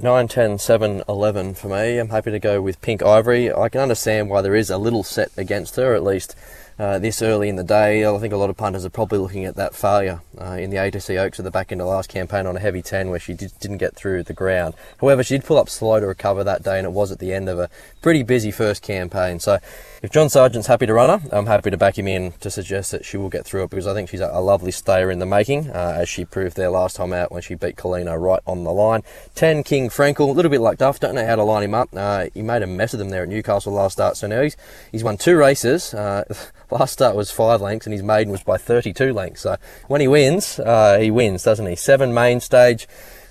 9, 0.00 0.26
10, 0.26 0.58
7, 0.58 1.02
11 1.08 1.54
for 1.54 1.68
me. 1.68 1.98
I'm 1.98 2.08
happy 2.08 2.32
to 2.32 2.40
go 2.40 2.60
with 2.60 2.80
Pink 2.80 3.00
Ivory. 3.00 3.52
I 3.52 3.68
can 3.68 3.80
understand 3.80 4.28
why 4.28 4.42
there 4.42 4.56
is 4.56 4.68
a 4.68 4.76
little 4.76 5.04
set 5.04 5.30
against 5.36 5.76
her, 5.76 5.94
at 5.94 6.02
least 6.02 6.34
uh, 6.78 6.98
this 6.98 7.22
early 7.22 7.48
in 7.48 7.56
the 7.56 7.64
day. 7.64 8.06
I 8.06 8.18
think 8.18 8.32
a 8.32 8.36
lot 8.36 8.50
of 8.50 8.56
punters 8.56 8.84
are 8.84 8.90
probably 8.90 9.18
looking 9.18 9.44
at 9.44 9.56
that 9.56 9.74
failure 9.74 10.20
uh, 10.40 10.52
in 10.52 10.70
the 10.70 10.76
ATC 10.76 11.18
Oaks 11.18 11.38
at 11.38 11.44
the 11.44 11.50
back 11.50 11.70
end 11.70 11.80
of 11.80 11.86
last 11.86 12.08
campaign 12.08 12.46
on 12.46 12.56
a 12.56 12.60
heavy 12.60 12.82
10 12.82 13.10
where 13.10 13.18
she 13.18 13.34
did, 13.34 13.52
not 13.64 13.78
get 13.78 13.94
through 13.94 14.22
the 14.22 14.32
ground. 14.32 14.74
However, 15.00 15.22
she 15.22 15.36
did 15.36 15.44
pull 15.44 15.58
up 15.58 15.68
slow 15.68 16.00
to 16.00 16.06
recover 16.06 16.44
that 16.44 16.62
day 16.62 16.78
and 16.78 16.86
it 16.86 16.92
was 16.92 17.12
at 17.12 17.18
the 17.18 17.32
end 17.32 17.48
of 17.48 17.58
a 17.58 17.70
pretty 18.02 18.22
busy 18.22 18.50
first 18.50 18.82
campaign. 18.82 19.38
So 19.40 19.58
if 20.02 20.10
John 20.10 20.28
Sargent's 20.28 20.66
happy 20.66 20.86
to 20.86 20.94
run 20.94 21.20
her, 21.20 21.28
I'm 21.32 21.46
happy 21.46 21.70
to 21.70 21.76
back 21.76 21.98
him 21.98 22.08
in 22.08 22.32
to 22.40 22.50
suggest 22.50 22.90
that 22.90 23.04
she 23.04 23.16
will 23.16 23.30
get 23.30 23.46
through 23.46 23.64
it 23.64 23.70
because 23.70 23.86
I 23.86 23.94
think 23.94 24.08
she's 24.08 24.20
a, 24.20 24.30
a 24.32 24.40
lovely 24.40 24.70
stayer 24.70 25.10
in 25.10 25.18
the 25.18 25.26
making, 25.26 25.70
uh, 25.70 25.96
as 25.96 26.08
she 26.08 26.24
proved 26.24 26.56
there 26.56 26.70
last 26.70 26.96
time 26.96 27.12
out 27.12 27.32
when 27.32 27.42
she 27.42 27.54
beat 27.54 27.76
Colino 27.76 28.20
right 28.20 28.40
on 28.46 28.64
the 28.64 28.72
line. 28.72 29.02
10 29.34 29.62
King 29.62 29.88
Frankel, 29.88 30.28
a 30.28 30.32
little 30.32 30.50
bit 30.50 30.60
like 30.60 30.78
Duff, 30.78 31.00
don't 31.00 31.14
know 31.14 31.26
how 31.26 31.36
to 31.36 31.44
line 31.44 31.62
him 31.62 31.74
up. 31.74 31.88
Uh, 31.94 32.26
he 32.34 32.42
made 32.42 32.62
a 32.62 32.66
mess 32.66 32.92
of 32.92 32.98
them 32.98 33.10
there 33.10 33.22
at 33.22 33.28
Newcastle 33.28 33.72
last 33.72 33.94
start, 33.94 34.16
so 34.16 34.26
now 34.26 34.42
he's, 34.42 34.56
he's 34.92 35.04
won 35.04 35.16
two 35.16 35.36
races. 35.36 35.94
Last 36.74 36.94
start 36.94 37.14
was 37.14 37.30
five 37.30 37.60
lengths 37.60 37.86
and 37.86 37.92
his 37.92 38.02
maiden 38.02 38.32
was 38.32 38.42
by 38.42 38.56
32 38.56 39.12
lengths. 39.12 39.42
So 39.42 39.56
when 39.86 40.00
he 40.00 40.08
wins, 40.08 40.58
uh, 40.58 40.98
he 40.98 41.08
wins, 41.08 41.44
doesn't 41.44 41.64
he? 41.64 41.76
Seven 41.76 42.12
main 42.12 42.40
stage. 42.40 42.88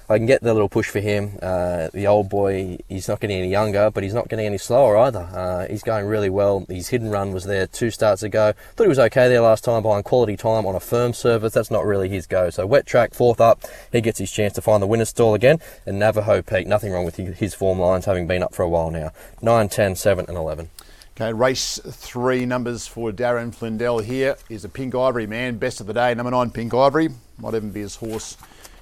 I 0.10 0.18
can 0.18 0.26
get 0.26 0.42
the 0.42 0.54
little 0.54 0.70
push 0.70 0.88
for 0.88 1.02
him. 1.02 1.40
Uh, 1.42 1.90
the 1.94 2.08
old 2.08 2.30
boy, 2.30 2.78
he's 2.88 3.10
not 3.10 3.20
getting 3.20 3.40
any 3.40 3.50
younger, 3.50 3.92
but 3.92 4.02
he's 4.02 4.14
not 4.14 4.30
getting 4.30 4.46
any 4.46 4.58
slower 4.58 4.96
either. 4.96 5.28
Uh, 5.34 5.68
he's 5.68 5.84
going 5.84 6.06
really 6.06 6.30
well. 6.30 6.66
His 6.70 6.88
hidden 6.88 7.10
run 7.10 7.34
was 7.34 7.44
there 7.44 7.68
two 7.68 7.92
starts 7.92 8.24
ago. 8.24 8.54
Thought 8.78 8.84
he 8.86 8.88
was 8.88 9.00
okay 9.00 9.28
there 9.28 9.42
last 9.42 9.66
time, 9.66 9.84
buying 9.84 10.04
quality 10.04 10.38
time 10.38 10.66
on 10.66 10.74
a 10.74 10.80
firm 10.80 11.12
surface. 11.12 11.54
That's 11.54 11.72
not 11.72 11.86
really 11.86 12.08
his 12.08 12.26
go. 12.28 12.50
So 12.50 12.66
wet 12.66 12.86
track, 12.86 13.14
fourth 13.14 13.42
up, 13.42 13.64
he 13.92 14.00
gets 14.00 14.20
his 14.20 14.32
chance 14.32 14.54
to 14.54 14.62
find 14.62 14.82
the 14.82 14.88
winner's 14.88 15.10
stall 15.10 15.34
again. 15.34 15.60
And 15.86 16.00
Navajo 16.00 16.42
Peak, 16.42 16.66
nothing 16.66 16.94
wrong 16.94 17.04
with 17.04 17.18
his 17.18 17.54
form 17.54 17.80
lines, 17.80 18.06
having 18.06 18.26
been 18.26 18.42
up 18.42 18.56
for 18.56 18.64
a 18.64 18.70
while 18.70 18.90
now. 18.90 19.12
9, 19.42 19.68
10, 19.68 19.96
7, 19.96 20.26
and 20.30 20.38
11. 20.38 20.70
Okay, 21.16 21.32
race 21.32 21.80
three 21.84 22.44
numbers 22.44 22.88
for 22.88 23.12
Darren 23.12 23.54
Flindell 23.54 24.04
here 24.04 24.36
is 24.50 24.66
a 24.66 24.70
Pink 24.70 24.96
Ivory 24.96 25.28
man, 25.28 25.58
best 25.60 25.80
of 25.80 25.86
the 25.86 25.94
day. 25.94 26.16
Number 26.16 26.32
nine, 26.32 26.50
Pink 26.50 26.74
Ivory, 26.74 27.10
might 27.38 27.54
even 27.54 27.70
be 27.70 27.82
his 27.82 27.98
horse 27.98 28.36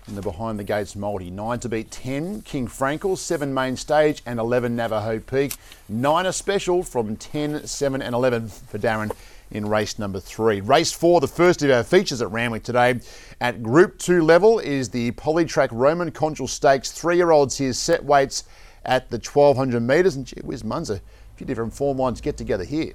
in 0.07 0.15
the 0.15 0.21
behind 0.21 0.57
the 0.57 0.63
gates 0.63 0.95
multi. 0.95 1.29
Nine 1.29 1.59
to 1.59 1.67
beat 1.67 1.91
10, 1.91 2.43
King 2.43 2.69
Frankel, 2.69 3.17
seven 3.17 3.53
main 3.53 3.75
stage, 3.75 4.21
and 4.25 4.39
11 4.39 4.77
Navajo 4.77 5.19
Peak. 5.19 5.55
Nine 5.89 6.25
a 6.25 6.31
special 6.31 6.83
from 6.83 7.17
10, 7.17 7.67
7, 7.67 8.01
and 8.01 8.15
11 8.15 8.47
for 8.47 8.79
Darren 8.79 9.11
in 9.51 9.67
race 9.67 9.99
number 9.99 10.21
three. 10.21 10.61
Race 10.61 10.93
four, 10.93 11.19
the 11.19 11.27
first 11.27 11.61
of 11.63 11.69
our 11.69 11.83
features 11.83 12.21
at 12.21 12.31
Randwick 12.31 12.63
today. 12.63 13.01
At 13.41 13.61
Group 13.61 13.99
2 13.99 14.21
level 14.21 14.59
is 14.59 14.87
the 14.87 15.11
Polytrack 15.11 15.67
Roman 15.73 16.11
Consul 16.11 16.47
Stakes. 16.47 16.93
Three 16.93 17.17
year 17.17 17.31
olds 17.31 17.57
here 17.57 17.73
set 17.73 18.05
weights 18.05 18.45
at 18.85 19.09
the 19.09 19.17
1200 19.17 19.81
metres. 19.81 20.15
And 20.15 20.25
gee 20.25 20.39
whiz, 20.43 20.63
Munzer, 20.63 20.95
a 20.95 21.01
few 21.41 21.47
different 21.47 21.73
form 21.73 21.97
lines 21.97 22.21
get 22.21 22.37
together 22.37 22.63
here. 22.63 22.93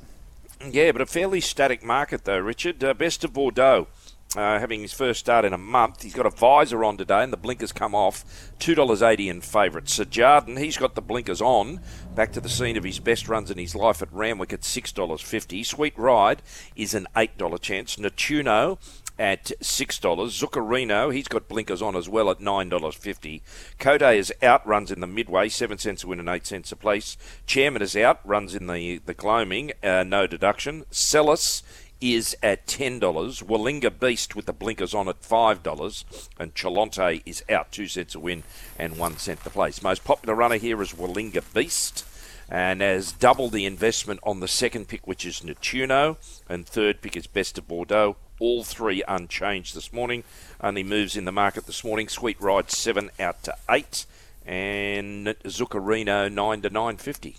Yeah, 0.65 0.93
but 0.93 1.01
a 1.01 1.07
fairly 1.07 1.41
static 1.41 1.83
market 1.83 2.25
though, 2.25 2.39
Richard. 2.39 2.83
Uh, 2.83 2.95
best 2.95 3.25
of 3.25 3.33
Bordeaux 3.33 3.89
uh, 4.37 4.59
having 4.59 4.81
his 4.83 4.93
first 4.93 5.21
start 5.21 5.45
in 5.45 5.53
a 5.53 5.59
month. 5.59 6.03
He's 6.03 6.15
got 6.15 6.27
a 6.27 6.31
visor 6.31 6.85
on 6.85 6.97
today, 6.97 7.23
and 7.25 7.33
the 7.33 7.37
blinkers 7.37 7.73
come 7.73 7.95
off. 7.95 8.25
Two 8.59 8.75
dollars 8.75 9.03
eighty 9.03 9.29
in 9.29 9.41
favourite. 9.41 9.89
Sir 9.89 10.05
Jardin, 10.05 10.57
he's 10.57 10.77
got 10.77 10.95
the 10.95 11.03
blinkers 11.03 11.43
on. 11.43 11.81
Back 12.15 12.33
to 12.33 12.41
the 12.41 12.49
scene 12.49 12.77
of 12.77 12.85
his 12.85 13.01
best 13.01 13.29
runs 13.29 13.51
in 13.51 13.59
his 13.59 13.75
life 13.75 14.01
at 14.01 14.13
Randwick 14.13 14.53
at 14.53 14.65
six 14.65 14.93
dollars 14.93 15.21
fifty. 15.21 15.65
Sweet 15.65 15.99
Ride 15.99 16.41
is 16.77 16.95
an 16.95 17.09
eight 17.17 17.37
dollar 17.37 17.59
chance. 17.59 17.97
Natuno 17.97 18.79
at 19.19 19.53
six 19.61 19.99
dollars. 19.99 20.41
Zuccarino, 20.41 21.13
he's 21.13 21.29
got 21.29 21.49
blinkers 21.49 21.83
on 21.83 21.97
as 21.97 22.09
well 22.09 22.31
at 22.31 22.41
nine 22.41 22.69
dollars 22.69 22.95
fifty. 22.95 23.43
Cote 23.79 24.03
is 24.03 24.33
out, 24.43 24.67
runs 24.67 24.91
in 24.91 25.01
the 25.01 25.07
midway, 25.07 25.49
seven 25.49 25.79
cents 25.79 26.05
a 26.05 26.07
win 26.07 26.21
and 26.21 26.29
eight 26.29 26.47
cents 26.47 26.73
a 26.73 26.77
place. 26.77 27.17
Chairman 27.47 27.83
is 27.83 27.97
out, 27.97 28.21
runs 28.25 28.55
in 28.55 28.67
the 28.67 28.99
the 28.99 29.15
gloaming, 29.15 29.73
uh, 29.83 30.05
no 30.05 30.27
deduction. 30.27 30.85
Celis 30.91 31.63
is 32.01 32.37
at 32.43 32.67
$10. 32.67 33.01
Wallinga 33.01 33.99
Beast 33.99 34.37
with 34.37 34.45
the 34.45 34.53
blinkers 34.53 34.93
on 34.93 35.09
at 35.09 35.23
$5. 35.23 36.05
And 36.39 36.55
Chalonte 36.55 37.23
is 37.25 37.43
out 37.49 37.73
2 37.73 37.89
cents 37.89 38.15
a 38.15 38.21
win 38.21 38.43
and 38.79 38.99
1 38.99 39.17
cent 39.17 39.45
the 39.45 39.51
place. 39.51 39.83
Most 39.83 40.05
popular 40.05 40.35
runner 40.35 40.57
here 40.57 40.83
is 40.83 40.93
Wallinga 40.93 41.43
Beast 41.55 42.05
and 42.49 42.81
has 42.81 43.13
doubled 43.13 43.53
the 43.53 43.67
investment 43.67 44.21
on 44.23 44.41
the 44.41 44.49
second 44.49 44.89
pick, 44.89 45.07
which 45.07 45.25
is 45.27 45.41
Natuno, 45.41 46.17
and 46.49 46.67
third 46.67 47.01
pick 47.01 47.17
is 47.17 47.27
Best 47.27 47.59
of 47.59 47.67
Bordeaux. 47.67 48.17
All 48.39 48.65
three 48.65 49.03
unchanged 49.09 49.75
this 49.75 49.93
morning. 49.93 50.23
Only 50.61 50.83
moves 50.83 51.17
in 51.17 51.25
the 51.25 51.33
market 51.33 51.67
this 51.67 51.83
morning. 51.83 52.09
Sweet 52.09 52.39
Ride 52.41 52.71
7 52.71 53.11
out 53.19 53.43
to 53.45 53.55
8, 53.71 54.05
and 54.45 55.29
Zuccarino 55.45 56.31
9 56.31 56.63
to 56.63 56.69
950. 56.69 57.37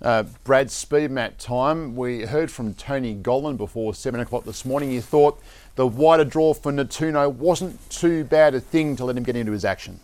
Uh, 0.00 0.24
Brad 0.42 0.70
speed 0.70 1.10
map 1.10 1.36
time. 1.38 1.94
We 1.94 2.22
heard 2.22 2.50
from 2.50 2.74
Tony 2.74 3.14
Gollan 3.14 3.56
before 3.56 3.94
7 3.94 4.18
o'clock 4.18 4.44
this 4.44 4.64
morning. 4.64 4.90
He 4.90 5.00
thought 5.00 5.40
the 5.76 5.86
wider 5.86 6.24
draw 6.24 6.54
for 6.54 6.72
Natuno 6.72 7.30
wasn't 7.30 7.90
too 7.90 8.24
bad 8.24 8.54
a 8.54 8.60
thing 8.60 8.96
to 8.96 9.04
let 9.04 9.16
him 9.16 9.24
get 9.24 9.36
into 9.36 9.52
his 9.52 9.64
action. 9.64 10.00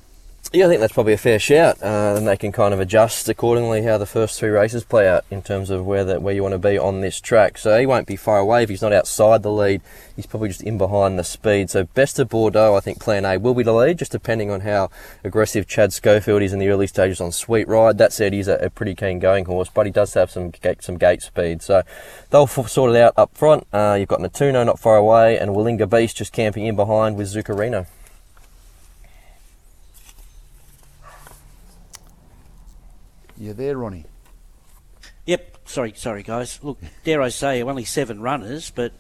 Yeah, 0.52 0.66
I 0.66 0.68
think 0.68 0.80
that's 0.80 0.92
probably 0.92 1.12
a 1.12 1.16
fair 1.16 1.38
shout. 1.38 1.80
Uh, 1.80 2.14
then 2.14 2.24
they 2.24 2.36
can 2.36 2.50
kind 2.50 2.74
of 2.74 2.80
adjust 2.80 3.28
accordingly 3.28 3.82
how 3.82 3.98
the 3.98 4.06
first 4.06 4.36
three 4.36 4.48
races 4.48 4.82
play 4.82 5.08
out 5.08 5.24
in 5.30 5.42
terms 5.42 5.70
of 5.70 5.86
where 5.86 6.18
where 6.18 6.34
you 6.34 6.42
want 6.42 6.54
to 6.54 6.58
be 6.58 6.76
on 6.76 7.02
this 7.02 7.20
track. 7.20 7.56
So 7.56 7.78
he 7.78 7.86
won't 7.86 8.08
be 8.08 8.16
far 8.16 8.38
away 8.38 8.64
if 8.64 8.68
he's 8.68 8.82
not 8.82 8.92
outside 8.92 9.44
the 9.44 9.52
lead. 9.52 9.80
He's 10.16 10.26
probably 10.26 10.48
just 10.48 10.64
in 10.64 10.76
behind 10.76 11.16
the 11.16 11.22
speed. 11.22 11.70
So 11.70 11.84
best 11.84 12.18
of 12.18 12.30
Bordeaux, 12.30 12.74
I 12.74 12.80
think 12.80 12.98
Plan 12.98 13.24
A 13.24 13.38
will 13.38 13.54
be 13.54 13.62
the 13.62 13.72
lead, 13.72 13.98
just 13.98 14.10
depending 14.10 14.50
on 14.50 14.62
how 14.62 14.90
aggressive 15.22 15.68
Chad 15.68 15.92
Schofield 15.92 16.42
is 16.42 16.52
in 16.52 16.58
the 16.58 16.68
early 16.68 16.88
stages 16.88 17.20
on 17.20 17.30
Sweet 17.30 17.68
Ride. 17.68 17.98
That 17.98 18.12
said, 18.12 18.32
he's 18.32 18.48
a, 18.48 18.56
a 18.56 18.70
pretty 18.70 18.96
keen 18.96 19.20
going 19.20 19.44
horse, 19.44 19.70
but 19.72 19.86
he 19.86 19.92
does 19.92 20.14
have 20.14 20.32
some 20.32 20.50
gate, 20.50 20.82
some 20.82 20.98
gate 20.98 21.22
speed. 21.22 21.62
So 21.62 21.82
they'll 22.30 22.48
sort 22.48 22.90
it 22.90 22.96
out 22.96 23.14
up 23.16 23.36
front. 23.36 23.68
Uh, 23.72 23.96
you've 24.00 24.08
got 24.08 24.18
Natuno 24.18 24.66
not 24.66 24.80
far 24.80 24.96
away, 24.96 25.38
and 25.38 25.52
Wallinga 25.52 25.88
Beast 25.88 26.16
just 26.16 26.32
camping 26.32 26.66
in 26.66 26.74
behind 26.74 27.16
with 27.16 27.28
Zuccarino. 27.32 27.86
You 33.40 33.54
there, 33.54 33.78
Ronnie? 33.78 34.04
Yep. 35.24 35.60
Sorry, 35.64 35.94
sorry, 35.96 36.22
guys. 36.22 36.60
Look, 36.62 36.78
dare 37.04 37.22
I 37.22 37.30
say, 37.30 37.62
only 37.62 37.86
seven 37.86 38.20
runners, 38.20 38.70
but 38.70 38.92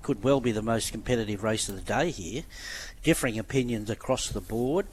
could 0.00 0.24
well 0.24 0.40
be 0.40 0.50
the 0.50 0.62
most 0.62 0.92
competitive 0.92 1.44
race 1.44 1.68
of 1.68 1.74
the 1.74 1.82
day 1.82 2.10
here. 2.10 2.44
Differing 3.02 3.38
opinions 3.38 3.90
across 3.90 4.30
the 4.30 4.40
board. 4.40 4.86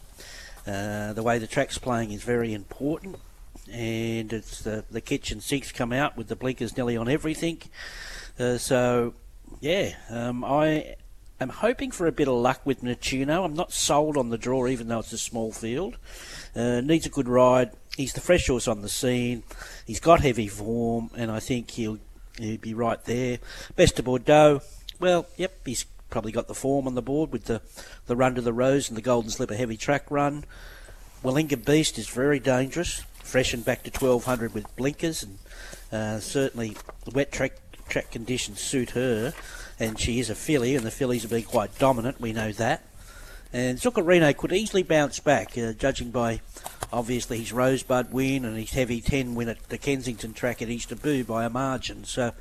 Uh, 0.67 1.13
the 1.13 1.23
way 1.23 1.39
the 1.39 1.47
track's 1.47 1.77
playing 1.77 2.11
is 2.11 2.23
very 2.23 2.53
important, 2.53 3.15
and 3.71 4.33
it's 4.33 4.59
the 4.63 4.83
the 4.91 4.99
kitchen 4.99 5.39
sinks 5.39 5.71
come 5.71 5.93
out 5.93 6.17
with 6.17 6.27
the 6.27 6.35
blinkers 6.35 6.75
nearly 6.75 6.97
on 6.97 7.07
everything. 7.07 7.61
Uh, 8.37 8.57
so, 8.57 9.13
yeah, 9.61 9.93
um, 10.09 10.43
I 10.43 10.95
am 11.39 11.47
hoping 11.47 11.91
for 11.91 12.05
a 12.05 12.11
bit 12.11 12.27
of 12.27 12.33
luck 12.33 12.65
with 12.65 12.81
Natuno. 12.81 13.45
I'm 13.45 13.53
not 13.53 13.71
sold 13.71 14.17
on 14.17 14.29
the 14.29 14.37
draw, 14.37 14.67
even 14.67 14.89
though 14.89 14.99
it's 14.99 15.13
a 15.13 15.17
small 15.17 15.53
field. 15.53 15.95
Uh, 16.53 16.81
needs 16.81 17.05
a 17.05 17.09
good 17.09 17.29
ride 17.29 17.71
he's 17.99 18.13
the 18.13 18.21
fresh 18.21 18.47
horse 18.47 18.67
on 18.67 18.81
the 18.81 18.89
scene. 18.89 19.43
He's 19.85 19.99
got 19.99 20.21
heavy 20.21 20.47
form, 20.47 21.11
and 21.15 21.29
I 21.29 21.39
think 21.39 21.71
he'll 21.71 21.99
he'll 22.37 22.57
be 22.57 22.73
right 22.73 23.03
there. 23.03 23.39
Best 23.75 23.99
of 23.99 24.05
Bordeaux. 24.05 24.61
Well, 24.99 25.27
yep, 25.35 25.53
he's 25.65 25.85
probably 26.09 26.31
got 26.31 26.47
the 26.47 26.55
form 26.55 26.87
on 26.87 26.95
the 26.95 27.01
board 27.01 27.31
with 27.31 27.45
the, 27.45 27.61
the 28.07 28.15
run 28.15 28.35
to 28.35 28.41
the 28.41 28.53
Rose 28.53 28.87
and 28.87 28.97
the 28.97 29.01
Golden 29.01 29.29
Slipper 29.29 29.55
heavy 29.55 29.77
track 29.77 30.09
run. 30.09 30.45
Wallinga 31.23 31.63
Beast 31.63 31.97
is 31.97 32.07
very 32.07 32.39
dangerous, 32.39 33.03
Freshened 33.21 33.65
back 33.65 33.83
to 33.83 33.91
1200 33.91 34.53
with 34.53 34.73
blinkers, 34.77 35.21
and 35.21 35.37
uh, 35.91 36.19
certainly 36.19 36.77
the 37.03 37.11
wet 37.11 37.31
track 37.31 37.53
track 37.89 38.11
conditions 38.11 38.61
suit 38.61 38.91
her. 38.91 39.33
And 39.77 39.99
she 39.99 40.19
is 40.19 40.29
a 40.29 40.35
filly, 40.35 40.75
and 40.75 40.85
the 40.85 40.91
fillies 40.91 41.21
have 41.23 41.31
been 41.31 41.43
quite 41.43 41.77
dominant. 41.77 42.19
We 42.19 42.33
know 42.33 42.51
that. 42.53 42.83
And 43.51 43.77
Zuccarino 43.77 44.35
could 44.35 44.51
easily 44.51 44.83
bounce 44.83 45.19
back, 45.19 45.57
uh, 45.57 45.73
judging 45.73 46.11
by 46.11 46.41
obviously 46.91 47.39
his 47.39 47.53
Rosebud 47.53 48.11
win 48.11 48.45
and 48.45 48.57
his 48.57 48.71
heavy 48.71 49.01
10 49.01 49.35
win 49.35 49.49
at 49.49 49.69
the 49.69 49.77
Kensington 49.77 50.33
track 50.33 50.61
at 50.61 50.69
Easter 50.69 50.95
by 51.23 51.45
a 51.45 51.49
margin. 51.49 52.03
So 52.03 52.33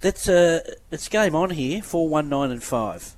that's 0.00 0.28
uh, 0.28 0.60
it's 0.90 1.08
game 1.08 1.34
on 1.34 1.50
here 1.50 1.82
4 1.82 2.08
1 2.08 2.28
9 2.28 2.50
and 2.50 2.62
5. 2.62 3.16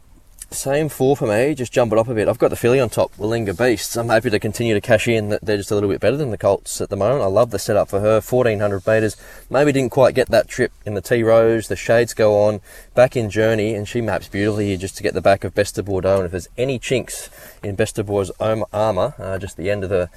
Same 0.51 0.89
four 0.89 1.17
for 1.17 1.27
me, 1.27 1.55
just 1.55 1.73
jump 1.73 1.93
it 1.93 1.99
up 1.99 2.07
a 2.07 2.15
bit. 2.15 2.29
I've 2.29 2.39
got 2.39 2.49
the 2.49 2.57
filly 2.57 2.79
on 2.79 2.89
top, 2.89 3.13
Willinga 3.17 3.59
Beasts. 3.59 3.97
I'm 3.97 4.09
happy 4.09 4.31
to 4.31 4.39
continue 4.39 4.75
to 4.75 4.81
cash 4.81 5.09
in 5.09 5.31
that 5.31 5.45
they're 5.45 5.57
just 5.57 5.73
a 5.73 5.75
little 5.75 5.91
bit 5.91 6.01
better 6.01 6.17
than 6.17 6.31
the 6.31 6.39
Colts 6.39 6.81
at 6.81 6.91
the 6.91 6.97
moment. 6.97 7.23
I 7.23 7.27
love 7.27 7.51
the 7.51 7.59
setup 7.59 7.89
for 7.89 7.99
her, 7.99 8.21
1400 8.21 8.87
metres. 8.87 9.17
Maybe 9.51 9.73
didn't 9.73 9.91
quite 9.91 10.15
get 10.15 10.29
that 10.29 10.47
trip 10.47 10.71
in 10.87 10.95
the 10.95 11.01
T 11.01 11.25
Rose. 11.25 11.67
The 11.67 11.77
shades 11.77 12.15
go 12.15 12.45
on, 12.45 12.61
back 12.95 13.17
in 13.17 13.31
journey, 13.31 13.75
and 13.75 13.89
she 13.89 14.01
maps 14.01 14.29
beautifully 14.29 14.67
here 14.67 14.77
just 14.77 14.97
to 14.99 15.03
get 15.03 15.15
the 15.15 15.21
back 15.21 15.43
of 15.43 15.55
Best 15.57 15.77
of 15.77 15.87
Bordeaux. 15.87 16.17
And 16.17 16.27
if 16.27 16.31
there's 16.31 16.49
any 16.57 16.79
chinks 16.79 17.29
in 17.65 17.77
Bordeaux's 17.77 18.31
armour, 18.73 19.15
uh, 19.19 19.39
just 19.39 19.57
the 19.57 19.71
end 19.71 19.85
of 19.85 19.91
the 19.91 20.11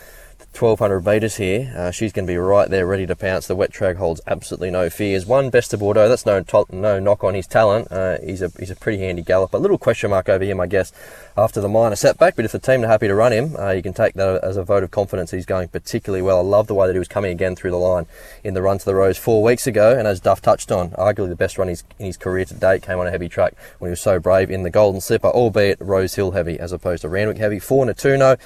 1200 0.54 1.06
metres 1.06 1.36
here. 1.36 1.72
Uh, 1.78 1.92
she's 1.92 2.12
going 2.12 2.26
to 2.26 2.32
be 2.32 2.38
right 2.38 2.68
there 2.70 2.88
ready 2.88 3.06
to 3.06 3.16
pounce. 3.16 3.46
The 3.46 3.56
wet 3.56 3.72
track 3.72 3.98
holds 3.98 4.22
absolutely 4.26 4.72
no 4.72 4.90
fears. 4.90 5.26
One 5.26 5.52
best 5.52 5.72
of 5.74 5.82
Bordeaux, 5.82 6.10
that's 6.10 6.26
no 6.26 6.42
to- 6.42 6.66
no 6.72 7.00
knock 7.00 7.24
on 7.24 7.36
his 7.36 7.46
talent. 7.46 7.92
Uh, 7.92 8.18
he's, 8.24 8.42
a, 8.42 8.50
he's 8.58 8.72
a 8.72 8.76
pretty 8.76 8.98
handy 8.98 9.22
gallop. 9.22 9.54
A 9.54 9.58
little 9.58 9.78
question 9.78 10.10
mark 10.10 10.30
over 10.30 10.44
him, 10.44 10.60
I 10.60 10.66
guess, 10.66 10.92
after 11.38 11.62
the 11.62 11.70
minor 11.70 11.96
setback. 11.96 12.36
But 12.36 12.46
if 12.46 12.54
the 12.54 12.60
team 12.60 12.84
are 12.84 12.88
happy 12.88 13.08
to 13.08 13.14
run 13.14 13.34
him, 13.34 13.56
uh, 13.56 13.70
you 13.70 13.84
can 13.84 13.94
take 13.94 14.16
that 14.16 14.44
as 14.44 14.58
a 14.58 14.64
vote 14.64 14.84
of 14.84 14.90
confidence. 14.90 15.30
He's 15.30 15.46
going 15.46 15.68
particularly 15.68 16.24
well. 16.24 16.40
I 16.40 16.42
love 16.42 16.66
the 16.66 16.74
way 16.74 16.88
that 16.88 16.94
he 16.94 17.00
was 17.00 17.08
coming 17.08 17.32
again 17.32 17.56
through 17.56 17.72
the 17.72 17.78
line 17.78 18.08
in 18.44 18.56
the 18.56 18.64
run 18.64 18.80
to 18.80 18.86
the 18.86 18.96
Rose 18.96 19.18
four 19.18 19.44
weeks 19.44 19.68
ago. 19.68 19.98
And 19.98 20.08
as 20.08 20.20
Duff 20.20 20.42
touched 20.42 20.72
on, 20.72 20.90
arguably 20.92 21.30
the 21.30 21.36
best 21.36 21.60
run 21.60 21.70
in 21.70 21.78
his 22.00 22.18
career 22.18 22.46
to 22.46 22.54
date 22.56 22.82
came 22.82 22.98
on 22.98 23.06
a 23.06 23.12
heavy 23.12 23.30
track 23.30 23.54
when 23.78 23.90
he 23.90 23.92
was 23.92 24.02
so 24.02 24.20
brave 24.20 24.50
in 24.50 24.64
the 24.64 24.72
Golden 24.72 25.02
Slipper, 25.02 25.28
albeit 25.28 25.78
Rose 25.80 26.16
Hill 26.16 26.32
heavy 26.32 26.60
as 26.60 26.72
opposed 26.72 27.04
to 27.04 27.10
Randwick 27.10 27.38
heavy. 27.38 27.60
Four 27.60 27.86
Natuno 27.86 28.40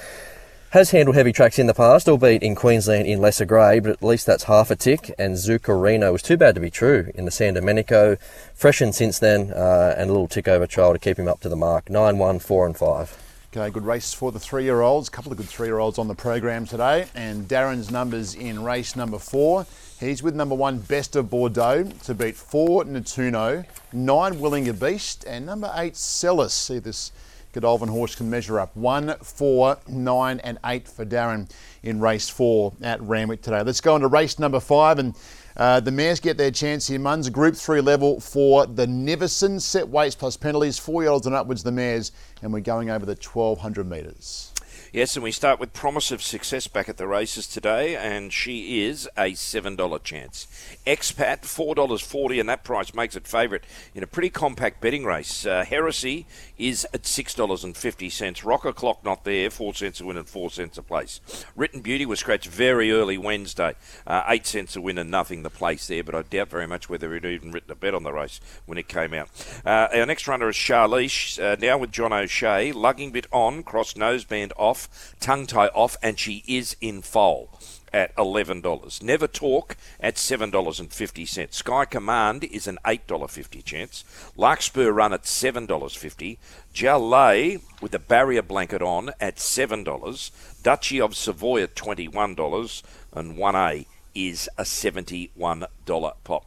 has 0.72 0.90
handled 0.90 1.14
heavy 1.14 1.32
tracks 1.32 1.58
in 1.58 1.66
the 1.66 1.74
past, 1.74 2.08
albeit 2.08 2.42
in 2.42 2.54
Queensland 2.54 3.06
in 3.06 3.20
lesser 3.20 3.44
grade, 3.44 3.82
but 3.82 3.92
at 3.92 4.02
least 4.02 4.24
that's 4.24 4.44
half 4.44 4.70
a 4.70 4.76
tick. 4.76 5.14
And 5.18 5.34
Zuccarino 5.34 6.10
was 6.12 6.22
too 6.22 6.38
bad 6.38 6.54
to 6.54 6.62
be 6.62 6.70
true 6.70 7.12
in 7.14 7.26
the 7.26 7.30
San 7.30 7.52
Domenico. 7.52 8.16
Freshened 8.54 8.94
since 8.94 9.18
then, 9.18 9.52
uh, 9.52 9.94
and 9.98 10.08
a 10.08 10.12
little 10.12 10.28
tick 10.28 10.48
over 10.48 10.66
trial 10.66 10.94
to 10.94 10.98
keep 10.98 11.18
him 11.18 11.28
up 11.28 11.40
to 11.40 11.50
the 11.50 11.56
mark. 11.56 11.90
9 11.90 12.16
1, 12.16 12.38
4 12.38 12.66
and 12.66 12.76
5. 12.76 13.22
Okay, 13.54 13.68
good 13.68 13.84
race 13.84 14.14
for 14.14 14.32
the 14.32 14.40
three 14.40 14.64
year 14.64 14.80
olds. 14.80 15.08
A 15.08 15.10
couple 15.10 15.30
of 15.30 15.36
good 15.36 15.46
three 15.46 15.68
year 15.68 15.78
olds 15.78 15.98
on 15.98 16.08
the 16.08 16.14
program 16.14 16.64
today. 16.64 17.04
And 17.14 17.46
Darren's 17.46 17.90
numbers 17.90 18.34
in 18.34 18.64
race 18.64 18.96
number 18.96 19.18
four. 19.18 19.66
He's 20.00 20.22
with 20.22 20.34
number 20.34 20.54
one, 20.54 20.78
Best 20.78 21.16
of 21.16 21.28
Bordeaux, 21.28 21.84
to 22.04 22.14
beat 22.14 22.34
four, 22.34 22.84
Natuno, 22.84 23.66
nine, 23.92 24.36
Willinga 24.36 24.80
Beast, 24.80 25.26
and 25.28 25.44
number 25.44 25.70
eight, 25.76 25.96
Celis. 25.96 26.54
See 26.54 26.78
this 26.78 27.12
Godolphin 27.52 27.88
horse 27.88 28.14
can 28.14 28.30
measure 28.30 28.58
up. 28.58 28.74
One, 28.76 29.14
four, 29.22 29.78
nine, 29.88 30.40
and 30.40 30.58
eight 30.64 30.88
for 30.88 31.04
Darren 31.04 31.50
in 31.82 32.00
race 32.00 32.28
four 32.28 32.72
at 32.82 33.00
Randwick 33.02 33.42
today. 33.42 33.62
Let's 33.62 33.80
go 33.80 33.94
on 33.94 34.00
to 34.00 34.08
race 34.08 34.38
number 34.38 34.60
five 34.60 34.98
and. 34.98 35.14
Uh, 35.54 35.78
the 35.80 35.90
mares 35.90 36.18
get 36.18 36.38
their 36.38 36.50
chance 36.50 36.86
here. 36.86 36.98
Mun's 36.98 37.28
Group 37.28 37.54
3 37.54 37.82
level 37.82 38.20
for 38.20 38.64
the 38.64 38.86
Nivison. 38.86 39.60
Set 39.60 39.86
weights 39.86 40.14
plus 40.14 40.34
penalties, 40.34 40.78
four 40.78 41.02
year 41.02 41.10
olds 41.10 41.26
and 41.26 41.34
upwards, 41.34 41.62
the 41.62 41.70
mares, 41.70 42.12
and 42.40 42.54
we're 42.54 42.60
going 42.60 42.88
over 42.88 43.04
the 43.04 43.12
1200 43.12 43.86
metres. 43.86 44.51
Yes, 44.92 45.16
and 45.16 45.24
we 45.24 45.32
start 45.32 45.58
with 45.58 45.72
promise 45.72 46.10
of 46.10 46.22
success 46.22 46.66
back 46.66 46.86
at 46.86 46.98
the 46.98 47.06
races 47.06 47.46
today, 47.46 47.96
and 47.96 48.30
she 48.30 48.82
is 48.82 49.08
a 49.16 49.32
$7 49.32 50.04
chance. 50.04 50.46
Expat, 50.86 51.44
$4.40, 51.44 52.38
and 52.38 52.46
that 52.50 52.62
price 52.62 52.92
makes 52.92 53.16
it 53.16 53.26
favourite 53.26 53.64
in 53.94 54.02
a 54.02 54.06
pretty 54.06 54.28
compact 54.28 54.82
betting 54.82 55.06
race. 55.06 55.46
Uh, 55.46 55.64
Heresy 55.64 56.26
is 56.58 56.86
at 56.92 57.04
$6.50. 57.04 58.44
Rocker 58.44 58.74
Clock 58.74 59.02
not 59.02 59.24
there, 59.24 59.48
4 59.48 59.72
cents 59.72 60.02
a 60.02 60.04
win 60.04 60.18
and 60.18 60.28
4 60.28 60.50
cents 60.50 60.76
a 60.76 60.82
place. 60.82 61.22
Written 61.56 61.80
Beauty 61.80 62.04
was 62.04 62.20
scratched 62.20 62.48
very 62.48 62.92
early 62.92 63.16
Wednesday, 63.16 63.74
uh, 64.06 64.24
8 64.28 64.46
cents 64.46 64.76
a 64.76 64.82
win 64.82 64.98
and 64.98 65.10
nothing 65.10 65.42
the 65.42 65.48
place 65.48 65.86
there, 65.86 66.04
but 66.04 66.14
I 66.14 66.20
doubt 66.20 66.50
very 66.50 66.66
much 66.66 66.90
whether 66.90 67.14
he'd 67.14 67.24
even 67.24 67.50
written 67.50 67.72
a 67.72 67.76
bet 67.76 67.94
on 67.94 68.02
the 68.02 68.12
race 68.12 68.42
when 68.66 68.76
it 68.76 68.88
came 68.88 69.14
out. 69.14 69.30
Uh, 69.64 69.88
our 69.94 70.04
next 70.04 70.28
runner 70.28 70.50
is 70.50 70.56
Charlize, 70.56 71.42
uh, 71.42 71.56
now 71.58 71.78
with 71.78 71.92
John 71.92 72.12
O'Shea, 72.12 72.72
lugging 72.72 73.10
bit 73.10 73.26
on, 73.32 73.62
cross 73.62 73.94
noseband 73.94 74.52
off 74.58 74.81
tongue 75.20 75.46
tie 75.46 75.68
off, 75.68 75.96
and 76.02 76.18
she 76.18 76.42
is 76.46 76.76
in 76.80 77.02
foal 77.02 77.48
at 77.92 78.14
$11. 78.16 79.02
Never 79.02 79.26
Talk 79.26 79.76
at 80.00 80.16
$7.50. 80.16 81.52
Sky 81.52 81.84
Command 81.84 82.44
is 82.44 82.66
an 82.66 82.78
$8.50 82.84 83.64
chance. 83.64 84.04
Larkspur 84.36 84.90
Run 84.90 85.12
at 85.12 85.24
$7.50. 85.24 86.38
Jalay 86.74 87.60
with 87.80 87.94
a 87.94 87.98
barrier 87.98 88.42
blanket 88.42 88.82
on 88.82 89.10
at 89.20 89.36
$7. 89.36 90.62
Duchy 90.62 91.00
of 91.00 91.16
Savoy 91.16 91.62
at 91.62 91.74
$21. 91.74 92.82
And 93.12 93.36
1A 93.36 93.86
is 94.14 94.48
a 94.58 94.62
$71 94.62 96.12
pop. 96.24 96.46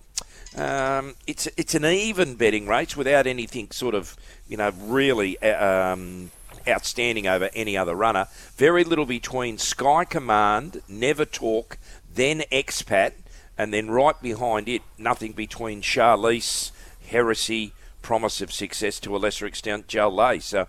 Um, 0.58 1.16
it's 1.28 1.50
it's 1.58 1.76
an 1.76 1.84
even 1.84 2.36
betting 2.36 2.66
race 2.66 2.96
without 2.96 3.28
anything 3.28 3.72
sort 3.72 3.94
of 3.94 4.16
you 4.48 4.56
know 4.56 4.72
really 4.80 5.38
uh, 5.40 5.92
um, 5.92 6.32
outstanding 6.68 7.28
over 7.28 7.50
any 7.54 7.78
other 7.78 7.96
runner. 7.96 8.28
Very 8.56 8.84
little 8.84 9.06
between 9.06 9.58
Sky 9.58 10.06
Command, 10.06 10.82
Never 10.88 11.26
Talk, 11.26 11.78
then 12.14 12.44
Expat, 12.52 13.14
and 13.58 13.74
then 13.74 13.90
right 13.90 14.20
behind 14.22 14.68
it, 14.68 14.82
nothing 14.98 15.32
between 15.32 15.82
Charlize, 15.82 16.72
Heresy, 17.08 17.74
Promise 18.02 18.42
of 18.42 18.52
Success 18.52 19.00
to 19.00 19.16
a 19.16 19.18
lesser 19.18 19.46
extent, 19.46 19.88
Jalay. 19.88 20.42
So 20.42 20.68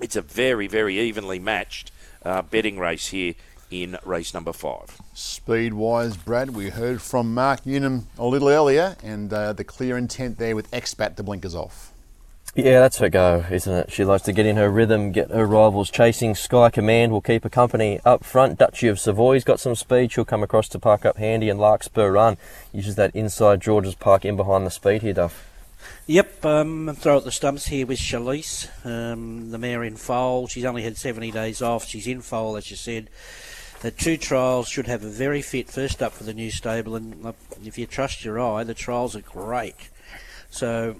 it's 0.00 0.16
a 0.16 0.22
very, 0.22 0.66
very 0.66 0.98
evenly 0.98 1.38
matched 1.38 1.92
uh, 2.24 2.42
betting 2.42 2.78
race 2.78 3.08
here 3.08 3.34
in 3.70 3.98
race 4.04 4.32
number 4.32 4.52
five. 4.52 5.00
Speed 5.14 5.74
wise, 5.74 6.16
Brad, 6.16 6.50
we 6.50 6.70
heard 6.70 7.02
from 7.02 7.34
Mark 7.34 7.66
Newnham 7.66 8.06
a 8.18 8.26
little 8.26 8.48
earlier, 8.48 8.96
and 9.02 9.32
uh, 9.32 9.52
the 9.52 9.64
clear 9.64 9.96
intent 9.96 10.38
there 10.38 10.54
with 10.54 10.70
Expat, 10.70 11.16
the 11.16 11.22
blinkers 11.22 11.54
off. 11.54 11.92
Yeah, 12.56 12.80
that's 12.80 12.96
her 12.98 13.10
go, 13.10 13.44
isn't 13.50 13.70
it? 13.70 13.92
She 13.92 14.02
likes 14.02 14.22
to 14.22 14.32
get 14.32 14.46
in 14.46 14.56
her 14.56 14.70
rhythm, 14.70 15.12
get 15.12 15.30
her 15.30 15.44
rivals 15.44 15.90
chasing. 15.90 16.34
Sky 16.34 16.70
Command 16.70 17.12
will 17.12 17.20
keep 17.20 17.42
her 17.42 17.50
company 17.50 18.00
up 18.02 18.24
front. 18.24 18.58
Duchy 18.58 18.88
of 18.88 18.98
Savoy's 18.98 19.44
got 19.44 19.60
some 19.60 19.74
speed. 19.74 20.10
She'll 20.10 20.24
come 20.24 20.42
across 20.42 20.66
to 20.70 20.78
park 20.78 21.04
up 21.04 21.18
handy, 21.18 21.50
and 21.50 21.60
Larkspur 21.60 22.10
Run 22.10 22.38
uses 22.72 22.94
that 22.94 23.14
inside 23.14 23.60
George's 23.60 23.94
Park 23.94 24.24
in 24.24 24.36
behind 24.36 24.64
the 24.64 24.70
speed 24.70 25.02
here, 25.02 25.12
Duff. 25.12 25.46
Yep, 26.06 26.46
um, 26.46 26.96
throw 26.98 27.18
at 27.18 27.24
the 27.24 27.30
stumps 27.30 27.66
here 27.66 27.86
with 27.86 27.98
Charlize, 27.98 28.70
um, 28.86 29.50
the 29.50 29.58
mare 29.58 29.84
in 29.84 29.96
foal. 29.96 30.46
She's 30.46 30.64
only 30.64 30.82
had 30.82 30.96
70 30.96 31.32
days 31.32 31.60
off. 31.60 31.86
She's 31.86 32.06
in 32.06 32.22
foal, 32.22 32.56
as 32.56 32.70
you 32.70 32.76
said. 32.78 33.10
The 33.82 33.90
two 33.90 34.16
trials 34.16 34.66
should 34.66 34.86
have 34.86 35.04
a 35.04 35.10
very 35.10 35.42
fit 35.42 35.68
first 35.68 36.02
up 36.02 36.14
for 36.14 36.24
the 36.24 36.32
new 36.32 36.50
stable, 36.50 36.96
and 36.96 37.34
if 37.66 37.76
you 37.76 37.84
trust 37.84 38.24
your 38.24 38.40
eye, 38.40 38.64
the 38.64 38.72
trials 38.72 39.14
are 39.14 39.20
great. 39.20 39.90
So 40.48 40.96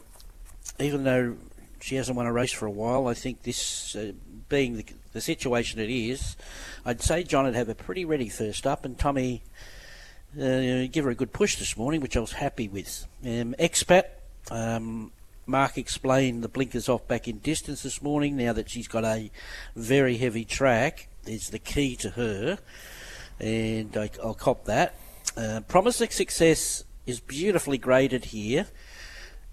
even 0.79 1.05
though 1.05 1.37
she 1.87 1.95
hasn't 1.95 2.17
won 2.17 2.27
a 2.27 2.33
race 2.33 2.51
for 2.51 2.67
a 2.67 2.71
while, 2.71 3.07
I 3.07 3.15
think 3.15 3.45
this, 3.45 3.95
uh, 3.95 4.11
being 4.49 4.77
the, 4.77 4.85
the, 5.13 5.21
situation 5.21 5.79
it 5.79 5.89
is, 5.89 6.37
I'd 6.85 7.01
say 7.01 7.23
John 7.23 7.45
would 7.45 7.55
have 7.55 7.69
a 7.69 7.77
pretty 7.77 8.05
ready 8.05 8.29
first 8.29 8.67
up, 8.67 8.85
and 8.85 8.99
Tommy 8.99 9.45
uh, 10.35 10.89
give 10.91 11.05
her 11.05 11.11
a 11.11 11.15
good 11.15 11.33
push 11.33 11.55
this 11.55 11.77
morning, 11.77 12.01
which 12.01 12.17
I 12.17 12.21
was 12.21 12.33
happy 12.33 12.67
with. 12.67 13.07
Um, 13.25 13.55
expat, 13.61 14.07
um, 14.51 15.13
Mark 15.47 15.79
explained 15.79 16.43
the 16.43 16.49
blinkers 16.49 16.89
off 16.89 17.07
back 17.07 17.29
in 17.29 17.39
distance 17.39 17.85
this 17.85 18.03
morning. 18.03 18.37
Now 18.37 18.53
that 18.53 18.69
she's 18.69 18.89
got 18.89 19.05
a 19.05 19.31
very 19.77 20.17
heavy 20.17 20.45
track, 20.45 21.07
is 21.25 21.51
the 21.51 21.61
key 21.61 21.95
to 21.97 22.11
her, 22.11 22.59
and 23.39 23.97
I, 23.97 24.11
will 24.25 24.35
cop 24.35 24.65
that. 24.65 24.97
Uh, 25.37 25.61
Promise 25.61 26.01
of 26.01 26.13
success 26.13 26.83
is 27.07 27.21
beautifully 27.21 27.79
graded 27.79 28.25
here 28.25 28.67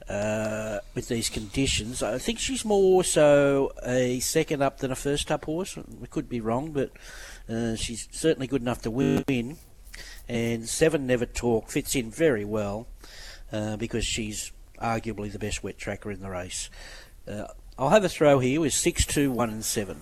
uh, 0.09 0.79
with 0.95 1.07
these 1.07 1.29
conditions. 1.29 2.03
I 2.03 2.17
think 2.17 2.39
she's 2.39 2.65
more 2.65 3.03
so 3.03 3.71
a 3.85 4.19
second 4.19 4.61
up 4.61 4.79
than 4.79 4.91
a 4.91 4.95
first 4.95 5.31
up 5.31 5.45
horse. 5.45 5.75
We 5.75 6.07
could 6.07 6.29
be 6.29 6.41
wrong, 6.41 6.71
but 6.71 6.91
uh, 7.49 7.75
she's 7.75 8.07
certainly 8.11 8.47
good 8.47 8.61
enough 8.61 8.81
to 8.83 8.91
win. 8.91 9.57
And 10.27 10.67
Seven 10.67 11.05
Never 11.05 11.25
Talk 11.25 11.69
fits 11.69 11.95
in 11.95 12.09
very 12.09 12.45
well 12.45 12.87
uh, 13.51 13.77
because 13.77 14.05
she's 14.05 14.51
arguably 14.81 15.31
the 15.31 15.39
best 15.39 15.63
wet 15.63 15.77
tracker 15.77 16.11
in 16.11 16.21
the 16.21 16.29
race. 16.29 16.69
Uh, 17.27 17.45
I'll 17.77 17.89
have 17.89 18.03
a 18.03 18.09
throw 18.09 18.39
here 18.39 18.61
with 18.61 18.73
6, 18.73 19.05
2, 19.05 19.31
1 19.31 19.49
and 19.49 19.65
7. 19.65 20.01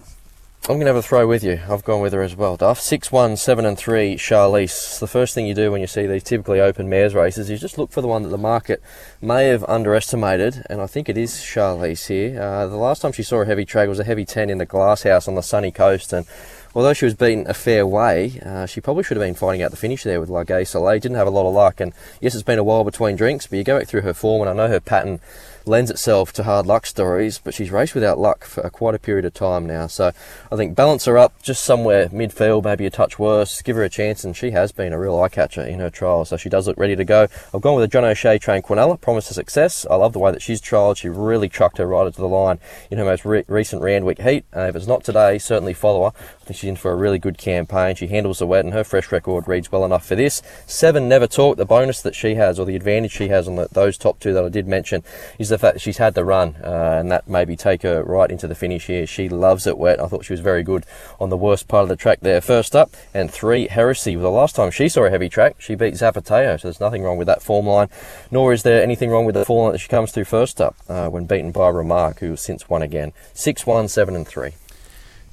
I'm 0.70 0.76
going 0.76 0.82
to 0.82 0.94
have 0.94 0.96
a 0.96 1.02
throw 1.02 1.26
with 1.26 1.44
you. 1.44 1.60
I've 1.68 1.84
gone 1.84 2.02
with 2.02 2.14
her 2.14 2.22
as 2.22 2.36
well, 2.36 2.56
Duff. 2.56 2.80
6 2.80 3.12
1, 3.12 3.36
7 3.36 3.66
and 3.66 3.76
3, 3.76 4.16
Charlize. 4.16 5.00
The 5.00 5.08
first 5.08 5.34
thing 5.34 5.48
you 5.48 5.56
do 5.56 5.72
when 5.72 5.82
you 5.82 5.88
see 5.88 6.06
these 6.06 6.22
typically 6.22 6.60
open 6.60 6.88
mares 6.88 7.16
races 7.16 7.50
is 7.50 7.60
just 7.60 7.80
look 7.80 7.92
for 7.92 8.02
the 8.02 8.08
one 8.08 8.22
that 8.22 8.30
the 8.30 8.38
market 8.38 8.80
may 9.24 9.48
have 9.48 9.64
underestimated, 9.64 10.64
and 10.70 10.80
I 10.80 10.86
think 10.86 11.10
it 11.10 11.18
is 11.18 11.34
Charlize 11.34 12.06
here. 12.10 12.40
Uh, 12.40 12.68
the 12.68 12.76
last 12.76 13.02
time 13.02 13.12
she 13.12 13.24
saw 13.24 13.42
a 13.42 13.46
heavy 13.48 13.66
track 13.66 13.90
was 13.90 13.98
a 13.98 14.04
heavy 14.04 14.24
10 14.24 14.52
in 14.52 14.60
the 14.60 14.68
glass 14.68 15.02
house 15.02 15.28
on 15.28 15.34
the 15.34 15.42
sunny 15.42 15.72
coast, 15.72 16.14
and 16.14 16.28
although 16.76 16.94
she 16.94 17.06
was 17.06 17.16
beaten 17.16 17.48
a 17.50 17.56
fair 17.56 17.88
way, 17.88 18.40
uh, 18.46 18.68
she 18.68 18.82
probably 18.82 19.04
should 19.04 19.18
have 19.18 19.26
been 19.26 19.34
fighting 19.34 19.64
out 19.64 19.72
the 19.72 19.78
finish 19.78 20.04
there 20.04 20.20
with 20.20 20.30
La 20.30 20.44
Gay 20.44 20.64
Soleil. 20.64 21.00
Didn't 21.00 21.18
have 21.18 21.26
a 21.26 21.32
lot 21.32 21.48
of 21.48 21.56
luck, 21.56 21.82
and 21.82 21.92
yes, 22.22 22.36
it's 22.36 22.44
been 22.44 22.60
a 22.60 22.64
while 22.64 22.84
between 22.84 23.16
drinks, 23.16 23.48
but 23.48 23.58
you 23.58 23.64
go 23.64 23.80
back 23.80 23.88
through 23.88 24.02
her 24.02 24.14
form, 24.14 24.48
and 24.48 24.50
I 24.52 24.54
know 24.54 24.72
her 24.72 24.80
pattern 24.80 25.22
lends 25.66 25.92
itself 25.92 26.34
to 26.34 26.44
hard 26.44 26.66
luck 26.66 26.86
stories, 26.86 27.40
but 27.40 27.54
she's 27.54 27.72
raced 27.72 27.96
without 27.96 28.20
luck 28.20 28.46
for 28.46 28.68
quite 28.70 28.96
a 28.96 29.00
period 29.00 29.26
of 29.26 29.34
time 29.34 29.66
now. 29.66 29.88
So 29.88 30.12
I 30.52 30.56
think 30.56 30.76
balance 30.76 31.06
her 31.06 31.18
up 31.18 31.42
just 31.42 31.64
somewhere 31.64 32.08
midfield, 32.08 32.64
maybe 32.64 32.86
a 32.86 32.90
touch 32.90 33.20
worse, 33.20 33.62
give 33.62 33.76
her 33.76 33.84
a 33.84 33.90
chance, 33.90 34.24
and 34.24 34.36
she 34.36 34.52
has 34.52 34.72
been 34.72 34.94
a 34.94 35.00
real 35.00 35.20
eye 35.20 35.30
catcher 35.30 35.62
in 35.62 35.80
her 35.80 35.90
trial. 35.90 36.26
So 36.26 36.38
she 36.38 36.50
does 36.50 36.68
look 36.68 36.78
ready 36.78 36.96
to 36.96 37.06
go. 37.06 37.28
I've 37.54 37.62
gone 37.62 37.76
with 37.76 37.84
a 37.84 37.88
John 37.88 38.06
O'Shea 38.06 38.38
trained 38.40 38.64
Quinella, 38.64 39.00
promise 39.00 39.30
of 39.30 39.36
success. 39.36 39.86
I 39.90 39.96
love 39.96 40.14
the 40.14 40.20
way 40.20 40.32
that 40.32 40.42
she's 40.42 40.62
trialled. 40.62 40.98
She 40.98 41.10
really 41.10 41.50
trucked 41.50 41.78
her 41.78 41.86
right 41.86 42.12
to 42.12 42.22
the 42.22 42.28
line 42.28 42.60
in 42.90 42.98
her 42.98 43.06
most 43.06 43.26
re- 43.26 43.44
recent 43.48 43.82
Randwick 43.82 44.22
heat. 44.22 44.46
Uh, 44.56 44.62
if 44.62 44.76
it's 44.76 44.88
not 44.88 45.04
today, 45.04 45.38
certainly 45.38 45.74
follow 45.74 46.10
her. 46.10 46.18
She's 46.54 46.70
in 46.70 46.76
for 46.76 46.92
a 46.92 46.96
really 46.96 47.20
good 47.20 47.38
campaign. 47.38 47.96
She 47.96 48.08
handles 48.08 48.40
the 48.40 48.48
wet, 48.48 48.66
and 48.66 48.74
her 48.74 48.84
fresh 48.84 49.12
record 49.12 49.48
reads 49.48 49.72
well 49.72 49.86
enough 49.86 50.06
for 50.06 50.16
this. 50.16 50.42
Seven 50.66 51.08
never 51.08 51.28
talk. 51.28 51.58
The 51.58 51.66
bonus 51.66 52.02
that 52.02 52.16
she 52.16 52.36
has, 52.36 52.60
or 52.60 52.66
the 52.66 52.76
advantage 52.76 53.12
she 53.12 53.30
has 53.30 53.48
on 53.48 53.56
the, 53.56 53.68
those 53.72 53.98
top 53.98 54.20
two 54.20 54.34
that 54.34 54.44
I 54.44 54.50
did 54.50 54.68
mention, 54.68 55.04
is 55.40 55.50
the 55.50 55.58
fact 55.58 55.82
she's 55.82 55.98
had 55.98 56.14
the 56.14 56.26
run, 56.26 56.56
uh, 56.64 56.98
and 57.00 57.12
that 57.12 57.28
maybe 57.28 57.56
take 57.56 57.84
her 57.84 58.04
right 58.04 58.30
into 58.30 58.48
the 58.48 58.56
finish 58.56 58.88
here. 58.88 59.06
She 59.06 59.30
loves 59.30 59.68
it 59.68 59.78
wet. 59.78 60.00
I 60.00 60.08
thought 60.08 60.26
she 60.26 60.34
was 60.34 60.40
very 60.40 60.64
good 60.64 60.86
on 61.20 61.30
the 61.30 61.38
worst 61.38 61.68
part 61.68 61.84
of 61.84 61.90
the 61.90 61.96
track 61.96 62.20
there. 62.22 62.42
First 62.42 62.76
up, 62.76 62.92
and 63.14 63.32
three, 63.32 63.68
Heresy. 63.68 64.16
Well, 64.16 64.32
the 64.32 64.38
last 64.38 64.56
time 64.56 64.72
she 64.72 64.90
saw 64.90 65.06
a 65.06 65.10
heavy 65.10 65.30
track, 65.30 65.56
she 65.60 65.76
beat 65.76 65.96
Zapateo, 65.96 66.60
so 66.60 66.68
there's 66.68 66.80
nothing 66.80 67.04
wrong 67.04 67.18
with 67.18 67.28
that 67.28 67.42
form 67.42 67.68
line, 67.68 67.90
nor 68.30 68.54
is 68.54 68.64
there 68.64 68.84
anything 68.84 69.10
wrong 69.10 69.26
with 69.26 69.36
the 69.36 69.46
form 69.46 69.66
line 69.66 69.72
that 69.74 69.80
she 69.80 69.88
comes 69.88 70.12
through 70.12 70.26
first 70.26 70.60
up 70.60 70.76
uh, 70.90 71.10
when 71.10 71.26
beaten 71.26 71.52
by 71.52 71.70
Remark, 71.70 72.20
who 72.20 72.32
has 72.32 72.42
since 72.42 72.70
won 72.70 72.82
again. 72.82 73.14
6 73.34 73.66
1, 73.66 73.88
7 73.88 74.16
and 74.16 74.28
3. 74.28 74.52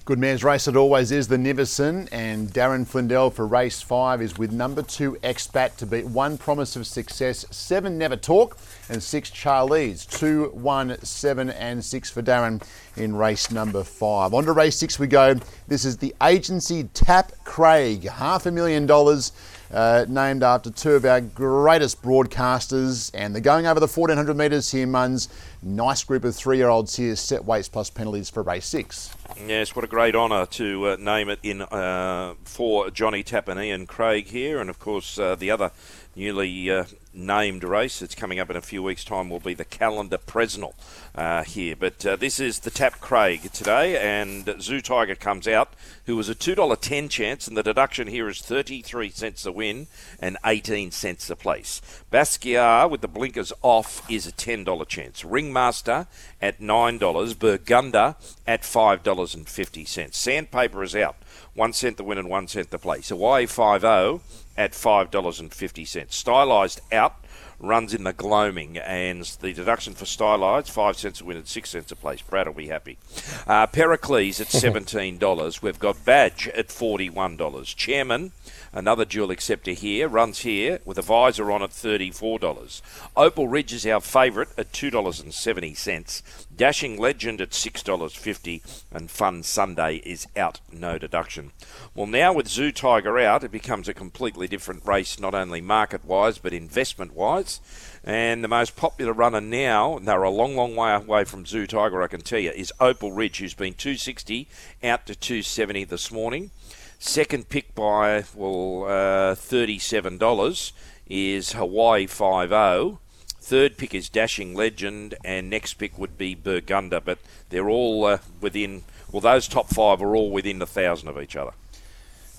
Good 0.08 0.18
man's 0.18 0.42
race, 0.42 0.66
it 0.66 0.74
always 0.74 1.12
is 1.12 1.28
the 1.28 1.36
Nivison, 1.36 2.08
and 2.12 2.48
Darren 2.48 2.86
Flindell 2.86 3.30
for 3.30 3.46
race 3.46 3.82
five 3.82 4.22
is 4.22 4.38
with 4.38 4.52
number 4.52 4.80
two 4.80 5.18
Expat 5.22 5.76
to 5.76 5.84
beat 5.84 6.06
one 6.06 6.38
promise 6.38 6.76
of 6.76 6.86
success, 6.86 7.44
seven 7.50 7.98
Never 7.98 8.16
Talk, 8.16 8.56
and 8.88 9.02
six 9.02 9.30
Charlize. 9.30 10.08
Two, 10.08 10.48
one, 10.54 10.98
seven, 11.04 11.50
and 11.50 11.84
six 11.84 12.10
for 12.10 12.22
Darren 12.22 12.62
in 12.96 13.16
race 13.16 13.50
number 13.50 13.84
five. 13.84 14.32
On 14.32 14.46
to 14.46 14.52
race 14.52 14.76
six 14.76 14.98
we 14.98 15.08
go. 15.08 15.34
This 15.66 15.84
is 15.84 15.98
the 15.98 16.14
agency 16.22 16.84
Tapp 16.94 17.32
Craig, 17.44 18.08
half 18.08 18.46
a 18.46 18.50
million 18.50 18.86
dollars. 18.86 19.32
Uh, 19.70 20.06
named 20.08 20.42
after 20.42 20.70
two 20.70 20.92
of 20.92 21.04
our 21.04 21.20
greatest 21.20 22.00
broadcasters, 22.00 23.10
and 23.12 23.34
they're 23.34 23.42
going 23.42 23.66
over 23.66 23.78
the 23.78 23.86
1400 23.86 24.34
metres 24.34 24.70
here, 24.70 24.86
Muns. 24.86 25.28
Nice 25.62 26.04
group 26.04 26.24
of 26.24 26.34
three 26.34 26.56
year 26.56 26.68
olds 26.68 26.96
here, 26.96 27.14
set 27.16 27.44
weights 27.44 27.68
plus 27.68 27.90
penalties 27.90 28.30
for 28.30 28.42
race 28.42 28.66
six. 28.66 29.14
Yes, 29.46 29.76
what 29.76 29.84
a 29.84 29.88
great 29.88 30.14
honour 30.14 30.46
to 30.46 30.88
uh, 30.88 30.96
name 30.98 31.28
it 31.28 31.38
in 31.42 31.62
uh, 31.62 32.34
for 32.44 32.90
Johnny 32.90 33.22
Tappan 33.22 33.58
and 33.58 33.86
Craig 33.86 34.28
here, 34.28 34.58
and 34.58 34.70
of 34.70 34.78
course 34.78 35.18
uh, 35.18 35.34
the 35.34 35.50
other 35.50 35.70
newly 36.18 36.70
uh, 36.70 36.84
named 37.14 37.62
race 37.62 38.00
that's 38.00 38.14
coming 38.14 38.40
up 38.40 38.50
in 38.50 38.56
a 38.56 38.60
few 38.60 38.82
weeks' 38.82 39.04
time 39.04 39.30
will 39.30 39.38
be 39.38 39.54
the 39.54 39.64
Callander 39.64 40.18
Presnell 40.18 40.74
uh, 41.14 41.44
here. 41.44 41.76
But 41.76 42.04
uh, 42.04 42.16
this 42.16 42.40
is 42.40 42.60
the 42.60 42.70
Tapp 42.70 43.00
Craig 43.00 43.52
today, 43.52 43.96
and 43.96 44.54
Zoo 44.60 44.80
Tiger 44.80 45.14
comes 45.14 45.46
out, 45.46 45.72
who 46.06 46.16
was 46.16 46.28
a 46.28 46.34
$2.10 46.34 47.08
chance, 47.08 47.46
and 47.46 47.56
the 47.56 47.62
deduction 47.62 48.08
here 48.08 48.28
is 48.28 48.40
33 48.40 49.10
cents 49.10 49.46
a 49.46 49.52
win 49.52 49.86
and 50.20 50.36
18 50.44 50.90
cents 50.90 51.30
a 51.30 51.36
place. 51.36 51.80
Basquiat 52.12 52.90
with 52.90 53.00
the 53.00 53.08
blinkers 53.08 53.52
off 53.62 54.08
is 54.10 54.26
a 54.26 54.32
$10 54.32 54.86
chance. 54.88 55.24
Ringmaster 55.24 56.08
at 56.42 56.60
$9. 56.60 56.98
Burgunder 57.34 58.16
at 58.46 58.62
$5.50. 58.62 60.14
Sandpaper 60.14 60.82
is 60.82 60.96
out. 60.96 61.16
One 61.54 61.72
cent 61.72 61.96
the 61.96 62.04
win 62.04 62.18
and 62.18 62.28
one 62.28 62.48
cent 62.48 62.70
the 62.70 62.78
place. 62.78 63.08
Hawaii 63.08 63.46
5 63.46 63.80
0 63.80 64.20
at 64.58 64.72
$5.50. 64.72 66.12
Stylized 66.12 66.80
out 66.92 67.24
runs 67.60 67.92
in 67.92 68.04
the 68.04 68.12
gloaming, 68.12 68.78
and 68.78 69.24
the 69.40 69.52
deduction 69.52 69.94
for 69.94 70.04
Stylized, 70.04 70.70
five 70.70 70.96
cents 70.96 71.20
a 71.20 71.24
win 71.24 71.36
and 71.36 71.46
six 71.46 71.70
cents 71.70 71.90
a 71.90 71.96
place. 71.96 72.22
Brad 72.22 72.46
will 72.46 72.54
be 72.54 72.68
happy. 72.68 72.98
Uh, 73.46 73.66
Pericles 73.66 74.40
at 74.40 74.46
$17. 74.48 75.62
We've 75.62 75.78
got 75.78 76.04
Badge 76.04 76.48
at 76.48 76.68
$41. 76.68 77.76
Chairman, 77.76 78.32
another 78.72 79.04
dual 79.04 79.30
acceptor 79.30 79.72
here, 79.72 80.08
runs 80.08 80.40
here 80.40 80.80
with 80.84 80.98
a 80.98 81.02
visor 81.02 81.50
on 81.50 81.62
at 81.62 81.70
$34. 81.70 82.82
Opal 83.16 83.48
Ridge 83.48 83.72
is 83.72 83.86
our 83.86 84.00
favourite 84.00 84.48
at 84.58 84.72
$2.70. 84.72 86.22
Dashing 86.56 86.98
Legend 86.98 87.40
at 87.40 87.50
$6.50 87.50 88.82
and 88.90 89.10
Fun 89.10 89.42
Sunday 89.42 89.96
is 90.04 90.26
out, 90.36 90.60
no 90.72 90.98
deduction. 90.98 91.52
Well, 91.94 92.06
now 92.06 92.32
with 92.32 92.48
Zoo 92.48 92.72
Tiger 92.72 93.18
out, 93.18 93.44
it 93.44 93.50
becomes 93.50 93.88
a 93.88 93.94
completely 93.94 94.48
different 94.48 94.84
race, 94.84 95.18
not 95.18 95.34
only 95.34 95.60
market 95.60 96.04
wise 96.04 96.38
but 96.38 96.52
investment 96.52 97.14
wise. 97.14 97.60
And 98.04 98.42
the 98.42 98.48
most 98.48 98.76
popular 98.76 99.12
runner 99.12 99.40
now, 99.40 99.98
they're 99.98 100.22
a 100.22 100.30
long, 100.30 100.56
long 100.56 100.74
way 100.74 100.94
away 100.94 101.24
from 101.24 101.46
Zoo 101.46 101.66
Tiger, 101.66 102.02
I 102.02 102.06
can 102.06 102.22
tell 102.22 102.38
you, 102.38 102.50
is 102.50 102.72
Opal 102.80 103.12
Ridge, 103.12 103.38
who's 103.38 103.54
been 103.54 103.74
260 103.74 104.48
out 104.82 105.06
to 105.06 105.14
270 105.14 105.84
this 105.84 106.10
morning. 106.10 106.50
Second 106.98 107.48
pick 107.48 107.74
by, 107.74 108.24
well, 108.34 108.84
uh, 108.84 109.34
$37 109.34 110.72
is 111.08 111.52
Hawaii 111.52 112.06
5 112.06 112.48
0. 112.48 112.98
Third 113.40 113.76
pick 113.76 113.94
is 113.94 114.08
Dashing 114.08 114.54
Legend, 114.54 115.14
and 115.24 115.48
next 115.48 115.74
pick 115.74 115.96
would 115.96 116.18
be 116.18 116.36
Burgunder, 116.36 117.00
but 117.02 117.18
they're 117.48 117.68
all 117.68 118.04
uh, 118.04 118.18
within, 118.40 118.82
well, 119.10 119.20
those 119.20 119.48
top 119.48 119.68
five 119.68 120.02
are 120.02 120.14
all 120.14 120.30
within 120.30 120.60
a 120.60 120.66
thousand 120.66 121.08
of 121.08 121.18
each 121.18 121.34
other. 121.34 121.52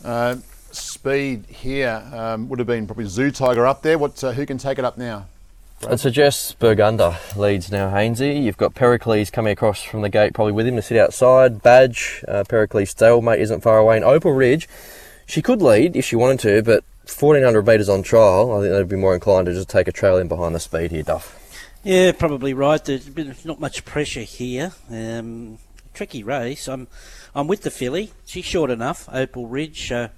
Uh, 0.03 0.35
speed 0.71 1.45
here 1.47 2.03
um, 2.13 2.47
would 2.49 2.59
have 2.59 2.67
been 2.67 2.85
probably 2.85 3.05
Zoo 3.05 3.31
Tiger 3.31 3.65
up 3.65 3.81
there. 3.81 3.97
What? 3.97 4.23
Uh, 4.23 4.33
who 4.33 4.45
can 4.45 4.57
take 4.57 4.77
it 4.77 4.85
up 4.85 4.97
now? 4.97 5.25
I'd 5.87 5.99
suggest 5.99 6.59
Burgunder 6.59 7.35
leads 7.37 7.71
now, 7.71 7.89
Hainsey. 7.89 8.43
You've 8.43 8.57
got 8.57 8.75
Pericles 8.75 9.29
coming 9.29 9.53
across 9.53 9.81
from 9.81 10.01
the 10.01 10.09
gate, 10.09 10.33
probably 10.33 10.51
with 10.51 10.67
him 10.67 10.75
to 10.75 10.81
sit 10.81 10.97
outside. 10.97 11.61
Badge, 11.61 12.23
uh, 12.27 12.43
Pericles 12.47 12.89
stalemate 12.89 13.39
isn't 13.39 13.61
far 13.61 13.77
away. 13.77 13.95
And 13.95 14.03
Opal 14.03 14.33
Ridge, 14.33 14.67
she 15.25 15.41
could 15.41 15.61
lead 15.61 15.95
if 15.95 16.05
she 16.05 16.17
wanted 16.17 16.39
to, 16.41 16.61
but 16.63 16.83
1400 17.03 17.65
metres 17.65 17.87
on 17.89 18.03
trial, 18.03 18.51
I 18.51 18.61
think 18.61 18.73
they'd 18.73 18.89
be 18.89 18.97
more 18.97 19.13
inclined 19.13 19.45
to 19.45 19.53
just 19.53 19.69
take 19.69 19.87
a 19.87 19.91
trail 19.91 20.17
in 20.17 20.27
behind 20.27 20.53
the 20.53 20.59
speed 20.59 20.91
here, 20.91 21.03
Duff. 21.03 21.35
Yeah, 21.83 22.11
probably 22.11 22.53
right. 22.53 22.83
There's 22.83 23.07
been 23.07 23.33
not 23.45 23.61
much 23.61 23.85
pressure 23.85 24.21
here. 24.21 24.73
Um, 24.91 25.59
tricky 25.93 26.23
race. 26.23 26.67
I'm, 26.67 26.87
I'm 27.33 27.47
with 27.47 27.61
the 27.61 27.71
filly. 27.71 28.11
She's 28.25 28.45
short 28.45 28.69
enough. 28.69 29.07
Opal 29.11 29.47
Ridge. 29.47 29.91
Uh, 29.91 30.09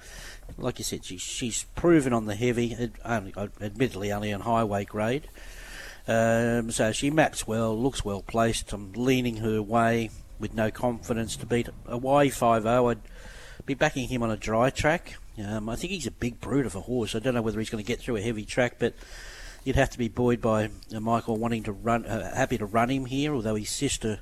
like 0.58 0.80
you 0.80 0.84
said, 0.84 1.06
she, 1.06 1.18
she's 1.18 1.64
proven 1.76 2.14
on 2.14 2.26
the 2.26 2.36
heavy, 2.36 2.92
only, 3.06 3.34
admittedly 3.62 4.12
only 4.12 4.34
on 4.34 4.42
highway 4.42 4.86
grade. 4.86 5.28
Um, 6.12 6.72
so 6.72 6.92
she 6.92 7.10
maps 7.10 7.48
well, 7.48 7.78
looks 7.78 8.04
well 8.04 8.22
placed. 8.22 8.74
I'm 8.74 8.92
leaning 8.94 9.38
her 9.38 9.62
way 9.62 10.10
with 10.40 10.54
no 10.54 10.70
confidence 10.70 11.38
to 11.38 11.46
beat 11.46 11.70
a 11.88 11.98
Y50. 11.98 12.92
I'd 12.92 13.66
be 13.66 13.76
backing 13.76 14.10
him 14.10 14.22
on 14.22 14.30
a 14.30 14.36
dry 14.36 14.72
track. 14.72 15.16
Um, 15.42 15.70
I 15.70 15.78
think 15.78 15.94
he's 15.94 16.08
a 16.08 16.12
big 16.12 16.42
brute 16.42 16.66
of 16.66 16.76
a 16.76 16.82
horse. 16.82 17.16
I 17.16 17.20
don't 17.20 17.34
know 17.34 17.42
whether 17.42 17.60
he's 17.60 17.70
going 17.70 17.82
to 17.82 17.88
get 17.88 18.00
through 18.00 18.18
a 18.18 18.22
heavy 18.22 18.44
track, 18.44 18.76
but 18.78 18.94
you'd 19.64 19.78
have 19.78 19.90
to 19.92 19.98
be 19.98 20.10
buoyed 20.10 20.42
by 20.42 20.70
uh, 20.94 21.00
Michael 21.00 21.38
wanting 21.38 21.64
to 21.64 21.72
run, 21.72 22.06
uh, 22.06 22.36
happy 22.36 22.58
to 22.58 22.66
run 22.66 22.90
him 22.90 23.06
here, 23.06 23.34
although 23.34 23.56
his 23.56 23.70
sister 23.70 24.20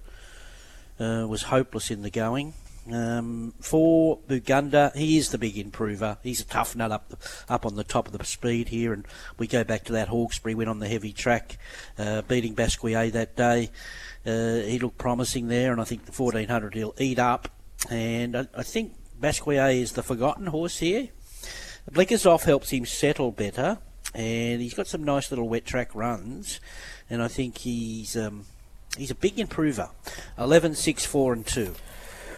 uh, 0.99 1.25
was 1.27 1.43
hopeless 1.43 1.89
in 1.89 2.03
the 2.03 2.11
going. 2.11 2.53
Um, 2.91 3.53
for 3.59 4.19
Burgunder, 4.27 4.95
he 4.95 5.17
is 5.17 5.29
the 5.29 5.37
big 5.37 5.57
improver. 5.57 6.17
He's 6.23 6.41
a 6.41 6.45
tough 6.45 6.75
nut 6.75 6.91
up 6.91 7.09
the, 7.09 7.17
up 7.47 7.65
on 7.65 7.75
the 7.75 7.83
top 7.83 8.07
of 8.07 8.17
the 8.17 8.25
speed 8.25 8.69
here, 8.69 8.93
and 8.93 9.05
we 9.37 9.47
go 9.47 9.63
back 9.63 9.83
to 9.85 9.93
that 9.93 10.07
Hawkesbury 10.07 10.55
win 10.55 10.67
on 10.67 10.79
the 10.79 10.87
heavy 10.87 11.13
track, 11.13 11.57
uh, 11.97 12.21
beating 12.23 12.55
Basquiat 12.55 13.11
that 13.11 13.35
day. 13.35 13.69
Uh, 14.25 14.65
he 14.67 14.79
looked 14.79 14.97
promising 14.97 15.47
there, 15.47 15.71
and 15.71 15.79
I 15.79 15.83
think 15.83 16.05
the 16.05 16.11
1400 16.11 16.73
he'll 16.73 16.95
eat 16.97 17.19
up. 17.19 17.49
And 17.89 18.35
I, 18.35 18.47
I 18.55 18.63
think 18.63 18.95
Basquiat 19.19 19.75
is 19.75 19.91
the 19.93 20.03
forgotten 20.03 20.47
horse 20.47 20.79
here. 20.79 21.09
The 21.85 21.91
blinkers 21.91 22.25
off 22.25 22.43
helps 22.43 22.71
him 22.71 22.85
settle 22.85 23.31
better, 23.31 23.77
and 24.13 24.61
he's 24.61 24.73
got 24.73 24.87
some 24.87 25.03
nice 25.03 25.31
little 25.31 25.47
wet 25.47 25.65
track 25.65 25.93
runs, 25.93 26.59
and 27.09 27.21
I 27.21 27.27
think 27.27 27.59
he's 27.59 28.17
um, 28.17 28.45
he's 28.97 29.11
a 29.11 29.15
big 29.15 29.39
improver. 29.39 29.89
11, 30.37 30.75
6, 30.75 31.05
4, 31.05 31.33
and 31.33 31.45
2. 31.45 31.75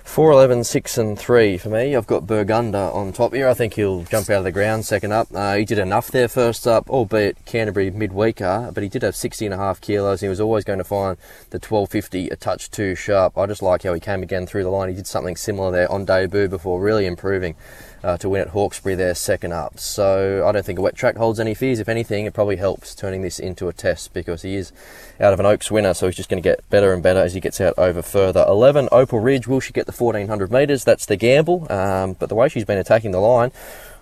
4, 0.04 0.32
11, 0.32 0.64
6 0.64 0.98
and 0.98 1.18
3 1.18 1.58
for 1.58 1.70
me. 1.70 1.96
I've 1.96 2.08
got 2.08 2.24
Burgunder 2.24 2.94
on 2.94 3.14
top 3.14 3.34
here. 3.34 3.48
I 3.48 3.54
think 3.54 3.76
he'll 3.76 4.04
jump 4.04 4.30
out 4.30 4.40
of 4.40 4.44
the 4.44 4.52
ground 4.52 4.84
second 4.86 5.14
up. 5.14 5.28
Uh, 5.34 5.56
he 5.56 5.64
did 5.64 5.78
enough 5.78 6.10
there 6.12 6.28
first 6.28 6.68
up, 6.68 6.90
albeit 6.90 7.44
Canterbury 7.46 7.92
midweeker, 7.92 8.74
but 8.74 8.84
he 8.84 8.90
did 8.90 9.04
have 9.04 9.16
60 9.16 9.46
and 9.46 9.54
a 9.54 9.58
half 9.58 9.80
kilos. 9.80 10.22
He 10.22 10.28
was 10.28 10.42
always 10.42 10.66
going 10.66 10.80
to 10.80 10.84
find 10.84 11.18
the 11.52 11.58
1250 11.60 12.30
a 12.30 12.36
touch 12.36 12.70
too 12.72 12.96
sharp. 12.96 13.38
I 13.38 13.46
just 13.46 13.62
like 13.62 13.84
how 13.84 13.94
he 13.94 14.00
came 14.00 14.22
again 14.22 14.46
through 14.46 14.64
the 14.64 14.70
line. 14.70 14.90
He 14.90 14.96
did 14.96 15.08
something 15.08 15.36
similar 15.36 15.72
there 15.72 15.92
on 15.92 16.04
debut 16.04 16.48
before 16.48 16.82
really 16.82 17.06
improving 17.06 17.56
uh, 18.04 18.18
to 18.18 18.28
win 18.28 18.42
at 18.42 18.50
Hawkesbury 18.50 18.96
there 18.96 19.14
second 19.14 19.54
up. 19.54 19.80
So 19.80 20.46
I 20.48 20.52
don't 20.52 20.66
think 20.66 20.80
a 20.80 20.82
wet 20.82 20.96
track 20.96 21.18
holds 21.18 21.40
any 21.40 21.54
fears. 21.54 21.80
If 21.80 21.88
anything, 21.88 22.26
it 22.26 22.34
probably 22.34 22.58
helps 22.58 22.96
turning 22.96 23.22
this 23.22 23.38
into 23.38 23.68
a 23.68 23.74
test 23.74 24.14
because 24.14 24.42
he 24.42 24.56
is 24.56 24.72
out 25.20 25.34
of 25.34 25.40
an 25.40 25.46
Oaks 25.46 25.70
winner, 25.70 25.94
so 25.94 26.08
he's 26.08 26.16
just 26.16 26.30
going 26.30 26.42
to 26.42 26.50
get 26.50 26.68
better 26.72 26.92
and 26.92 27.04
better 27.04 27.20
as 27.20 27.36
he 27.36 27.40
gets 27.40 27.62
out 27.62 27.76
over 27.78 28.02
further. 28.02 28.44
11, 28.48 28.90
Opal 28.92 29.20
Ridge. 29.20 29.48
Will 29.48 29.60
she 29.60 29.72
get 29.72 29.86
the 29.86 29.92
the 29.92 30.04
1400 30.04 30.52
metres. 30.52 30.84
That's 30.84 31.06
the 31.06 31.16
gamble. 31.16 31.72
Um, 31.72 32.14
but 32.14 32.30
the 32.30 32.36
way 32.36 32.50
she's 32.50 32.66
been 32.66 32.78
attacking 32.78 33.12
the 33.12 33.20
line, 33.20 33.52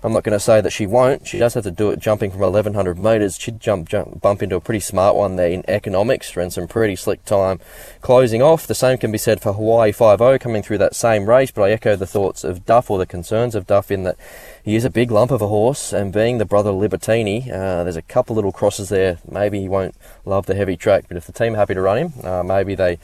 I'm 0.04 0.14
not 0.14 0.24
going 0.24 0.34
to 0.34 0.40
say 0.40 0.62
that 0.62 0.72
she 0.72 0.86
won't. 0.86 1.28
She 1.28 1.38
does 1.40 1.54
have 1.56 1.64
to 1.64 1.72
do 1.72 1.90
it 1.92 2.00
jumping 2.00 2.32
from 2.32 2.40
1100 2.40 2.98
metres. 2.98 3.38
She'd 3.38 3.60
jump, 3.60 3.90
jump, 3.90 4.22
bump 4.22 4.42
into 4.42 4.56
a 4.56 4.62
pretty 4.62 4.80
smart 4.80 5.16
one 5.16 5.36
there 5.36 5.50
in 5.50 5.64
economics 5.68 6.36
ran 6.36 6.52
some 6.52 6.68
pretty 6.68 6.96
slick 6.96 7.24
time 7.26 7.60
closing 8.02 8.42
off. 8.42 8.66
The 8.66 8.76
same 8.76 8.98
can 8.98 9.12
be 9.12 9.18
said 9.18 9.42
for 9.42 9.54
Hawaii 9.54 9.92
5 9.92 10.40
coming 10.40 10.64
through 10.64 10.78
that 10.80 10.96
same 10.96 11.28
race, 11.28 11.52
but 11.52 11.64
I 11.64 11.72
echo 11.72 11.96
the 11.96 12.08
thoughts 12.08 12.44
of 12.44 12.66
Duff 12.66 12.90
or 12.90 12.98
the 12.98 13.06
concerns 13.06 13.56
of 13.56 13.68
Duff 13.68 13.92
in 13.92 14.04
that 14.04 14.18
he 14.64 14.76
is 14.76 14.86
a 14.86 14.90
big 14.90 15.12
lump 15.12 15.32
of 15.32 15.42
a 15.42 15.48
horse, 15.48 15.92
and 15.92 16.14
being 16.14 16.38
the 16.38 16.46
brother 16.46 16.72
Libertini, 16.72 17.48
uh, 17.52 17.84
there's 17.84 17.96
a 17.96 18.02
couple 18.02 18.36
little 18.36 18.52
crosses 18.52 18.90
there. 18.90 19.20
Maybe 19.30 19.60
he 19.60 19.70
won't 19.70 19.96
love 20.26 20.46
the 20.46 20.56
heavy 20.56 20.78
track, 20.78 21.06
but 21.08 21.18
if 21.18 21.26
the 21.26 21.34
team 21.34 21.54
are 21.54 21.58
happy 21.58 21.74
to 21.74 21.82
run 21.82 21.98
him, 21.98 22.14
uh, 22.24 22.44
maybe 22.44 22.76
they 22.76 23.00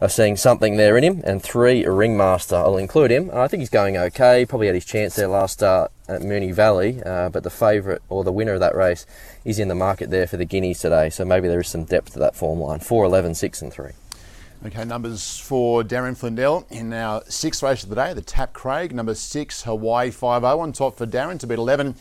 are 0.00 0.08
seeing 0.08 0.36
something 0.36 0.76
there 0.76 0.96
in 0.96 1.04
him. 1.04 1.20
And 1.24 1.42
three, 1.42 1.84
ringmaster. 1.84 2.56
I'll 2.56 2.78
include 2.78 3.10
him. 3.10 3.30
I 3.32 3.48
think 3.48 3.60
he's 3.60 3.70
going 3.70 3.96
okay. 3.96 4.46
Probably 4.46 4.66
had 4.66 4.74
his 4.74 4.84
chance 4.84 5.14
there 5.14 5.28
last 5.28 5.54
start 5.54 5.92
at 6.08 6.22
Moonee 6.22 6.54
Valley, 6.54 7.02
uh, 7.04 7.28
but 7.28 7.42
the 7.42 7.50
favourite 7.50 8.00
or 8.08 8.24
the 8.24 8.32
winner 8.32 8.54
of 8.54 8.60
that 8.60 8.74
race 8.74 9.06
is 9.44 9.58
in 9.58 9.68
the 9.68 9.74
market 9.74 10.10
there 10.10 10.26
for 10.26 10.36
the 10.36 10.44
Guineas 10.44 10.80
today. 10.80 11.10
So 11.10 11.24
maybe 11.24 11.48
there 11.48 11.60
is 11.60 11.68
some 11.68 11.84
depth 11.84 12.14
to 12.14 12.18
that 12.20 12.34
form 12.34 12.60
line. 12.60 12.80
4, 12.80 13.04
11, 13.04 13.34
6 13.34 13.62
and 13.62 13.72
3. 13.72 13.90
Okay, 14.66 14.84
numbers 14.84 15.38
for 15.38 15.82
Darren 15.82 16.14
Flindell 16.14 16.66
in 16.70 16.92
our 16.92 17.22
sixth 17.24 17.62
race 17.62 17.82
of 17.82 17.88
the 17.88 17.94
day, 17.94 18.12
the 18.12 18.20
Tapp 18.20 18.52
Craig. 18.52 18.94
Number 18.94 19.14
six, 19.14 19.62
Hawaii 19.62 20.10
5 20.10 20.44
on 20.44 20.72
top 20.72 20.98
for 20.98 21.06
Darren 21.06 21.38
to 21.40 21.46
beat 21.46 21.58
11. 21.58 21.94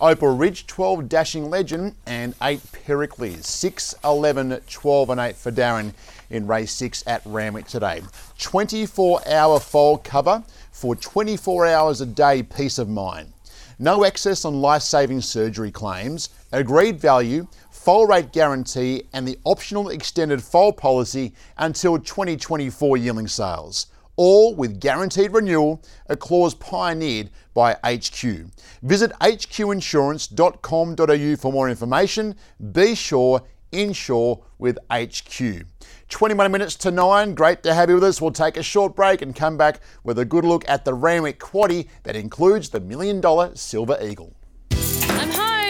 Opal 0.00 0.34
Ridge, 0.34 0.66
12 0.66 1.10
Dashing 1.10 1.50
Legend, 1.50 1.94
and 2.06 2.34
8 2.40 2.60
Pericles. 2.72 3.46
6, 3.46 3.94
11, 4.02 4.60
12, 4.66 5.10
and 5.10 5.20
8 5.20 5.36
for 5.36 5.52
Darren 5.52 5.92
in 6.30 6.46
race 6.46 6.72
6 6.72 7.04
at 7.06 7.22
Randwick 7.24 7.66
today. 7.66 8.02
24 8.38 9.28
hour 9.28 9.60
foal 9.60 9.98
cover 9.98 10.42
for 10.72 10.96
24 10.96 11.66
hours 11.66 12.00
a 12.00 12.06
day 12.06 12.42
peace 12.42 12.78
of 12.78 12.88
mind. 12.88 13.32
No 13.78 14.04
excess 14.04 14.46
on 14.46 14.62
life 14.62 14.80
saving 14.82 15.20
surgery 15.20 15.70
claims, 15.70 16.30
agreed 16.50 16.98
value, 16.98 17.46
foal 17.70 18.06
rate 18.06 18.32
guarantee, 18.32 19.02
and 19.12 19.28
the 19.28 19.38
optional 19.44 19.90
extended 19.90 20.42
foal 20.42 20.72
policy 20.72 21.34
until 21.58 21.98
2024 21.98 22.96
yearling 22.96 23.28
sales. 23.28 23.88
All 24.16 24.54
with 24.54 24.80
guaranteed 24.80 25.32
renewal, 25.32 25.82
a 26.08 26.16
clause 26.16 26.54
pioneered 26.54 27.28
by 27.52 27.74
HQ. 27.84 28.46
Visit 28.82 29.12
hqinsurance.com.au 29.20 31.36
for 31.36 31.52
more 31.52 31.68
information. 31.68 32.34
Be 32.72 32.94
sure, 32.94 33.42
insure 33.72 34.42
with 34.58 34.78
HQ. 34.90 35.66
21 36.08 36.52
minutes 36.52 36.76
to 36.76 36.90
9. 36.90 37.34
Great 37.34 37.62
to 37.64 37.74
have 37.74 37.88
you 37.88 37.96
with 37.96 38.04
us. 38.04 38.20
We'll 38.20 38.30
take 38.30 38.56
a 38.56 38.62
short 38.62 38.94
break 38.94 39.22
and 39.22 39.34
come 39.34 39.56
back 39.56 39.80
with 40.04 40.18
a 40.18 40.24
good 40.24 40.44
look 40.44 40.64
at 40.68 40.84
the 40.84 40.94
Randwick 40.94 41.40
Quaddy 41.40 41.88
that 42.04 42.14
includes 42.14 42.68
the 42.68 42.80
Million 42.80 43.20
Dollar 43.20 43.56
Silver 43.56 43.98
Eagle. 44.00 44.32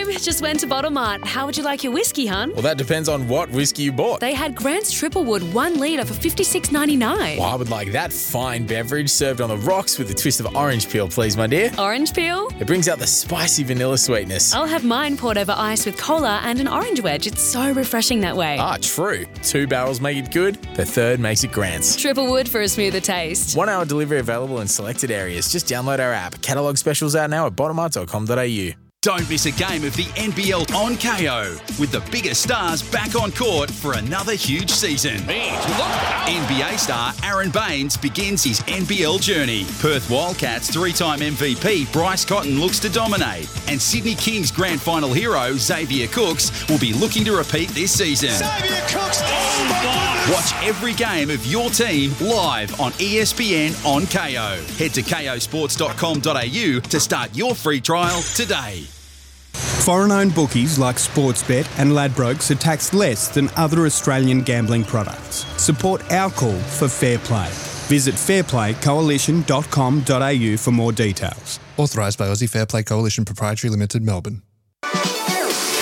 Home. 0.07 0.17
Just 0.21 0.43
went 0.43 0.61
to 0.61 0.67
Bottle 0.67 0.91
Mart. 0.91 1.25
How 1.25 1.47
would 1.47 1.57
you 1.57 1.63
like 1.63 1.85
your 1.85 1.93
whiskey, 1.93 2.27
hun? 2.27 2.53
Well, 2.53 2.63
that 2.63 2.79
depends 2.79 3.09
on 3.09 3.29
what 3.29 3.51
whiskey 3.51 3.83
you 3.83 3.93
bought. 3.93 4.21
They 4.21 4.35
had 4.35 4.55
Grant's 4.55 4.91
Triple 4.93 5.25
Wood 5.25 5.43
1 5.55 5.79
litre 5.79 6.05
for 6.05 6.15
fifty 6.15 6.43
six 6.45 6.73
ninety 6.73 6.97
nine. 6.97 7.39
Well, 7.39 7.49
I 7.49 7.55
would 7.55 7.71
like 7.71 7.93
that 7.93 8.13
fine 8.13 8.67
beverage 8.67 9.11
served 9.11 9.41
on 9.41 9.49
the 9.49 9.57
rocks 9.59 9.99
with 9.99 10.11
a 10.11 10.15
twist 10.15 10.41
of 10.41 10.55
orange 10.57 10.89
peel, 10.89 11.09
please, 11.09 11.37
my 11.37 11.47
dear. 11.47 11.71
Orange 11.79 12.13
peel? 12.15 12.49
It 12.61 12.67
brings 12.67 12.89
out 12.89 12.99
the 12.99 13.07
spicy 13.07 13.63
vanilla 13.65 13.99
sweetness. 13.99 14.55
I'll 14.55 14.67
have 14.67 14.85
mine 14.85 15.17
poured 15.17 15.39
over 15.39 15.55
ice 15.57 15.87
with 15.87 15.97
cola 15.97 16.41
and 16.45 16.61
an 16.61 16.69
orange 16.69 17.01
wedge. 17.01 17.27
It's 17.27 17.43
so 17.43 17.73
refreshing 17.73 18.21
that 18.21 18.37
way. 18.37 18.57
Ah, 18.59 18.79
true. 18.81 19.27
Two 19.43 19.67
barrels 19.67 20.01
make 20.01 20.17
it 20.17 20.33
good, 20.33 20.57
the 20.75 20.85
third 20.85 21.21
makes 21.21 21.45
it 21.45 21.53
Grant's. 21.53 21.97
Triple 21.97 22.27
Wood 22.31 22.49
for 22.49 22.61
a 22.63 22.69
smoother 22.69 23.01
taste. 23.01 23.57
One 23.57 23.69
hour 23.69 23.85
delivery 23.85 24.19
available 24.19 24.61
in 24.61 24.69
selected 24.69 25.11
areas. 25.11 25.51
Just 25.51 25.67
download 25.67 26.01
our 26.01 26.13
app. 26.13 26.41
Catalogue 26.43 26.79
specials 26.79 27.15
out 27.17 27.31
now 27.31 27.47
at 27.47 27.55
bottlemart.com.au. 27.55 28.86
Don't 29.07 29.31
miss 29.31 29.47
a 29.47 29.53
game 29.53 29.85
of 29.85 29.95
the 29.95 30.03
NBL 30.17 30.75
on 30.75 30.95
Kayo 30.95 31.55
with 31.79 31.93
the 31.93 32.01
biggest 32.11 32.43
stars 32.43 32.83
back 32.83 33.15
on 33.15 33.31
court 33.31 33.71
for 33.71 33.93
another 33.93 34.35
huge 34.35 34.69
season. 34.69 35.19
NBA 35.19 36.77
star 36.77 37.13
Aron 37.23 37.51
Baynes 37.51 37.97
begins 37.97 38.43
his 38.43 38.59
NBL 38.63 39.23
journey. 39.23 39.65
Perth 39.79 40.11
Wildcats 40.11 40.73
three 40.73 40.93
time 40.93 41.21
MVP 41.21 41.93
Bryce 41.93 42.25
Cotton 42.25 42.59
looks 42.59 42.81
to 42.81 42.89
dominate. 42.89 43.49
And 43.69 43.81
Sydney 43.81 44.17
Kings 44.17 44.51
grand 44.51 44.81
final 44.81 45.13
hero 45.13 45.53
Xavier 45.53 46.09
Cooks 46.09 46.69
will 46.69 46.81
be 46.81 46.93
looking 46.93 47.25
to 47.27 47.37
repeat 47.37 47.69
this 47.69 47.93
season. 47.93 48.31
Xavier 48.31 48.81
Cooks! 48.89 49.21
Oh 49.23 50.33
Watch 50.33 50.67
every 50.67 50.95
game 50.95 51.31
of 51.31 51.47
your 51.47 51.71
team 51.71 52.13
live 52.21 52.81
on 52.81 52.91
ESPN 52.95 53.87
on 53.87 54.03
Kayo. 54.03 54.59
Head 54.77 54.95
to 54.95 55.03
kayosports.com.au 55.03 56.81
to 56.89 57.01
start 57.01 57.37
your 57.37 57.55
free 57.55 57.81
trial 57.81 58.21
today. 58.35 58.85
Foreign 59.87 60.11
owned 60.11 60.35
bookies 60.35 60.81
like 60.81 60.97
Sportsbet 60.97 61.69
and 61.79 61.93
Ladbrokes 61.93 62.51
are 62.51 62.57
taxed 62.57 62.93
less 62.93 63.29
than 63.29 63.49
other 63.55 63.87
Australian 63.87 64.43
gambling 64.43 64.83
products. 64.83 65.45
Support 65.63 66.11
our 66.11 66.29
call 66.29 66.59
for 66.59 66.89
fair 66.89 67.21
play. 67.21 67.49
Visit 67.87 68.17
fairplaycoalition.com.au 68.17 70.57
for 70.57 70.71
more 70.73 70.91
details. 70.91 71.61
Authorised 71.77 72.19
by 72.19 72.27
Aussie 72.27 72.51
Fair 72.51 72.67
Play 72.67 72.83
Coalition 72.83 73.25
Proprietary 73.25 73.71
Limited, 73.71 74.03
Melbourne. 74.03 74.43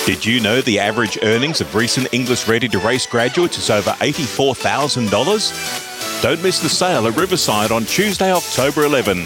Did 0.05 0.27
you 0.27 0.40
know 0.40 0.61
the 0.61 0.81
average 0.81 1.17
earnings 1.23 1.62
of 1.62 1.75
recent 1.75 2.12
Inglis 2.12 2.47
ready 2.47 2.69
to 2.69 2.79
race 2.81 3.07
graduates 3.07 3.57
is 3.57 3.71
over 3.71 3.93
$84,000? 3.93 6.21
Don't 6.21 6.43
miss 6.43 6.61
the 6.61 6.69
sale 6.69 7.07
at 7.07 7.17
Riverside 7.17 7.73
on 7.73 7.87
Tuesday, 7.87 8.31
October 8.31 8.83
11. 8.83 9.25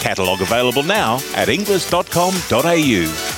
Catalogue 0.00 0.42
available 0.42 0.84
now 0.84 1.18
at 1.34 1.48
inglis.com.au. 1.48 3.35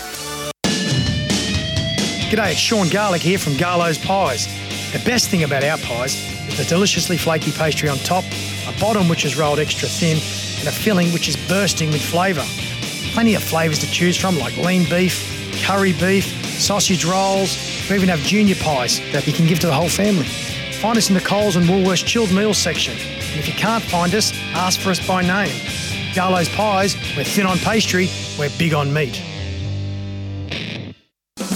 G'day, 2.28 2.50
it's 2.50 2.60
Sean 2.60 2.90
Garlick 2.90 3.22
here 3.22 3.38
from 3.38 3.54
Garlo's 3.54 3.96
Pies. 3.96 4.48
The 4.92 4.98
best 4.98 5.30
thing 5.30 5.44
about 5.44 5.64
our 5.64 5.78
pies 5.78 6.14
is 6.46 6.58
the 6.58 6.64
deliciously 6.64 7.16
flaky 7.16 7.52
pastry 7.52 7.88
on 7.88 7.96
top, 7.96 8.22
a 8.68 8.78
bottom 8.78 9.08
which 9.08 9.24
is 9.24 9.38
rolled 9.38 9.58
extra 9.58 9.88
thin, 9.88 10.18
and 10.58 10.68
a 10.68 10.70
filling 10.70 11.10
which 11.14 11.26
is 11.26 11.38
bursting 11.48 11.88
with 11.88 12.02
flavour. 12.02 12.44
Plenty 13.14 13.34
of 13.34 13.42
flavours 13.42 13.78
to 13.78 13.90
choose 13.90 14.14
from 14.14 14.38
like 14.38 14.54
lean 14.58 14.86
beef, 14.90 15.62
curry 15.64 15.94
beef, 15.94 16.26
sausage 16.44 17.06
rolls. 17.06 17.56
We 17.88 17.96
even 17.96 18.10
have 18.10 18.20
junior 18.20 18.56
pies 18.56 19.00
that 19.12 19.26
you 19.26 19.32
can 19.32 19.46
give 19.46 19.60
to 19.60 19.66
the 19.66 19.72
whole 19.72 19.88
family. 19.88 20.26
Find 20.26 20.98
us 20.98 21.08
in 21.08 21.14
the 21.14 21.22
Coles 21.22 21.56
and 21.56 21.64
Woolworths 21.64 22.04
chilled 22.04 22.30
meals 22.30 22.58
section. 22.58 22.92
And 22.92 23.40
if 23.40 23.48
you 23.48 23.54
can't 23.54 23.82
find 23.82 24.14
us, 24.14 24.38
ask 24.52 24.78
for 24.80 24.90
us 24.90 25.00
by 25.08 25.22
name. 25.22 25.56
Garlo's 26.14 26.50
Pies, 26.50 26.94
we're 27.16 27.24
thin 27.24 27.46
on 27.46 27.56
pastry, 27.56 28.10
we're 28.38 28.50
big 28.58 28.74
on 28.74 28.92
meat. 28.92 29.18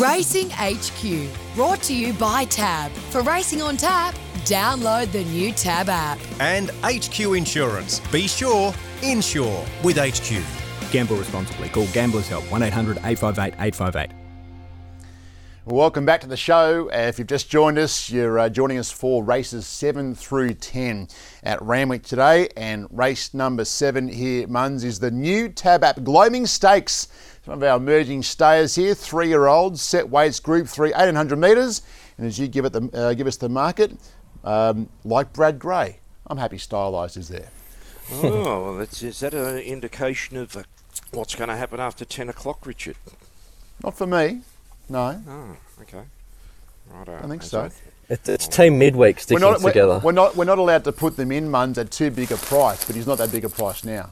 Racing 0.00 0.48
HQ, 0.52 1.28
brought 1.54 1.82
to 1.82 1.94
you 1.94 2.14
by 2.14 2.46
Tab. 2.46 2.90
For 3.10 3.20
racing 3.20 3.60
on 3.60 3.76
tap, 3.76 4.14
download 4.46 5.12
the 5.12 5.22
new 5.24 5.52
Tab 5.52 5.90
app. 5.90 6.18
And 6.40 6.70
HQ 6.82 7.20
Insurance. 7.20 8.00
Be 8.10 8.26
sure, 8.26 8.72
insure 9.02 9.66
with 9.84 9.98
HQ. 9.98 10.42
Gamble 10.90 11.16
responsibly. 11.16 11.68
Call 11.68 11.86
Gamblers 11.88 12.26
Help 12.26 12.50
1 12.50 12.62
800 12.62 12.96
858 13.04 13.52
858. 13.60 14.22
Welcome 15.64 16.04
back 16.04 16.22
to 16.22 16.26
the 16.26 16.36
show. 16.36 16.90
Uh, 16.90 17.06
if 17.06 17.20
you've 17.20 17.28
just 17.28 17.48
joined 17.48 17.78
us, 17.78 18.10
you're 18.10 18.36
uh, 18.38 18.48
joining 18.48 18.78
us 18.78 18.90
for 18.90 19.22
races 19.22 19.64
7 19.64 20.14
through 20.14 20.54
10 20.54 21.06
at 21.44 21.62
Randwick 21.62 22.02
today. 22.02 22.48
And 22.56 22.88
race 22.90 23.32
number 23.32 23.64
7 23.64 24.08
here, 24.08 24.48
Muns, 24.48 24.84
is 24.84 24.98
the 24.98 25.12
new 25.12 25.48
Tab 25.50 25.84
app 25.84 26.02
Gloaming 26.02 26.46
Stakes. 26.46 27.06
Some 27.44 27.54
of 27.54 27.62
our 27.64 27.76
emerging 27.76 28.22
stayers 28.22 28.76
here, 28.76 28.94
three 28.94 29.28
year 29.28 29.48
olds, 29.48 29.82
set 29.82 30.08
weights, 30.08 30.38
group 30.38 30.68
3, 30.68 30.90
1800 30.90 31.36
metres. 31.36 31.82
And 32.16 32.26
as 32.26 32.38
you 32.38 32.46
give, 32.46 32.64
it 32.64 32.72
the, 32.72 32.88
uh, 32.94 33.14
give 33.14 33.26
us 33.26 33.36
the 33.36 33.48
market, 33.48 33.92
um, 34.44 34.88
like 35.04 35.32
Brad 35.32 35.58
Gray, 35.58 35.98
I'm 36.28 36.38
happy 36.38 36.56
stylised 36.56 37.16
is 37.16 37.28
there. 37.28 37.48
oh, 38.12 38.62
well, 38.62 38.76
that's, 38.76 39.02
is 39.02 39.20
that 39.20 39.34
an 39.34 39.58
indication 39.58 40.36
of 40.36 40.56
uh, 40.56 40.62
what's 41.10 41.34
going 41.34 41.48
to 41.48 41.56
happen 41.56 41.80
after 41.80 42.04
10 42.04 42.28
o'clock, 42.28 42.64
Richard? 42.64 42.96
Not 43.82 43.96
for 43.96 44.06
me, 44.06 44.42
no. 44.88 45.20
Oh, 45.28 45.56
okay. 45.82 46.02
Right, 46.92 47.08
I 47.08 47.26
think 47.26 47.42
so. 47.42 47.70
It's, 48.08 48.28
it's 48.28 48.46
team 48.46 48.78
midweek 48.78 49.18
sticking 49.18 49.42
we're 49.42 49.52
not, 49.52 49.60
together. 49.60 49.94
We're, 49.94 50.06
we're, 50.06 50.12
not, 50.12 50.36
we're 50.36 50.44
not 50.44 50.58
allowed 50.58 50.84
to 50.84 50.92
put 50.92 51.16
them 51.16 51.32
in, 51.32 51.48
Muns, 51.48 51.78
at 51.78 51.90
too 51.90 52.10
big 52.10 52.30
a 52.30 52.36
price, 52.36 52.84
but 52.84 52.94
he's 52.94 53.06
not 53.06 53.18
that 53.18 53.32
big 53.32 53.44
a 53.44 53.48
price 53.48 53.82
now. 53.82 54.10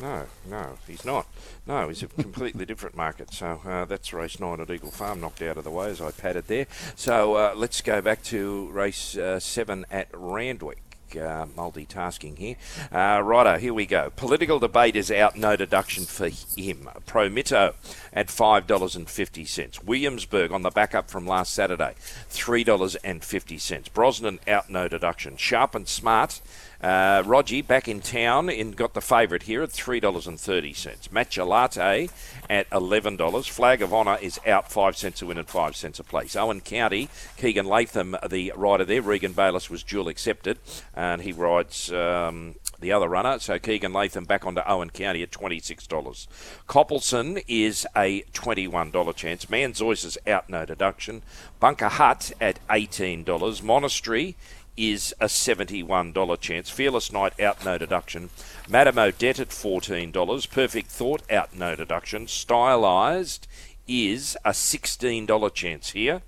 No, 0.00 0.24
no, 0.48 0.78
he's 0.86 1.04
not. 1.04 1.26
No, 1.66 1.88
he's 1.88 2.02
a 2.02 2.08
completely 2.08 2.66
different 2.66 2.96
market. 2.96 3.32
So 3.32 3.60
uh, 3.64 3.84
that's 3.84 4.12
race 4.12 4.40
nine 4.40 4.60
at 4.60 4.70
Eagle 4.70 4.90
Farm, 4.90 5.20
knocked 5.20 5.42
out 5.42 5.56
of 5.56 5.64
the 5.64 5.70
way 5.70 5.90
as 5.90 6.00
I 6.00 6.10
padded 6.10 6.48
there. 6.48 6.66
So 6.96 7.34
uh, 7.34 7.54
let's 7.56 7.80
go 7.80 8.00
back 8.02 8.22
to 8.24 8.68
race 8.70 9.16
uh, 9.16 9.38
seven 9.38 9.86
at 9.90 10.08
Randwick. 10.12 10.82
Uh, 11.12 11.44
multitasking 11.58 12.38
here. 12.38 12.56
Uh, 12.90 13.20
righto, 13.22 13.58
here 13.58 13.74
we 13.74 13.84
go. 13.84 14.10
Political 14.16 14.60
debate 14.60 14.96
is 14.96 15.10
out, 15.10 15.36
no 15.36 15.56
deduction 15.56 16.06
for 16.06 16.28
him. 16.28 16.88
Prometto 17.06 17.74
at 18.12 18.28
$5.50. 18.28 19.84
Williamsburg 19.84 20.52
on 20.52 20.62
the 20.62 20.70
backup 20.70 21.10
from 21.10 21.26
last 21.26 21.52
Saturday, 21.54 21.94
$3.50. 22.30 23.92
Brosnan 23.92 24.40
out, 24.46 24.70
no 24.70 24.88
deduction. 24.88 25.36
Sharp 25.36 25.74
and 25.74 25.88
Smart 25.88 26.40
Uh, 26.82 27.22
Rogie 27.24 27.62
back 27.62 27.86
in 27.86 28.00
town 28.00 28.50
and 28.50 28.74
got 28.74 28.92
the 28.92 29.00
favourite 29.00 29.44
here 29.44 29.62
at 29.62 29.70
three 29.70 30.00
dollars 30.00 30.26
and 30.26 30.40
thirty 30.40 30.72
cents. 30.72 31.06
Matcha 31.12 31.46
latte 31.46 32.08
at 32.50 32.66
eleven 32.72 33.16
dollars. 33.16 33.46
Flag 33.46 33.82
of 33.82 33.94
Honour 33.94 34.18
is 34.20 34.40
out 34.44 34.68
five 34.72 34.96
cents 34.96 35.22
a 35.22 35.26
win 35.26 35.38
and 35.38 35.46
five 35.46 35.76
cents 35.76 36.00
a 36.00 36.02
place. 36.02 36.34
Owen 36.34 36.60
County, 36.60 37.08
Keagan 37.38 37.66
Latham, 37.66 38.16
the 38.28 38.52
rider 38.56 38.84
there. 38.84 39.00
Regan 39.00 39.32
Bayless 39.32 39.70
was 39.70 39.84
dual 39.84 40.08
accepted, 40.08 40.58
and 40.92 41.22
he 41.22 41.30
rides. 41.30 41.92
Um, 41.92 42.56
the 42.82 42.92
other 42.92 43.08
runner. 43.08 43.38
So 43.38 43.58
Keagan 43.58 43.94
Latham 43.94 44.24
back 44.24 44.44
onto 44.44 44.60
Owen 44.66 44.90
County 44.90 45.22
at 45.22 45.30
$26. 45.30 46.26
Coppelson 46.66 47.42
is 47.48 47.86
a 47.96 48.22
$21 48.32 49.16
chance. 49.16 49.46
Manzois 49.46 50.04
is 50.04 50.18
out, 50.26 50.50
no 50.50 50.66
deduction. 50.66 51.22
Bunker 51.60 51.88
Hut 51.88 52.32
at 52.40 52.58
$18. 52.68 53.62
Monastery 53.62 54.36
is 54.76 55.14
a 55.20 55.26
$71 55.26 56.40
chance. 56.40 56.70
Fearless 56.70 57.12
Knight 57.12 57.38
out, 57.40 57.64
no 57.64 57.78
deduction. 57.78 58.30
Madame 58.68 58.98
Odette 58.98 59.40
at 59.40 59.48
$14. 59.48 60.50
Perfect 60.50 60.90
Thought 60.90 61.30
out, 61.30 61.54
no 61.54 61.74
deduction. 61.76 62.26
Stylized 62.26 63.46
is 63.86 64.36
a 64.44 64.50
$16 64.50 65.54
chance 65.54 65.90
here. 65.90 66.22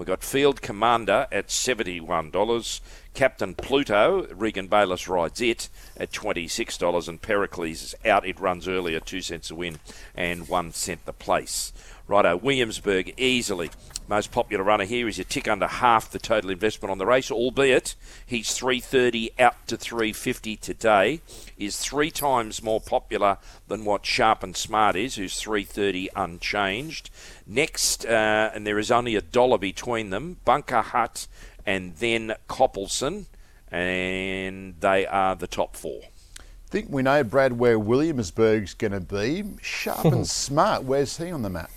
We've 0.00 0.06
got 0.06 0.24
Field 0.24 0.62
Commander 0.62 1.26
at 1.30 1.48
$71. 1.48 2.80
Captain 3.12 3.54
Pluto, 3.54 4.26
Regan 4.32 4.66
Bayless 4.66 5.08
rides 5.08 5.42
it 5.42 5.68
at 5.94 6.10
$26. 6.10 7.06
And 7.06 7.20
Pericles 7.20 7.82
is 7.82 7.94
out. 8.06 8.26
It 8.26 8.40
runs 8.40 8.66
earlier, 8.66 8.98
2 8.98 9.20
cents 9.20 9.50
a 9.50 9.54
win 9.54 9.78
and 10.14 10.48
1 10.48 10.72
cent 10.72 11.04
the 11.04 11.12
place. 11.12 11.74
Righto, 12.10 12.36
Williamsburg 12.36 13.14
easily. 13.18 13.70
Most 14.08 14.32
popular 14.32 14.64
runner 14.64 14.84
here 14.84 15.06
is 15.06 15.20
a 15.20 15.24
tick 15.24 15.46
under 15.46 15.68
half 15.68 16.10
the 16.10 16.18
total 16.18 16.50
investment 16.50 16.90
on 16.90 16.98
the 16.98 17.06
race, 17.06 17.30
albeit 17.30 17.94
he's 18.26 18.52
330 18.54 19.30
out 19.38 19.66
to 19.68 19.76
350 19.76 20.56
today. 20.56 21.20
Is 21.56 21.78
three 21.78 22.10
times 22.10 22.64
more 22.64 22.80
popular 22.80 23.38
than 23.68 23.84
what 23.84 24.04
Sharp 24.04 24.42
and 24.42 24.56
Smart 24.56 24.96
is, 24.96 25.14
who's 25.14 25.38
330 25.38 26.08
unchanged. 26.16 27.10
Next, 27.52 28.06
uh, 28.06 28.52
and 28.54 28.64
there 28.64 28.78
is 28.78 28.92
only 28.92 29.16
a 29.16 29.20
dollar 29.20 29.58
between 29.58 30.10
them, 30.10 30.36
Bunker 30.44 30.82
Hut 30.82 31.26
and 31.66 31.96
then 31.96 32.34
Coppelson, 32.48 33.26
and 33.72 34.76
they 34.78 35.04
are 35.04 35.34
the 35.34 35.48
top 35.48 35.74
four. 35.74 36.02
I 36.38 36.68
think 36.68 36.90
we 36.90 37.02
know, 37.02 37.24
Brad, 37.24 37.58
where 37.58 37.76
Williamsburg's 37.76 38.74
going 38.74 38.92
to 38.92 39.00
be. 39.00 39.42
Sharp 39.60 40.04
and 40.04 40.26
smart. 40.28 40.84
Where's 40.84 41.16
he 41.16 41.32
on 41.32 41.42
the 41.42 41.50
map? 41.50 41.72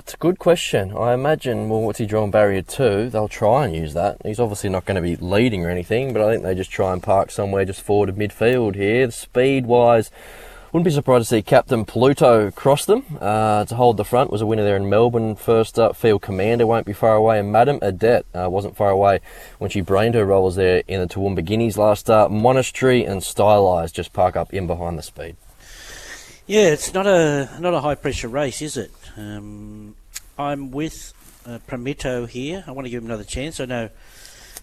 It's 0.00 0.14
a 0.14 0.16
good 0.16 0.40
question. 0.40 0.96
I 0.96 1.14
imagine, 1.14 1.68
well, 1.68 1.82
what's 1.82 2.00
he 2.00 2.06
drawn 2.06 2.32
barrier 2.32 2.62
two? 2.62 3.08
They'll 3.08 3.28
try 3.28 3.64
and 3.64 3.76
use 3.76 3.94
that. 3.94 4.18
He's 4.24 4.40
obviously 4.40 4.70
not 4.70 4.86
going 4.86 4.96
to 4.96 5.02
be 5.02 5.14
leading 5.14 5.64
or 5.64 5.70
anything, 5.70 6.12
but 6.12 6.22
I 6.22 6.32
think 6.32 6.42
they 6.42 6.56
just 6.56 6.72
try 6.72 6.92
and 6.92 7.00
park 7.00 7.30
somewhere 7.30 7.64
just 7.64 7.80
forward 7.80 8.08
of 8.08 8.16
midfield 8.16 8.74
here. 8.74 9.08
Speed 9.12 9.66
wise, 9.66 10.10
wouldn't 10.76 10.84
be 10.84 10.90
surprised 10.90 11.30
to 11.30 11.36
see 11.36 11.40
Captain 11.40 11.86
Pluto 11.86 12.50
cross 12.50 12.84
them 12.84 13.02
uh, 13.18 13.64
to 13.64 13.74
hold 13.76 13.96
the 13.96 14.04
front. 14.04 14.30
Was 14.30 14.42
a 14.42 14.46
winner 14.46 14.62
there 14.62 14.76
in 14.76 14.90
Melbourne. 14.90 15.34
First 15.34 15.78
up, 15.78 15.96
Field 15.96 16.20
Commander 16.20 16.66
won't 16.66 16.84
be 16.84 16.92
far 16.92 17.14
away, 17.14 17.38
and 17.38 17.50
Madame 17.50 17.78
Odette 17.80 18.26
uh, 18.34 18.50
wasn't 18.50 18.76
far 18.76 18.90
away 18.90 19.20
when 19.56 19.70
she 19.70 19.80
brained 19.80 20.14
her 20.14 20.26
rollers 20.26 20.54
there 20.56 20.82
in 20.86 21.00
the 21.00 21.06
Toowoomba 21.06 21.42
Guineas 21.42 21.78
last 21.78 22.00
start. 22.00 22.30
Monastery 22.30 23.06
and 23.06 23.22
Stylized 23.22 23.94
just 23.94 24.12
park 24.12 24.36
up 24.36 24.52
in 24.52 24.66
behind 24.66 24.98
the 24.98 25.02
speed. 25.02 25.36
Yeah, 26.46 26.66
it's 26.66 26.92
not 26.92 27.06
a 27.06 27.48
not 27.58 27.72
a 27.72 27.80
high 27.80 27.94
pressure 27.94 28.28
race, 28.28 28.60
is 28.60 28.76
it? 28.76 28.90
Um, 29.16 29.94
I'm 30.38 30.72
with 30.72 31.14
uh, 31.46 31.58
here. 32.26 32.64
I 32.66 32.70
want 32.72 32.84
to 32.84 32.90
give 32.90 33.02
him 33.02 33.08
another 33.08 33.24
chance. 33.24 33.60
I 33.60 33.64
know 33.64 33.88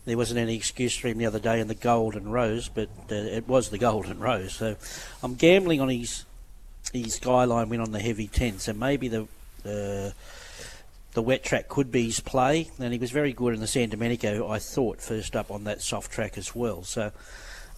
there 0.06 0.18
wasn't 0.18 0.40
any 0.40 0.56
excuse 0.56 0.96
for 0.96 1.08
him 1.08 1.18
the 1.18 1.26
other 1.26 1.40
day 1.40 1.60
in 1.60 1.68
the 1.68 1.76
Golden 1.76 2.30
Rose, 2.30 2.70
but 2.70 2.90
uh, 3.12 3.16
it 3.16 3.48
was 3.48 3.70
the 3.70 3.78
Golden 3.78 4.20
Rose. 4.30 4.54
So 4.54 4.76
I'm 5.22 5.36
gambling 5.36 5.82
on 5.82 5.90
his 5.90 6.26
his 6.92 7.16
skyline 7.16 7.70
win 7.70 7.80
on 7.80 7.92
the 7.92 8.00
heavy 8.00 8.28
ten. 8.28 8.60
So 8.60 8.74
maybe 8.74 9.08
the 9.08 9.22
uh, 9.66 10.12
the 11.14 11.22
wet 11.22 11.44
track 11.44 11.70
could 11.70 11.92
be 11.92 12.06
his 12.06 12.20
play, 12.20 12.70
and 12.80 12.92
he 12.92 13.00
was 13.00 13.12
very 13.12 13.34
good 13.34 13.54
in 13.54 13.60
the 13.60 13.68
San 13.68 13.90
Domenico. 13.90 14.50
I 14.50 14.60
thought 14.60 15.02
first 15.02 15.36
up 15.36 15.52
on 15.52 15.64
that 15.66 15.82
soft 15.82 16.12
track 16.12 16.38
as 16.38 16.56
well. 16.56 16.84
So 16.84 17.12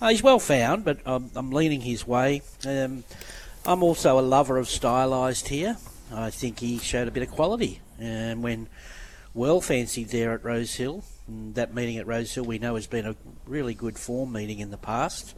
uh, 0.02 0.10
he's 0.10 0.24
well 0.24 0.40
found, 0.40 0.86
but 0.86 1.00
I'm, 1.06 1.30
I'm 1.36 1.52
leaning 1.52 1.82
his 1.82 2.08
way. 2.08 2.42
Um, 2.66 3.04
I'm 3.66 3.84
also 3.84 4.20
a 4.20 4.22
lover 4.22 4.58
of 4.58 4.68
stylised 4.68 5.48
here. 5.48 5.78
I 6.14 6.30
think 6.30 6.60
he 6.60 6.78
showed 6.78 7.08
a 7.08 7.12
bit 7.12 7.24
of 7.24 7.32
quality, 7.32 7.82
and 8.00 8.42
when 8.42 8.68
well 9.34 9.60
fancied 9.62 10.10
there 10.10 10.34
at 10.34 10.44
Rosehill. 10.44 11.04
And 11.28 11.56
that 11.56 11.74
meeting 11.74 11.98
at 11.98 12.08
Rosehill 12.08 12.46
we 12.46 12.60
know 12.60 12.76
has 12.76 12.88
been 12.88 13.06
a 13.06 13.16
really 13.46 13.74
good 13.74 13.98
form 13.98 14.32
meeting 14.34 14.60
in 14.60 14.72
the 14.72 14.78
past. 14.78 15.36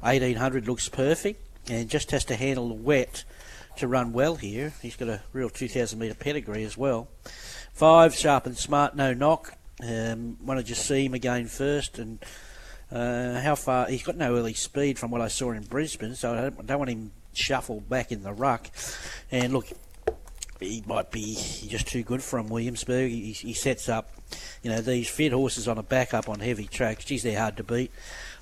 1800 0.00 0.66
looks 0.66 0.88
perfect 0.88 1.46
and 1.70 1.88
just 1.88 2.10
has 2.10 2.24
to 2.26 2.36
handle 2.36 2.68
the 2.68 2.74
wet 2.74 3.24
to 3.76 3.88
run 3.88 4.12
well 4.12 4.36
here. 4.36 4.72
He's 4.82 4.96
got 4.96 5.08
a 5.08 5.22
real 5.32 5.48
2000 5.48 5.98
metre 5.98 6.14
pedigree 6.14 6.64
as 6.64 6.76
well. 6.76 7.08
Five, 7.72 8.14
sharp 8.14 8.46
and 8.46 8.56
smart, 8.56 8.94
no 8.96 9.14
knock. 9.14 9.56
Um, 9.82 10.36
want 10.44 10.60
to 10.60 10.64
just 10.64 10.86
see 10.86 11.06
him 11.06 11.14
again 11.14 11.46
first 11.46 11.98
and 11.98 12.24
uh, 12.92 13.40
how 13.40 13.54
far 13.54 13.86
he's 13.86 14.02
got 14.02 14.16
no 14.16 14.36
early 14.36 14.54
speed 14.54 14.98
from 14.98 15.10
what 15.10 15.20
I 15.20 15.28
saw 15.28 15.52
in 15.52 15.62
Brisbane, 15.62 16.14
so 16.14 16.34
I 16.34 16.40
don't, 16.42 16.66
don't 16.66 16.78
want 16.78 16.90
him 16.90 17.12
shuffled 17.32 17.88
back 17.88 18.12
in 18.12 18.22
the 18.22 18.32
ruck. 18.32 18.70
And 19.30 19.52
look, 19.52 19.66
he 20.62 20.82
might 20.86 21.10
be 21.10 21.34
just 21.68 21.86
too 21.86 22.02
good 22.02 22.22
for 22.22 22.38
him, 22.38 22.48
Williamsburg. 22.48 23.10
He, 23.10 23.32
he 23.32 23.52
sets 23.52 23.88
up, 23.88 24.10
you 24.62 24.70
know, 24.70 24.80
these 24.80 25.08
fit 25.08 25.32
horses 25.32 25.68
on 25.68 25.78
a 25.78 25.82
backup 25.82 26.28
on 26.28 26.40
heavy 26.40 26.66
tracks. 26.66 27.04
Geez, 27.04 27.22
they're 27.22 27.38
hard 27.38 27.56
to 27.58 27.64
beat. 27.64 27.90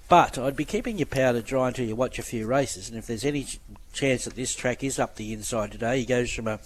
But 0.09 0.39
I'd 0.39 0.57
be 0.57 0.65
keeping 0.65 0.99
your 0.99 1.07
powder 1.07 1.41
dry 1.41 1.69
until 1.69 1.87
you 1.87 1.95
watch 1.95 2.19
a 2.19 2.23
few 2.23 2.47
races. 2.47 2.89
And 2.89 2.99
if 2.99 3.07
there's 3.07 3.25
any 3.25 3.47
chance 3.93 4.25
that 4.25 4.35
this 4.35 4.55
track 4.55 4.83
is 4.83 4.99
up 4.99 5.15
the 5.15 5.33
inside 5.33 5.71
today, 5.73 6.01
he 6.01 6.05
goes 6.05 6.33
from 6.33 6.49
a, 6.49 6.59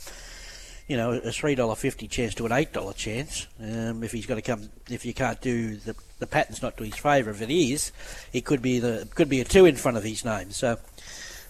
you 0.88 0.96
know, 0.96 1.12
a 1.12 1.30
three 1.30 1.54
dollar 1.54 1.74
fifty 1.74 2.08
chance 2.08 2.34
to 2.36 2.46
an 2.46 2.52
eight 2.52 2.72
dollar 2.72 2.94
chance. 2.94 3.46
Um, 3.60 4.02
if 4.02 4.12
he's 4.12 4.24
got 4.24 4.36
to 4.36 4.42
come, 4.42 4.70
if 4.88 5.04
you 5.04 5.12
can't 5.12 5.40
do 5.40 5.76
the 5.76 5.94
the 6.20 6.26
pattern's 6.26 6.62
not 6.62 6.78
to 6.78 6.84
his 6.84 6.96
favour. 6.96 7.30
If 7.32 7.42
it 7.42 7.50
is, 7.50 7.92
it 8.32 8.46
could 8.46 8.62
be 8.62 8.78
the 8.78 9.06
could 9.14 9.28
be 9.28 9.42
a 9.42 9.44
two 9.44 9.66
in 9.66 9.76
front 9.76 9.98
of 9.98 10.04
his 10.04 10.24
name. 10.24 10.50
So. 10.50 10.78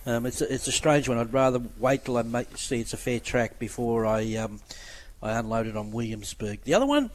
Um, 0.07 0.27
it's 0.27 0.41
a, 0.41 0.53
it's 0.53 0.69
a 0.69 0.73
strange 0.73 1.09
one. 1.09 1.19
I'd 1.19 1.33
rather 1.33 1.63
wait 1.79 2.05
till 2.05 2.19
I 2.19 2.23
make, 2.23 2.57
see 2.59 2.81
it's 2.81 2.93
a 2.93 2.99
fair 2.99 3.21
track 3.21 3.59
before 3.59 4.05
I 4.05 4.37
um, 4.37 4.61
I 5.23 5.33
unload 5.39 5.67
it 5.67 5.77
on 5.77 5.93
Williamsburg. 5.93 6.63
The 6.65 6.75
other 6.75 6.87
one 6.87 7.11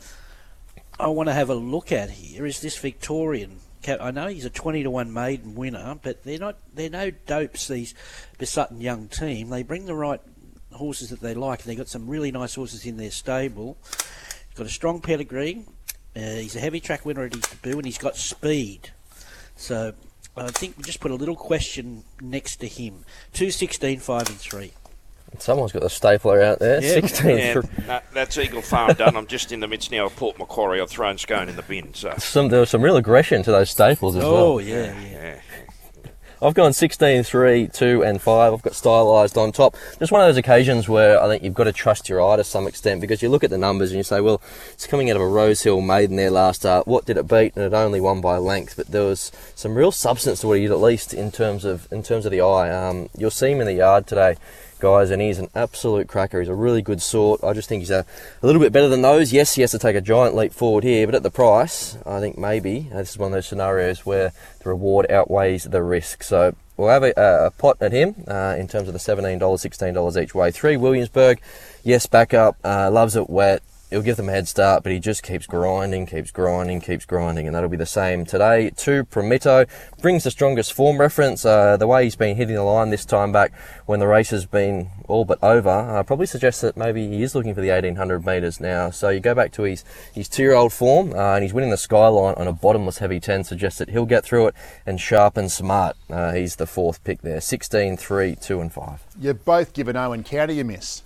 I 0.99 1.07
want 1.07 1.29
to 1.29 1.33
have 1.33 1.49
a 1.49 1.55
look 1.55 1.91
at 1.91 2.09
here 2.09 2.45
is 2.45 2.61
this 2.61 2.77
Victorian. 2.77 3.59
I 3.87 4.11
know 4.11 4.27
he's 4.27 4.45
a 4.45 4.49
twenty 4.49 4.83
to 4.83 4.89
one 4.89 5.13
maiden 5.13 5.55
winner, 5.55 5.97
but 6.01 6.23
they're 6.23 6.39
not 6.39 6.57
they're 6.73 6.89
no 6.89 7.11
dopes. 7.11 7.67
These 7.67 7.93
Busuttin 8.37 8.81
Young 8.81 9.07
team. 9.07 9.49
They 9.49 9.63
bring 9.63 9.85
the 9.85 9.95
right 9.95 10.19
horses 10.73 11.09
that 11.09 11.21
they 11.21 11.33
like. 11.33 11.63
They've 11.63 11.77
got 11.77 11.87
some 11.87 12.07
really 12.07 12.31
nice 12.31 12.55
horses 12.55 12.85
in 12.85 12.97
their 12.97 13.11
stable. 13.11 13.77
He's 13.87 14.57
got 14.57 14.65
a 14.65 14.69
strong 14.69 14.99
pedigree. 14.99 15.65
Uh, 16.15 16.19
he's 16.19 16.55
a 16.55 16.59
heavy 16.59 16.79
track 16.79 17.05
winner 17.05 17.23
at 17.23 17.33
his 17.33 17.43
debut, 17.43 17.77
and 17.77 17.85
he's 17.85 17.97
got 17.97 18.17
speed. 18.17 18.91
So 19.55 19.93
I 20.37 20.47
think 20.51 20.77
we 20.77 20.83
just 20.83 20.99
put 21.01 21.11
a 21.11 21.15
little 21.15 21.35
question 21.35 22.03
next 22.21 22.57
to 22.57 22.67
him. 22.67 23.03
2, 23.33 23.51
16, 23.51 23.99
5 23.99 24.29
and 24.29 24.37
3. 24.37 24.71
Someone's 25.37 25.71
got 25.71 25.83
the 25.83 25.89
stapler 25.89 26.41
out 26.41 26.59
there. 26.59 26.81
Yeah. 26.81 26.93
16 26.93 27.37
Yeah, 27.37 27.53
thr- 27.53 27.81
that- 27.87 28.05
that's 28.13 28.37
Eagle 28.37 28.61
Farm 28.61 28.93
done. 28.93 29.15
I'm 29.15 29.27
just 29.27 29.51
in 29.51 29.59
the 29.59 29.67
midst 29.67 29.91
now 29.91 30.05
of 30.05 30.15
Port 30.15 30.39
Macquarie. 30.39 30.81
I've 30.81 30.89
thrown 30.89 31.17
scone 31.17 31.49
in 31.49 31.55
the 31.55 31.61
bin. 31.61 31.93
So 31.93 32.15
Some, 32.17 32.49
there 32.49 32.61
was 32.61 32.69
some 32.69 32.81
real 32.81 32.97
aggression 32.97 33.43
to 33.43 33.51
those 33.51 33.69
staples 33.69 34.15
as 34.15 34.23
oh, 34.23 34.33
well. 34.33 34.43
Oh, 34.43 34.57
yeah, 34.59 34.99
yeah. 35.01 35.39
I've 36.41 36.53
gone 36.53 36.71
16, 36.71 37.23
3, 37.23 37.67
2, 37.67 38.01
and 38.01 38.21
5. 38.21 38.53
I've 38.53 38.61
got 38.61 38.71
stylised 38.71 39.35
on 39.35 39.51
top. 39.51 39.75
Just 39.99 40.13
one 40.13 40.21
of 40.21 40.27
those 40.27 40.37
occasions 40.37 40.87
where 40.87 41.21
I 41.21 41.27
think 41.27 41.43
you've 41.43 41.53
got 41.53 41.65
to 41.65 41.73
trust 41.73 42.07
your 42.07 42.21
eye 42.21 42.37
to 42.37 42.45
some 42.45 42.65
extent 42.65 43.01
because 43.01 43.21
you 43.21 43.27
look 43.27 43.43
at 43.43 43.49
the 43.49 43.57
numbers 43.57 43.91
and 43.91 43.97
you 43.97 44.03
say, 44.03 44.21
well, 44.21 44.41
it's 44.71 44.87
coming 44.87 45.09
out 45.09 45.17
of 45.17 45.21
a 45.21 45.27
Rosehill 45.27 45.81
maiden 45.81 46.15
there 46.15 46.31
last 46.31 46.61
start. 46.61 46.87
What 46.87 47.05
did 47.05 47.17
it 47.17 47.27
beat? 47.27 47.57
And 47.57 47.65
it 47.65 47.73
only 47.73 47.99
won 47.99 48.21
by 48.21 48.37
length, 48.37 48.77
but 48.77 48.87
there 48.87 49.03
was 49.03 49.33
some 49.53 49.75
real 49.75 49.91
substance 49.91 50.39
to 50.41 50.53
it, 50.53 50.71
at 50.71 50.79
least 50.79 51.13
in 51.13 51.29
terms 51.29 51.65
of 51.65 51.91
in 51.91 52.03
terms 52.03 52.25
of 52.25 52.31
the 52.31 52.39
eye. 52.39 52.69
Um, 52.69 53.09
you'll 53.17 53.31
see 53.31 53.51
him 53.51 53.59
in 53.59 53.67
the 53.67 53.73
yard 53.73 54.07
today. 54.07 54.37
Guys, 54.79 55.11
and 55.11 55.21
he's 55.21 55.39
an 55.39 55.49
absolute 55.53 56.07
cracker. 56.07 56.39
He's 56.39 56.47
a 56.47 56.55
really 56.55 56.81
good 56.81 57.01
sort. 57.01 57.43
I 57.43 57.53
just 57.53 57.67
think 57.67 57.81
he's 57.81 57.91
a, 57.91 58.05
a 58.41 58.45
little 58.45 58.61
bit 58.61 58.71
better 58.71 58.87
than 58.87 59.01
those. 59.01 59.33
Yes, 59.33 59.55
he 59.55 59.61
has 59.61 59.71
to 59.71 59.79
take 59.79 59.95
a 59.95 60.01
giant 60.01 60.35
leap 60.35 60.53
forward 60.53 60.83
here, 60.83 61.05
but 61.05 61.15
at 61.15 61.23
the 61.23 61.29
price, 61.29 61.97
I 62.05 62.19
think 62.19 62.37
maybe 62.37 62.89
uh, 62.93 62.97
this 62.97 63.11
is 63.11 63.17
one 63.17 63.27
of 63.27 63.33
those 63.33 63.47
scenarios 63.47 64.05
where 64.05 64.31
the 64.63 64.69
reward 64.69 65.11
outweighs 65.11 65.65
the 65.65 65.83
risk. 65.83 66.23
So 66.23 66.55
we'll 66.77 66.89
have 66.89 67.03
a, 67.03 67.13
a 67.17 67.51
pot 67.51 67.77
at 67.81 67.91
him 67.91 68.15
uh, 68.27 68.55
in 68.57 68.67
terms 68.67 68.87
of 68.87 68.93
the 68.93 68.99
$17, 68.99 69.39
$16 69.39 70.23
each 70.23 70.33
way. 70.33 70.51
Three, 70.51 70.77
Williamsburg. 70.77 71.41
Yes, 71.83 72.05
back 72.05 72.33
up. 72.33 72.55
Uh, 72.63 72.89
loves 72.89 73.15
it 73.15 73.29
wet. 73.29 73.61
He'll 73.89 74.01
give 74.01 74.17
them 74.17 74.29
a 74.29 74.31
head 74.31 74.47
start, 74.47 74.83
but 74.83 74.91
he 74.91 74.99
just 74.99 75.23
keeps 75.23 75.47
grinding, 75.47 76.05
keeps 76.05 76.31
grinding, 76.31 76.81
keeps 76.81 77.05
grinding, 77.05 77.47
and 77.47 77.55
that'll 77.55 77.69
be 77.69 77.77
the 77.77 77.85
same 77.85 78.25
today. 78.25 78.69
Two, 78.75 79.03
Prometto 79.05 79.67
brings 80.01 80.23
the 80.23 80.31
strongest 80.31 80.73
form 80.73 80.99
reference. 80.99 81.45
Uh, 81.45 81.77
the 81.77 81.87
way 81.87 82.03
he's 82.03 82.15
been 82.15 82.35
hitting 82.35 82.55
the 82.55 82.63
line 82.63 82.89
this 82.89 83.05
time 83.05 83.31
back 83.31 83.51
when 83.85 83.99
the 83.99 84.07
race 84.07 84.29
has 84.29 84.45
been 84.45 84.89
all 85.07 85.25
but 85.25 85.39
over 85.43 85.69
uh, 85.69 86.03
probably 86.03 86.25
suggests 86.25 86.61
that 86.61 86.77
maybe 86.77 87.07
he 87.07 87.23
is 87.23 87.33
looking 87.33 87.55
for 87.55 87.61
the 87.61 87.69
1800 87.69 88.25
metres 88.25 88.59
now. 88.59 88.89
So 88.89 89.09
you 89.09 89.19
go 89.19 89.33
back 89.33 89.51
to 89.53 89.63
his, 89.63 89.83
his 90.13 90.29
two 90.29 90.43
year 90.43 90.53
old 90.53 90.73
form, 90.73 91.13
uh, 91.13 91.35
and 91.35 91.43
he's 91.43 91.53
winning 91.53 91.71
the 91.71 91.77
skyline 91.77 92.35
on 92.35 92.47
a 92.47 92.53
bottomless 92.53 92.99
heavy 92.99 93.19
10, 93.19 93.43
suggests 93.43 93.79
that 93.79 93.89
he'll 93.89 94.05
get 94.05 94.23
through 94.23 94.47
it 94.47 94.55
and 94.85 94.99
sharp 94.99 95.37
and 95.37 95.51
smart. 95.51 95.97
Uh, 96.09 96.33
he's 96.33 96.57
the 96.57 96.67
fourth 96.67 97.03
pick 97.03 97.21
there 97.21 97.41
16, 97.41 97.97
3, 97.97 98.35
2, 98.35 98.61
and 98.61 98.71
5. 98.71 99.03
You've 99.19 99.45
both 99.45 99.73
given 99.73 99.95
Owen 99.95 100.23
County 100.23 100.59
a 100.59 100.63
miss. 100.63 101.01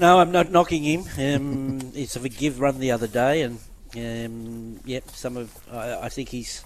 No, 0.00 0.20
I'm 0.20 0.30
not 0.30 0.52
knocking 0.52 0.84
him. 0.84 1.04
Um, 1.18 1.92
it's 1.94 2.14
a 2.14 2.28
give 2.28 2.60
run 2.60 2.78
the 2.78 2.92
other 2.92 3.08
day, 3.08 3.42
and 3.42 3.58
um, 3.96 4.80
yep, 4.84 5.08
some 5.10 5.36
of 5.36 5.52
I, 5.72 6.02
I, 6.02 6.08
think 6.08 6.28
he's 6.28 6.62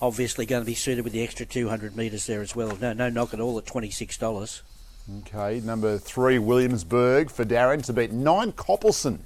obviously 0.00 0.46
going 0.46 0.62
to 0.62 0.66
be 0.66 0.74
suited 0.74 1.04
with 1.04 1.12
the 1.12 1.22
extra 1.22 1.44
200 1.44 1.96
metres 1.96 2.26
there 2.26 2.40
as 2.40 2.56
well. 2.56 2.78
No, 2.80 2.94
no 2.94 3.10
knock 3.10 3.34
at 3.34 3.40
all 3.40 3.58
at 3.58 3.66
twenty 3.66 3.90
six 3.90 4.16
dollars. 4.16 4.62
Okay, 5.18 5.60
number 5.60 5.98
three 5.98 6.38
Williamsburg 6.38 7.30
for 7.30 7.44
Darren 7.44 7.84
to 7.84 7.92
beat 7.92 8.10
nine 8.10 8.52
Coppelson, 8.52 9.18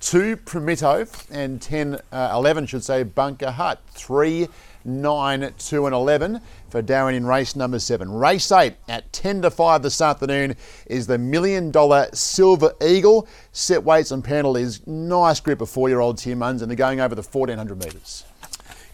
two 0.00 0.36
Prometto, 0.36 1.06
and 1.30 1.60
10, 1.60 2.00
uh, 2.12 2.30
11 2.32 2.64
should 2.66 2.82
say 2.82 3.02
Bunker 3.02 3.50
Hut. 3.50 3.78
Three, 3.90 4.48
nine, 4.84 5.52
two, 5.58 5.84
and 5.84 5.94
11 5.94 6.40
for 6.70 6.82
Darren 6.82 7.14
in 7.14 7.26
race 7.26 7.56
number 7.56 7.78
7. 7.78 8.10
Race 8.10 8.50
8 8.50 8.74
at 8.88 9.12
10 9.12 9.42
to 9.42 9.50
5 9.50 9.82
this 9.82 10.00
afternoon 10.00 10.56
is 10.86 11.06
the 11.06 11.18
million 11.18 11.70
dollar 11.70 12.08
Silver 12.12 12.72
Eagle. 12.82 13.28
Set 13.52 13.84
weights 13.84 14.10
and 14.10 14.22
penalties. 14.22 14.86
Nice 14.86 15.40
group 15.40 15.60
of 15.60 15.70
four 15.70 15.88
year 15.88 16.00
old 16.00 16.18
Tim 16.18 16.40
Munns 16.40 16.60
and 16.60 16.70
they're 16.70 16.76
going 16.76 17.00
over 17.00 17.14
the 17.14 17.22
1400 17.22 17.78
metres. 17.78 18.24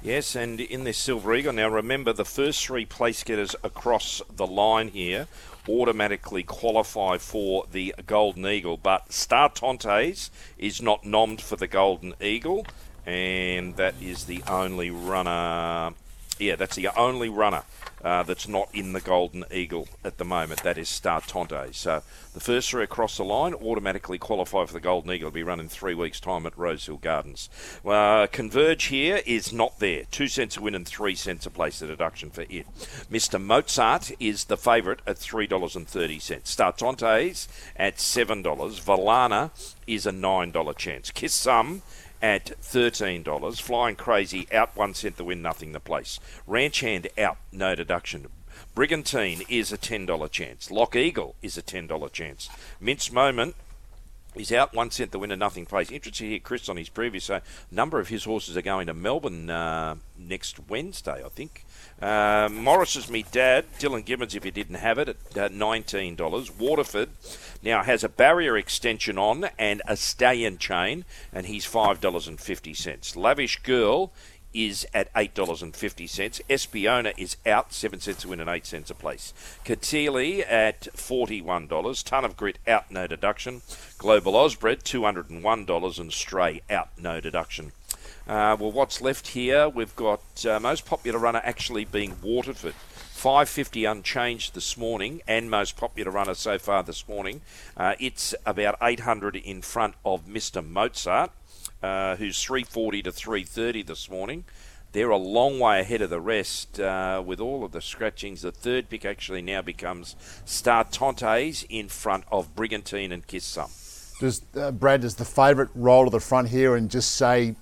Yes, 0.02 0.36
and 0.36 0.60
in 0.60 0.84
this 0.84 0.98
Silver 0.98 1.34
Eagle, 1.34 1.54
now 1.54 1.68
remember 1.68 2.12
the 2.12 2.26
first 2.26 2.66
three 2.66 2.84
place 2.84 3.24
getters 3.24 3.56
across 3.64 4.20
the 4.36 4.46
line 4.46 4.88
here 4.88 5.26
automatically 5.66 6.42
qualify 6.42 7.16
for 7.16 7.64
the 7.72 7.94
Golden 8.06 8.46
Eagle, 8.46 8.76
but 8.76 9.12
Star 9.12 9.48
Tontes 9.48 10.30
is 10.58 10.82
not 10.82 11.04
nommed 11.04 11.40
for 11.40 11.56
the 11.56 11.66
Golden 11.66 12.14
Eagle 12.20 12.66
and 13.06 13.76
that 13.76 13.94
is 14.00 14.24
the 14.24 14.42
only 14.48 14.90
runner. 14.90 15.94
Yeah, 16.38 16.56
that's 16.56 16.76
the 16.76 16.88
only 16.98 17.28
runner 17.28 17.62
uh, 18.04 18.22
that's 18.22 18.46
not 18.46 18.68
in 18.74 18.92
the 18.92 19.00
Golden 19.00 19.44
Eagle 19.50 19.88
at 20.04 20.18
the 20.18 20.24
moment. 20.24 20.62
That 20.62 20.76
is 20.76 20.88
Star 20.88 21.20
Tonte. 21.20 21.72
So 21.72 22.02
the 22.34 22.40
first 22.40 22.68
three 22.70 22.82
across 22.82 23.16
the 23.16 23.24
line 23.24 23.54
automatically 23.54 24.18
qualify 24.18 24.66
for 24.66 24.72
the 24.72 24.80
Golden 24.80 25.10
Eagle. 25.12 25.28
It'll 25.28 25.34
be 25.34 25.42
run 25.42 25.60
in 25.60 25.68
three 25.68 25.94
weeks' 25.94 26.20
time 26.20 26.44
at 26.44 26.58
Rosehill 26.58 26.98
Gardens. 26.98 27.48
Uh, 27.84 28.26
Converge 28.30 28.84
here 28.84 29.22
is 29.24 29.52
not 29.52 29.78
there. 29.78 30.04
Two 30.10 30.28
cents 30.28 30.56
a 30.56 30.60
win 30.60 30.74
and 30.74 30.86
three 30.86 31.14
cents 31.14 31.46
a 31.46 31.50
place. 31.50 31.78
The 31.78 31.86
deduction 31.86 32.30
for 32.30 32.42
it. 32.42 32.66
Mr. 33.10 33.40
Mozart 33.40 34.12
is 34.20 34.44
the 34.44 34.56
favourite 34.56 35.00
at 35.06 35.16
three 35.16 35.46
dollars 35.46 35.76
and 35.76 35.88
thirty 35.88 36.18
cents. 36.18 36.50
Star 36.50 36.72
Tontes 36.72 37.48
at 37.76 38.00
seven 38.00 38.42
dollars. 38.42 38.80
Valana 38.80 39.50
is 39.86 40.04
a 40.04 40.12
nine 40.12 40.50
dollar 40.50 40.74
chance. 40.74 41.10
Kiss 41.10 41.32
some 41.32 41.82
at 42.24 42.58
$13. 42.62 43.60
Flying 43.60 43.96
Crazy 43.96 44.48
out 44.50 44.74
one 44.74 44.94
cent 44.94 45.18
the 45.18 45.24
win, 45.24 45.42
nothing 45.42 45.72
the 45.72 45.78
place. 45.78 46.18
Ranch 46.46 46.80
Hand 46.80 47.06
out, 47.18 47.36
no 47.52 47.74
deduction. 47.74 48.28
Brigantine 48.74 49.42
is 49.50 49.72
a 49.72 49.76
$10 49.76 50.30
chance. 50.30 50.70
Lock 50.70 50.96
Eagle 50.96 51.34
is 51.42 51.58
a 51.58 51.62
$10 51.62 52.10
chance. 52.12 52.48
Mince 52.80 53.12
Moment 53.12 53.56
He's 54.34 54.52
out 54.52 54.74
one 54.74 54.90
cent 54.90 55.12
the 55.12 55.18
winner, 55.18 55.36
nothing 55.36 55.64
place. 55.66 55.90
Interesting 55.90 56.30
hear 56.30 56.38
Chris 56.40 56.68
on 56.68 56.76
his 56.76 56.88
previous. 56.88 57.24
So, 57.24 57.36
a 57.36 57.42
number 57.74 58.00
of 58.00 58.08
his 58.08 58.24
horses 58.24 58.56
are 58.56 58.62
going 58.62 58.88
to 58.88 58.94
Melbourne 58.94 59.48
uh, 59.48 59.96
next 60.18 60.68
Wednesday, 60.68 61.22
I 61.24 61.28
think. 61.28 61.64
Uh, 62.02 62.48
Morris 62.50 62.96
is 62.96 63.08
me 63.08 63.24
dad. 63.30 63.64
Dylan 63.78 64.04
Gibbons, 64.04 64.34
if 64.34 64.44
you 64.44 64.50
didn't 64.50 64.76
have 64.76 64.98
it, 64.98 65.08
at 65.08 65.16
uh, 65.38 65.48
$19. 65.48 66.58
Waterford 66.58 67.10
now 67.62 67.82
has 67.82 68.02
a 68.02 68.08
barrier 68.08 68.56
extension 68.56 69.18
on 69.18 69.48
and 69.58 69.80
a 69.86 69.96
stallion 69.96 70.58
chain, 70.58 71.04
and 71.32 71.46
he's 71.46 71.64
$5.50. 71.64 73.16
Lavish 73.16 73.62
Girl 73.62 74.12
is 74.54 74.86
at 74.94 75.12
$8.50. 75.14 76.40
Espiona 76.48 77.12
is 77.18 77.36
out, 77.44 77.72
7 77.72 78.00
cents 78.00 78.24
a 78.24 78.28
win 78.28 78.40
and 78.40 78.48
8 78.48 78.64
cents 78.64 78.90
a 78.90 78.94
place. 78.94 79.34
Katili 79.64 80.44
at 80.48 80.82
$41. 80.94 82.04
Ton 82.04 82.24
of 82.24 82.36
Grit 82.36 82.58
out, 82.66 82.90
no 82.90 83.06
deduction. 83.06 83.62
Global 83.98 84.32
Osbred, 84.34 84.82
$201. 84.82 85.98
And 85.98 86.12
Stray 86.12 86.62
out, 86.70 86.88
no 86.96 87.20
deduction. 87.20 87.72
Uh, 88.26 88.56
well, 88.58 88.72
what's 88.72 89.02
left 89.02 89.28
here? 89.28 89.68
We've 89.68 89.94
got 89.96 90.46
uh, 90.46 90.58
most 90.58 90.86
popular 90.86 91.18
runner 91.18 91.42
actually 91.44 91.84
being 91.84 92.16
Waterford. 92.22 92.74
550 93.24 93.84
unchanged 93.86 94.54
this 94.54 94.76
morning, 94.76 95.22
and 95.26 95.50
most 95.50 95.78
popular 95.78 96.10
runner 96.10 96.34
so 96.34 96.58
far 96.58 96.82
this 96.82 97.08
morning. 97.08 97.40
Uh, 97.74 97.94
it's 97.98 98.34
about 98.44 98.76
800 98.82 99.36
in 99.36 99.62
front 99.62 99.94
of 100.04 100.26
Mr. 100.26 100.62
Mozart, 100.66 101.30
uh, 101.82 102.16
who's 102.16 102.42
340 102.42 103.02
to 103.02 103.12
330 103.12 103.82
this 103.82 104.10
morning. 104.10 104.44
They're 104.92 105.10
a 105.10 105.16
long 105.16 105.58
way 105.58 105.80
ahead 105.80 106.02
of 106.02 106.10
the 106.10 106.20
rest 106.20 106.78
uh, 106.78 107.20
with 107.24 107.40
all 107.40 107.64
of 107.64 107.72
the 107.72 107.80
scratchings. 107.80 108.42
The 108.42 108.52
third 108.52 108.88
pick 108.88 109.04
actually 109.04 109.42
now 109.42 109.60
becomes 109.60 110.14
Star 110.44 110.84
Tontes 110.84 111.64
in 111.68 111.88
front 111.88 112.24
of 112.30 112.54
Brigantine 112.54 113.10
and 113.10 113.26
Kiss 113.26 113.44
Some. 113.44 113.70
Does 114.20 114.42
uh, 114.56 114.70
Brad 114.70 115.00
does 115.00 115.16
the 115.16 115.24
favourite 115.24 115.70
roll 115.74 116.04
to 116.04 116.10
the 116.10 116.20
front 116.20 116.48
here 116.48 116.76
and 116.76 116.88
just 116.88 117.16
say 117.16 117.56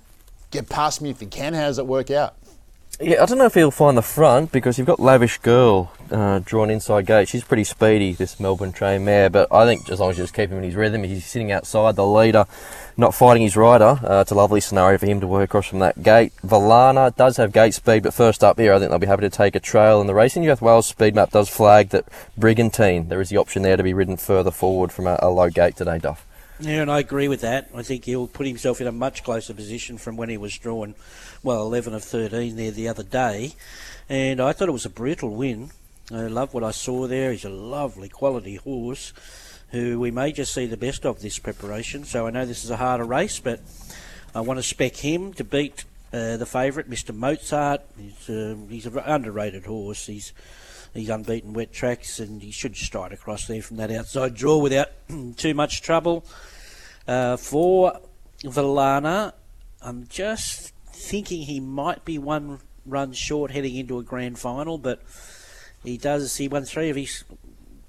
get 0.51 0.69
past 0.69 1.01
me 1.01 1.09
if 1.09 1.23
you 1.23 1.29
can. 1.29 1.55
How 1.55 1.69
does 1.69 1.79
it 1.79 1.87
work 1.87 2.11
out? 2.11 2.37
Yeah, 3.03 3.21
I 3.21 3.27
don't 3.27 3.39
know 3.39 3.47
if 3.47 3.55
he'll 3.55 3.73
find 3.73 3.99
the 3.99 4.03
front 4.03 4.53
because 4.53 4.79
you've 4.79 4.87
got 4.87 5.01
Lavish 5.01 5.39
Girl 5.39 5.91
uh, 6.13 6.39
drawn 6.39 6.71
inside 6.71 7.05
gate. 7.05 7.29
She's 7.29 7.43
pretty 7.43 7.65
speedy, 7.65 8.13
this 8.13 8.39
Melbourne 8.39 8.71
train 8.71 9.05
mare, 9.05 9.29
but 9.29 9.53
I 9.53 9.67
think 9.67 9.91
as 9.91 9.99
long 9.99 10.11
as 10.11 10.19
you 10.19 10.23
just 10.23 10.35
keep 10.35 10.51
him 10.51 10.59
in 10.59 10.63
his 10.63 10.77
rhythm, 10.77 11.03
he's 11.03 11.27
sitting 11.27 11.51
outside 11.51 11.97
the 11.97 12.07
leader, 12.07 12.45
not 12.97 13.13
fighting 13.13 13.43
his 13.43 13.57
rider. 13.57 13.99
Uh, 14.05 14.21
it's 14.21 14.31
a 14.31 14.37
lovely 14.37 14.61
scenario 14.61 14.99
for 14.99 15.07
him 15.07 15.19
to 15.19 15.27
work 15.27 15.47
across 15.47 15.67
from 15.67 15.81
that 15.81 16.05
gate. 16.05 16.33
Valana 16.45 17.13
does 17.17 17.39
have 17.39 17.53
gate 17.53 17.75
speed, 17.75 18.05
but 18.05 18.15
first 18.15 18.45
up 18.45 18.57
here, 18.57 18.73
I 18.73 18.79
think 18.79 18.91
they'll 18.91 19.01
be 19.01 19.09
happy 19.09 19.23
to 19.23 19.31
take 19.31 19.57
a 19.57 19.61
trail 19.61 20.01
in 20.01 20.07
the 20.07 20.15
race. 20.15 20.37
In 20.37 20.43
New 20.43 20.51
South 20.51 20.63
Wales 20.63 20.87
speed 20.87 21.17
map 21.17 21.33
does 21.33 21.49
flag 21.49 21.89
that 21.89 22.05
Brigantine, 22.39 23.09
there 23.09 23.21
is 23.21 23.31
the 23.31 23.37
option 23.37 23.63
there 23.63 23.77
to 23.77 23.83
be 23.83 23.95
ridden 23.95 24.17
further 24.17 24.53
forward 24.53 24.93
from 24.93 25.09
a, 25.09 25.19
a 25.21 25.29
low 25.29 25.51
gate 25.51 25.75
today, 25.75 25.99
Duff. 25.99 26.25
Yeah, 26.61 26.83
and 26.83 26.91
I 26.93 27.01
agree 27.01 27.27
with 27.27 27.41
that. 27.41 27.69
I 27.75 27.83
think 27.83 28.05
he'll 28.05 28.29
put 28.29 28.47
himself 28.47 28.81
in 28.81 28.87
a 28.87 28.93
much 28.93 29.25
closer 29.25 29.53
position 29.53 29.99
from 29.99 30.17
when 30.17 30.29
he 30.29 30.37
was 30.37 30.57
drawn, 30.57 30.95
well, 31.43 31.62
11 31.62 31.95
of 31.95 32.05
13 32.05 32.57
there 32.57 32.70
the 32.70 32.88
other 32.88 33.03
day. 33.03 33.55
And 34.09 34.40
I 34.40 34.53
thought 34.53 34.68
it 34.68 34.72
was 34.72 34.84
a 34.84 34.90
brutal 34.90 35.34
win. 35.34 35.70
I 36.11 36.26
love 36.26 36.55
what 36.55 36.64
I 36.64 36.70
saw 36.70 37.07
there. 37.07 37.32
He's 37.32 37.45
a 37.45 37.51
lovely 37.51 38.09
quality 38.09 38.57
horse 38.57 39.12
who 39.70 39.99
we 39.99 40.11
may 40.11 40.32
just 40.32 40.53
see 40.53 40.66
the 40.66 40.76
best 40.76 41.07
of 41.07 41.20
this 41.20 41.38
preparation. 41.38 42.05
So 42.05 42.26
I 42.26 42.30
know 42.30 42.45
this 42.45 42.64
is 42.64 42.70
a 42.70 42.76
harder 42.76 43.05
race, 43.05 43.38
but 43.38 43.61
I 44.34 44.40
want 44.40 44.59
to 44.59 44.62
spec 44.62 44.97
him 44.97 45.32
to 45.34 45.45
beat 45.45 45.84
uh, 46.12 46.36
the 46.36 46.47
favourite, 46.47 46.90
Mr. 46.90 47.14
Mozart. 47.14 47.80
He's, 47.99 48.28
uh, 48.28 48.57
he's 48.68 48.86
an 48.86 48.99
underrated 48.99 49.64
horse. 49.64 50.07
He's 50.07 50.32
He's 50.95 51.09
unbeaten 51.09 51.55
wet 51.55 51.72
tracks, 51.72 52.20
and 52.20 52.43
he 52.43 52.51
should 52.51 52.76
stride 52.76 53.12
across 53.12 53.47
there 53.47 53.62
from 53.62 53.78
that 53.78 53.90
outside 53.90 54.34
draw 54.34 54.59
without 54.59 54.88
too 55.36 55.55
much 55.55 55.80
trouble. 55.80 56.24
Uh, 57.09 57.36
for 57.36 57.99
Valana, 58.45 59.32
I'm 59.80 60.07
just 60.09 60.72
thinking 60.93 61.43
he 61.43 61.61
might 61.61 62.05
be 62.05 62.18
one 62.18 62.61
run 62.86 63.12
short 63.12 63.51
heading 63.51 63.76
into 63.76 63.99
a 63.99 64.03
grand 64.03 64.38
final, 64.38 64.78
but 64.78 65.03
he 65.84 65.97
does. 65.97 66.36
He 66.36 66.49
won 66.49 66.64
three 66.64 66.90
of 66.90 66.97
his 66.97 67.24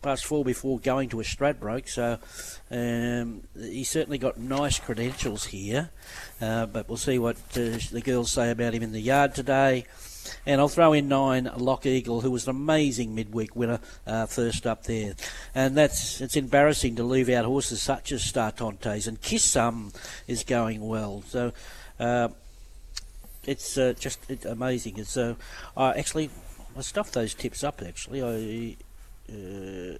past 0.01 0.25
four 0.25 0.43
before 0.43 0.79
going 0.79 1.09
to 1.09 1.21
a 1.21 1.23
Stradbroke, 1.23 1.87
so 1.87 2.19
um, 2.69 3.41
he's 3.57 3.89
certainly 3.89 4.17
got 4.17 4.37
nice 4.37 4.79
credentials 4.79 5.45
here. 5.45 5.89
Uh, 6.41 6.65
but 6.65 6.87
we'll 6.87 6.97
see 6.97 7.17
what 7.17 7.37
uh, 7.55 7.79
the 7.91 8.01
girls 8.03 8.31
say 8.31 8.51
about 8.51 8.73
him 8.73 8.83
in 8.83 8.91
the 8.91 8.99
yard 8.99 9.33
today. 9.33 9.85
And 10.45 10.61
I'll 10.61 10.69
throw 10.69 10.93
in 10.93 11.09
nine 11.09 11.49
Lock 11.57 11.85
Eagle, 11.85 12.21
who 12.21 12.31
was 12.31 12.47
an 12.47 12.51
amazing 12.51 13.13
midweek 13.13 13.55
winner 13.55 13.79
uh, 14.07 14.25
first 14.25 14.65
up 14.65 14.83
there. 14.83 15.15
And 15.53 15.75
that's 15.75 16.21
it's 16.21 16.37
embarrassing 16.37 16.95
to 16.95 17.03
leave 17.03 17.29
out 17.29 17.45
horses 17.45 17.81
such 17.81 18.11
as 18.11 18.23
Star 18.23 18.51
Tontes 18.51 19.07
and 19.07 19.21
Kiss 19.21 19.43
Some 19.43 19.91
is 20.27 20.43
going 20.43 20.85
well. 20.85 21.23
So 21.27 21.51
uh, 21.99 22.29
it's 23.45 23.77
uh, 23.77 23.93
just 23.99 24.19
amazing. 24.45 24.97
It's 24.97 25.17
uh, 25.17 25.35
actually 25.77 26.29
I 26.77 26.81
stuffed 26.81 27.13
those 27.13 27.33
tips 27.33 27.63
up. 27.63 27.81
Actually, 27.85 28.21
I. 28.21 28.75
Uh, 29.31 29.97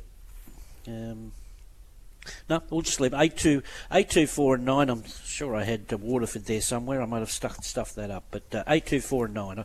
um, 0.86 1.32
no, 2.50 2.62
we'll 2.70 2.82
just 2.82 3.02
leave 3.02 3.14
eight 3.14 3.38
two, 3.38 3.62
eight 3.92 4.10
two 4.10 4.28
four 4.28 4.56
and 4.56 4.66
nine. 4.66 4.90
I'm 4.90 5.04
sure 5.26 5.56
I 5.56 5.64
had 5.64 5.92
Waterford 5.92 6.46
there 6.46 6.62
somewhere. 6.62 7.02
I 7.02 7.06
might 7.06 7.20
have 7.20 7.32
stuffed 7.32 7.64
stuffed 7.66 7.96
that 7.96 8.12
up, 8.12 8.24
but 8.32 8.44
uh, 8.54 8.64
eight 8.68 8.86
two 8.86 9.02
four 9.02 9.26
and 9.26 9.34
nine. 9.34 9.64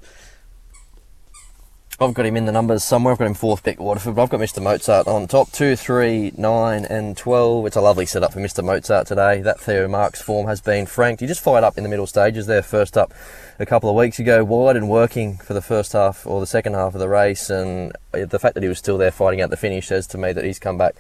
I've 2.01 2.15
got 2.15 2.27
him 2.27 2.37
in 2.37 2.45
the 2.45 2.53
numbers 2.53 2.85
somewhere. 2.85 3.13
I've 3.13 3.19
got 3.19 3.27
him 3.27 3.35
fourth 3.35 3.65
pick 3.65 3.81
Waterford, 3.81 4.15
but 4.15 4.23
I've 4.23 4.29
got 4.31 4.39
Mr. 4.39 4.63
Mozart 4.63 5.09
on 5.09 5.27
top. 5.27 5.51
Two, 5.51 5.75
three, 5.75 6.33
nine, 6.37 6.85
and 6.85 7.17
twelve. 7.17 7.67
It's 7.67 7.77
a 7.77 7.81
lovely 7.81 8.07
setup 8.07 8.33
for 8.33 8.41
Mr. 8.41 8.65
Mozart 8.65 9.09
today. 9.09 9.41
That 9.41 9.61
Theo 9.61 9.89
Marks 9.89 10.23
form 10.23 10.47
has 10.47 10.61
been 10.61 10.87
franked. 10.87 11.21
He 11.21 11.27
just 11.27 11.43
fired 11.43 11.65
up 11.65 11.77
in 11.77 11.83
the 11.83 11.91
middle 11.91 12.07
stages 12.07 12.47
there, 12.47 12.63
first 12.63 12.97
up 12.97 13.13
a 13.61 13.67
couple 13.67 13.91
of 13.91 13.97
weeks 13.97 14.21
ago, 14.21 14.45
wide 14.45 14.77
and 14.77 14.89
working 14.89 15.37
for 15.37 15.53
the 15.53 15.61
first 15.61 15.93
half 15.93 16.25
or 16.27 16.39
the 16.39 16.47
second 16.47 16.75
half 16.75 16.95
of 16.95 17.01
the 17.01 17.09
race, 17.09 17.51
and 17.51 17.93
the 18.13 18.39
fact 18.39 18.55
that 18.55 18.63
he 18.63 18.69
was 18.69 18.79
still 18.79 18.97
there 18.97 19.11
fighting 19.11 19.41
out 19.41 19.51
the 19.51 19.57
finish 19.57 19.89
says 19.89 20.07
to 20.07 20.19
me 20.19 20.33
that 20.33 20.45
he's 20.45 20.61
come 20.61 20.79
back 20.79 20.95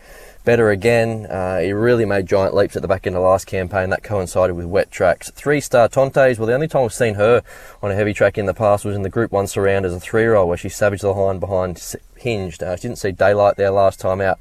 better 0.45 0.71
again. 0.71 1.27
Uh, 1.27 1.61
he 1.61 1.73
really 1.73 2.05
made 2.05 2.27
giant 2.27 2.55
leaps 2.55 2.75
at 2.75 2.83
the 2.83 2.89
back 2.89 3.07
end 3.07 3.15
of 3.15 3.23
last 3.23 3.47
campaign. 3.47 3.91
That 3.91 4.03
coincided 4.03 4.57
with 4.57 4.67
wet 4.67 4.91
tracks. 4.91 5.31
Three 5.31 5.61
star 5.61 5.89
Tontes. 5.89 6.39
Well, 6.39 6.47
the 6.49 6.55
only 6.55 6.67
time 6.67 6.83
we've 6.83 6.93
seen 6.93 7.15
her 7.15 7.43
on 7.81 7.93
a 7.93 7.95
heavy 7.95 8.13
track 8.13 8.37
in 8.37 8.47
the 8.47 8.55
past 8.55 8.85
was 8.85 8.97
in 8.97 9.03
the 9.03 9.09
Group 9.09 9.31
1 9.31 9.47
surround 9.47 9.87
as 9.87 9.95
a 9.95 10.01
three 10.01 10.23
year 10.23 10.35
old, 10.35 10.49
where 10.49 10.59
she 10.59 10.69
savaged 10.69 11.03
the 11.03 11.13
line 11.13 11.39
behind 11.39 11.81
Hinged. 12.17 12.63
Uh, 12.63 12.75
she 12.75 12.83
didn't 12.83 12.99
see 12.99 13.13
daylight 13.13 13.57
there 13.57 13.71
last 13.71 14.01
time 14.01 14.21
out 14.21 14.41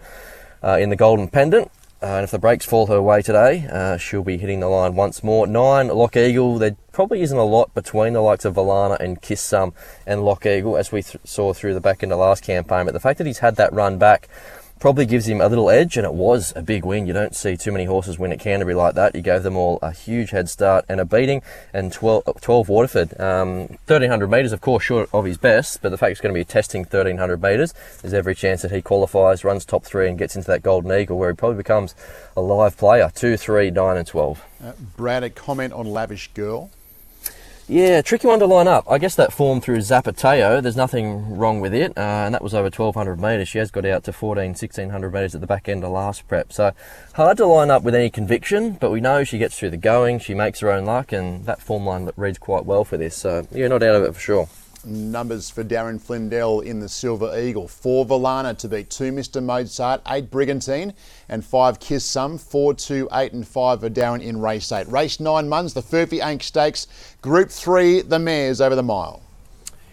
uh, 0.63 0.77
in 0.79 0.89
the 0.89 0.95
Golden 0.95 1.27
Pendant. 1.27 1.71
Uh, 1.99 2.17
and 2.17 2.23
if 2.23 2.29
the 2.29 2.37
brakes 2.37 2.63
fall 2.63 2.85
her 2.85 3.01
way 3.01 3.23
today, 3.23 3.67
uh, 3.71 3.97
she'll 3.97 4.23
be 4.23 4.37
hitting 4.37 4.59
the 4.59 4.67
line 4.67 4.95
once 4.95 5.23
more. 5.23 5.47
Nine, 5.47 5.87
Lock 5.87 6.15
Eagle. 6.15 6.59
There 6.59 6.77
probably 6.91 7.21
isn't 7.21 7.37
a 7.37 7.43
lot 7.43 7.73
between 7.73 8.13
the 8.13 8.21
likes 8.21 8.45
of 8.45 8.53
Valana 8.53 8.99
and 8.99 9.19
Kiss 9.19 9.41
Some 9.41 9.73
and 10.05 10.23
Lock 10.23 10.45
Eagle, 10.45 10.77
as 10.77 10.91
we 10.91 11.01
th- 11.01 11.17
saw 11.23 11.53
through 11.53 11.73
the 11.73 11.81
back 11.81 12.03
end 12.03 12.11
of 12.11 12.19
last 12.19 12.43
campaign. 12.43 12.85
But 12.85 12.93
the 12.93 12.99
fact 12.99 13.17
that 13.17 13.25
he's 13.25 13.39
had 13.39 13.55
that 13.55 13.73
run 13.73 13.97
back 13.97 14.29
probably 14.79 15.05
gives 15.05 15.27
him 15.27 15.41
a 15.41 15.47
little 15.47 15.69
edge, 15.69 15.97
and 15.97 16.05
it 16.05 16.13
was 16.13 16.53
a 16.55 16.61
big 16.61 16.85
win. 16.85 17.07
You 17.07 17.13
don't 17.13 17.35
see 17.35 17.57
too 17.57 17.71
many 17.71 17.85
horses 17.85 18.19
win 18.19 18.31
at 18.31 18.39
Canterbury 18.39 18.75
like 18.75 18.95
that. 18.95 19.15
You 19.15 19.21
gave 19.21 19.43
them 19.43 19.57
all 19.57 19.79
a 19.81 19.91
huge 19.91 20.31
head 20.31 20.49
start 20.49 20.85
and 20.87 20.99
a 20.99 21.05
beating, 21.05 21.41
and 21.73 21.91
12, 21.91 22.23
12 22.41 22.69
Waterford. 22.69 23.19
Um, 23.19 23.59
1300 23.87 24.29
metres, 24.29 24.51
of 24.51 24.61
course, 24.61 24.83
short 24.83 25.09
of 25.13 25.25
his 25.25 25.37
best, 25.37 25.81
but 25.81 25.89
the 25.89 25.97
fact 25.97 26.09
he's 26.09 26.21
going 26.21 26.33
to 26.33 26.39
be 26.39 26.45
testing 26.45 26.81
1300 26.81 27.41
metres, 27.41 27.73
there's 28.01 28.13
every 28.13 28.35
chance 28.35 28.61
that 28.61 28.71
he 28.71 28.81
qualifies, 28.81 29.43
runs 29.43 29.65
top 29.65 29.83
three, 29.83 30.07
and 30.07 30.17
gets 30.17 30.35
into 30.35 30.47
that 30.47 30.61
Golden 30.61 30.91
Eagle, 30.91 31.17
where 31.17 31.29
he 31.29 31.35
probably 31.35 31.57
becomes 31.57 31.95
a 32.35 32.41
live 32.41 32.77
player 32.77 33.11
2, 33.13 33.37
3, 33.37 33.71
9, 33.71 33.97
and 33.97 34.07
12. 34.07 34.43
Uh, 34.63 34.71
Brad, 34.95 35.23
a 35.23 35.29
comment 35.29 35.73
on 35.73 35.87
Lavish 35.87 36.29
Girl? 36.33 36.71
Yeah, 37.69 38.01
tricky 38.01 38.27
one 38.27 38.39
to 38.39 38.45
line 38.45 38.69
up. 38.69 38.85
I 38.89 38.97
guess 38.97 39.15
that 39.15 39.33
form 39.33 39.59
through 39.59 39.79
Zapateo, 39.79 40.61
there's 40.61 40.77
nothing 40.77 41.35
wrong 41.35 41.59
with 41.59 41.73
it, 41.73 41.91
uh, 41.97 42.23
and 42.25 42.33
that 42.33 42.41
was 42.41 42.53
over 42.53 42.69
1200 42.69 43.19
metres. 43.19 43.49
She 43.49 43.57
has 43.57 43.71
got 43.71 43.85
out 43.85 44.05
to 44.05 44.13
14, 44.13 44.51
1600 44.51 45.13
metres 45.13 45.35
at 45.35 45.41
the 45.41 45.47
back 45.47 45.67
end 45.67 45.83
of 45.83 45.91
last 45.91 46.25
prep. 46.29 46.53
So 46.53 46.71
hard 47.15 47.35
to 47.37 47.45
line 47.45 47.69
up 47.69 47.83
with 47.83 47.93
any 47.93 48.09
conviction, 48.09 48.77
but 48.79 48.89
we 48.89 49.01
know 49.01 49.25
she 49.25 49.37
gets 49.37 49.59
through 49.59 49.71
the 49.71 49.77
going, 49.77 50.19
she 50.19 50.33
makes 50.33 50.61
her 50.61 50.71
own 50.71 50.85
luck, 50.85 51.11
and 51.11 51.45
that 51.45 51.61
form 51.61 51.85
line 51.85 52.09
reads 52.15 52.37
quite 52.37 52.65
well 52.65 52.85
for 52.85 52.95
this. 52.95 53.17
So 53.17 53.45
yeah, 53.51 53.67
not 53.67 53.83
out 53.83 53.95
of 53.95 54.03
it 54.03 54.13
for 54.13 54.21
sure 54.21 54.49
numbers 54.87 55.49
for 55.49 55.63
Darren 55.63 55.99
Flindell 55.99 56.65
in 56.65 56.79
the 56.79 56.89
Silver 56.89 57.37
Eagle. 57.37 57.67
Four 57.67 58.05
Valana 58.05 58.57
to 58.57 58.67
beat 58.67 58.89
two 58.89 59.11
Mr. 59.11 59.43
Mozart, 59.43 60.01
eight 60.07 60.31
Brigantine, 60.31 60.93
and 61.29 61.43
five 61.43 61.79
Kiss 61.79 62.05
Some. 62.05 62.37
Four, 62.37 62.73
two, 62.73 63.07
eight, 63.13 63.33
and 63.33 63.47
five 63.47 63.83
are 63.83 63.89
Darren 63.89 64.21
in 64.21 64.39
race 64.39 64.71
eight. 64.71 64.87
Race 64.87 65.19
nine 65.19 65.49
months, 65.49 65.73
the 65.73 65.81
Furphy 65.81 66.19
Angst 66.19 66.43
Stakes. 66.43 66.87
Group 67.21 67.49
three, 67.49 68.01
the 68.01 68.19
mares 68.19 68.61
over 68.61 68.75
the 68.75 68.83
mile. 68.83 69.21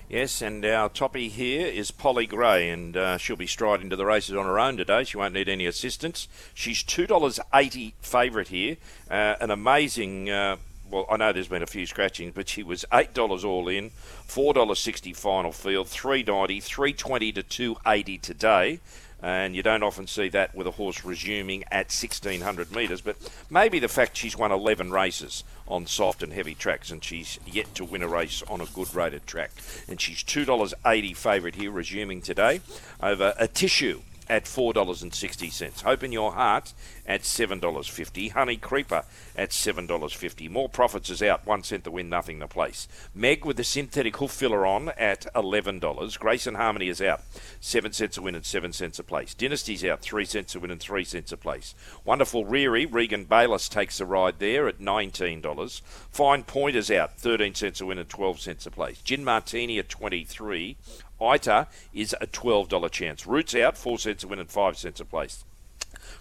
Yes, 0.08 0.42
and 0.42 0.64
our 0.64 0.90
toppy 0.90 1.28
here 1.28 1.66
is 1.66 1.90
Polly 1.90 2.26
Gray, 2.26 2.70
and 2.70 2.96
uh, 2.96 3.18
she'll 3.18 3.34
be 3.34 3.48
striding 3.48 3.90
to 3.90 3.96
the 3.96 4.04
races 4.04 4.36
on 4.36 4.46
her 4.46 4.60
own 4.60 4.76
today. 4.76 5.02
She 5.02 5.16
won't 5.16 5.34
need 5.34 5.48
any 5.48 5.66
assistance. 5.66 6.28
She's 6.54 6.84
$2.80 6.84 7.94
favourite 8.00 8.48
here. 8.48 8.76
Uh, 9.10 9.34
an 9.40 9.50
amazing 9.50 10.30
uh, 10.30 10.58
well, 10.94 11.06
I 11.10 11.16
know 11.16 11.32
there's 11.32 11.48
been 11.48 11.64
a 11.64 11.66
few 11.66 11.86
scratchings, 11.86 12.34
but 12.36 12.48
she 12.48 12.62
was 12.62 12.84
eight 12.92 13.12
dollars 13.12 13.44
all 13.44 13.66
in, 13.66 13.90
four 13.90 14.54
dollars 14.54 14.78
sixty 14.78 15.12
final 15.12 15.50
field, 15.50 15.88
three 15.88 16.22
ninety, 16.22 16.60
three 16.60 16.92
twenty 16.92 17.32
to 17.32 17.42
two 17.42 17.76
eighty 17.84 18.16
today. 18.16 18.78
And 19.20 19.56
you 19.56 19.62
don't 19.62 19.82
often 19.82 20.06
see 20.06 20.28
that 20.28 20.54
with 20.54 20.66
a 20.66 20.72
horse 20.72 21.02
resuming 21.02 21.64
at 21.72 21.86
1600 21.86 22.70
metres. 22.72 23.00
But 23.00 23.16
maybe 23.48 23.78
the 23.78 23.88
fact 23.88 24.18
she's 24.18 24.36
won 24.36 24.52
11 24.52 24.90
races 24.90 25.44
on 25.66 25.86
soft 25.86 26.22
and 26.22 26.30
heavy 26.30 26.54
tracks 26.54 26.90
and 26.90 27.02
she's 27.02 27.38
yet 27.46 27.74
to 27.76 27.86
win 27.86 28.02
a 28.02 28.08
race 28.08 28.42
on 28.50 28.60
a 28.60 28.66
good 28.66 28.94
rated 28.94 29.26
track. 29.26 29.50
And 29.88 29.98
she's 29.98 30.22
$2.80 30.22 31.16
favourite 31.16 31.54
here, 31.54 31.70
resuming 31.70 32.20
today 32.20 32.60
over 33.00 33.32
Atishu 33.40 34.02
at 34.28 34.44
$4.60. 34.44 35.82
Hope 35.82 36.02
in 36.02 36.12
Your 36.12 36.32
Heart 36.32 36.72
at 37.06 37.22
$7.50. 37.22 38.32
Honey 38.32 38.56
Creeper 38.56 39.04
at 39.36 39.50
$7.50. 39.50 40.50
More 40.50 40.68
Profits 40.68 41.10
is 41.10 41.22
out. 41.22 41.46
One 41.46 41.62
cent 41.62 41.84
to 41.84 41.90
win, 41.90 42.08
nothing 42.08 42.40
to 42.40 42.48
place. 42.48 42.88
Meg 43.14 43.44
with 43.44 43.56
the 43.56 43.64
synthetic 43.64 44.16
hoof 44.16 44.30
filler 44.30 44.66
on 44.66 44.90
at 44.90 45.26
$11. 45.34 46.18
Grace 46.18 46.46
and 46.46 46.56
Harmony 46.56 46.88
is 46.88 47.02
out. 47.02 47.22
7 47.60 47.92
cents 47.92 48.16
a 48.16 48.22
win 48.22 48.34
and 48.34 48.46
7 48.46 48.72
cents 48.72 48.98
a 48.98 49.04
place. 49.04 49.34
Dynasty's 49.34 49.84
out. 49.84 50.00
3 50.00 50.24
cents 50.24 50.54
a 50.54 50.60
win 50.60 50.70
and 50.70 50.80
3 50.80 51.04
cents 51.04 51.32
a 51.32 51.36
place. 51.36 51.74
Wonderful 52.04 52.44
Reary. 52.44 52.86
Regan 52.86 53.24
Bayless 53.24 53.68
takes 53.68 54.00
a 54.00 54.06
ride 54.06 54.38
there 54.38 54.68
at 54.68 54.78
$19. 54.78 55.82
Fine 56.10 56.44
Point 56.44 56.76
is 56.76 56.90
out. 56.90 57.18
13 57.18 57.54
cents 57.54 57.80
a 57.80 57.86
win 57.86 57.98
and 57.98 58.08
12 58.08 58.40
cents 58.40 58.66
a 58.66 58.70
place. 58.70 59.00
Gin 59.02 59.24
Martini 59.24 59.78
at 59.78 59.88
23 59.88 60.76
ITA 61.20 61.66
is 61.92 62.14
a 62.20 62.26
$12 62.26 62.90
chance. 62.90 63.26
Roots 63.26 63.54
out, 63.54 63.76
4 63.76 63.98
cents 63.98 64.24
a 64.24 64.28
win 64.28 64.38
and 64.38 64.50
5 64.50 64.76
cents 64.76 65.00
a 65.00 65.04
place. 65.04 65.44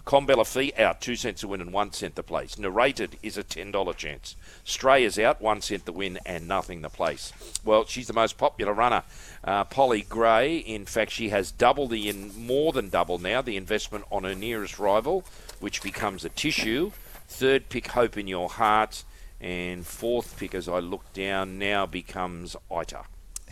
Combella 0.06 0.46
Fee 0.46 0.72
out, 0.78 1.00
2 1.00 1.16
cents 1.16 1.42
a 1.42 1.48
win 1.48 1.60
and 1.60 1.72
1 1.72 1.92
cent 1.92 2.14
the 2.14 2.22
place. 2.22 2.58
Narrated 2.58 3.16
is 3.22 3.38
a 3.38 3.44
$10 3.44 3.96
chance. 3.96 4.36
Stray 4.62 5.04
is 5.04 5.18
out, 5.18 5.40
1 5.40 5.60
cent 5.62 5.86
the 5.86 5.92
win 5.92 6.18
and 6.26 6.46
nothing 6.46 6.82
the 6.82 6.90
place. 6.90 7.32
Well, 7.64 7.86
she's 7.86 8.06
the 8.06 8.12
most 8.12 8.36
popular 8.36 8.72
runner. 8.72 9.02
Uh, 9.42 9.64
Polly 9.64 10.02
Gray, 10.02 10.58
in 10.58 10.84
fact, 10.84 11.10
she 11.12 11.30
has 11.30 11.50
double 11.50 11.88
the, 11.88 12.08
in 12.08 12.32
more 12.38 12.72
than 12.72 12.90
double 12.90 13.18
now, 13.18 13.40
the 13.40 13.56
investment 13.56 14.04
on 14.10 14.24
her 14.24 14.34
nearest 14.34 14.78
rival, 14.78 15.24
which 15.60 15.82
becomes 15.82 16.24
Atishu. 16.24 16.92
Third 17.28 17.68
pick, 17.68 17.88
Hope 17.88 18.18
in 18.18 18.28
Your 18.28 18.48
Heart. 18.48 19.04
And 19.40 19.86
fourth 19.86 20.38
pick, 20.38 20.54
as 20.54 20.68
I 20.68 20.78
look 20.78 21.12
down, 21.12 21.58
now 21.58 21.86
becomes 21.86 22.56
ITA. 22.70 23.02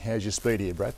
How's 0.05 0.25
your 0.25 0.33
speed 0.33 0.61
here, 0.61 0.75
Brad? 0.75 0.95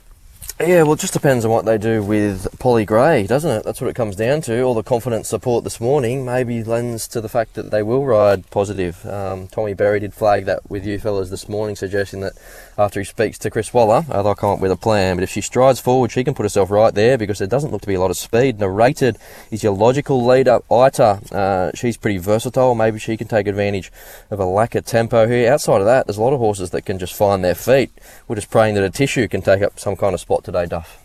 Yeah, 0.57 0.83
well, 0.83 0.93
it 0.93 1.01
just 1.01 1.11
depends 1.11 1.43
on 1.43 1.51
what 1.51 1.65
they 1.65 1.77
do 1.77 2.01
with 2.01 2.47
Polly 2.59 2.85
Gray, 2.85 3.27
doesn't 3.27 3.51
it? 3.51 3.65
That's 3.65 3.81
what 3.81 3.89
it 3.89 3.95
comes 3.95 4.15
down 4.15 4.39
to. 4.43 4.61
All 4.61 4.73
the 4.73 4.83
confidence 4.83 5.27
support 5.27 5.65
this 5.65 5.81
morning 5.81 6.23
maybe 6.23 6.63
lends 6.63 7.09
to 7.09 7.19
the 7.19 7.27
fact 7.27 7.55
that 7.55 7.71
they 7.71 7.83
will 7.83 8.05
ride 8.05 8.49
positive. 8.51 9.05
Um, 9.05 9.47
Tommy 9.47 9.73
Berry 9.73 9.99
did 9.99 10.13
flag 10.13 10.45
that 10.45 10.69
with 10.71 10.85
you 10.85 10.97
fellas 10.97 11.29
this 11.29 11.49
morning, 11.49 11.75
suggesting 11.75 12.21
that 12.21 12.33
after 12.77 12.99
he 12.99 13.05
speaks 13.05 13.37
to 13.39 13.49
Chris 13.49 13.73
Waller, 13.73 14.01
they'll 14.01 14.35
come 14.35 14.51
up 14.51 14.59
with 14.59 14.71
a 14.71 14.75
plan. 14.75 15.15
But 15.15 15.23
if 15.23 15.29
she 15.29 15.41
strides 15.41 15.79
forward, 15.79 16.11
she 16.11 16.23
can 16.23 16.33
put 16.33 16.43
herself 16.43 16.69
right 16.69 16.93
there 16.93 17.17
because 17.17 17.39
there 17.39 17.47
doesn't 17.47 17.71
look 17.71 17.81
to 17.81 17.87
be 17.87 17.93
a 17.93 17.99
lot 17.99 18.11
of 18.11 18.17
speed. 18.17 18.59
Narrated 18.59 19.17
is 19.51 19.63
your 19.63 19.73
logical 19.73 20.25
leader, 20.25 20.59
Ita. 20.69 21.19
Uh, 21.31 21.71
she's 21.73 21.97
pretty 21.97 22.17
versatile. 22.17 22.75
Maybe 22.75 22.99
she 22.99 23.17
can 23.17 23.27
take 23.27 23.47
advantage 23.47 23.91
of 24.29 24.39
a 24.39 24.45
lack 24.45 24.75
of 24.75 24.85
tempo 24.85 25.27
here. 25.27 25.51
Outside 25.51 25.79
of 25.79 25.85
that, 25.85 26.07
there's 26.07 26.17
a 26.17 26.21
lot 26.21 26.33
of 26.33 26.39
horses 26.39 26.71
that 26.71 26.83
can 26.83 26.99
just 26.99 27.13
find 27.13 27.43
their 27.43 27.55
feet. 27.55 27.91
We're 28.27 28.35
just 28.35 28.51
praying 28.51 28.75
that 28.75 28.91
Atishu 28.91 29.29
can 29.29 29.41
take 29.41 29.61
up 29.61 29.79
some 29.79 29.95
kind 29.95 30.13
of 30.13 30.19
spot 30.19 30.43
today, 30.43 30.65
Duff? 30.65 31.01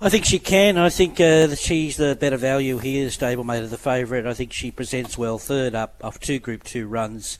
I 0.00 0.08
think 0.10 0.24
she 0.24 0.38
can. 0.38 0.76
I 0.76 0.90
think 0.90 1.20
uh, 1.20 1.54
she's 1.54 1.96
the 1.96 2.16
better 2.20 2.36
value 2.36 2.78
here, 2.78 3.08
stablemate 3.08 3.62
of 3.62 3.70
the 3.70 3.78
favourite. 3.78 4.26
I 4.26 4.34
think 4.34 4.52
she 4.52 4.70
presents 4.70 5.16
well 5.16 5.38
third 5.38 5.74
up 5.74 5.94
off 6.02 6.20
two 6.20 6.38
Group 6.38 6.64
2 6.64 6.86
runs. 6.86 7.38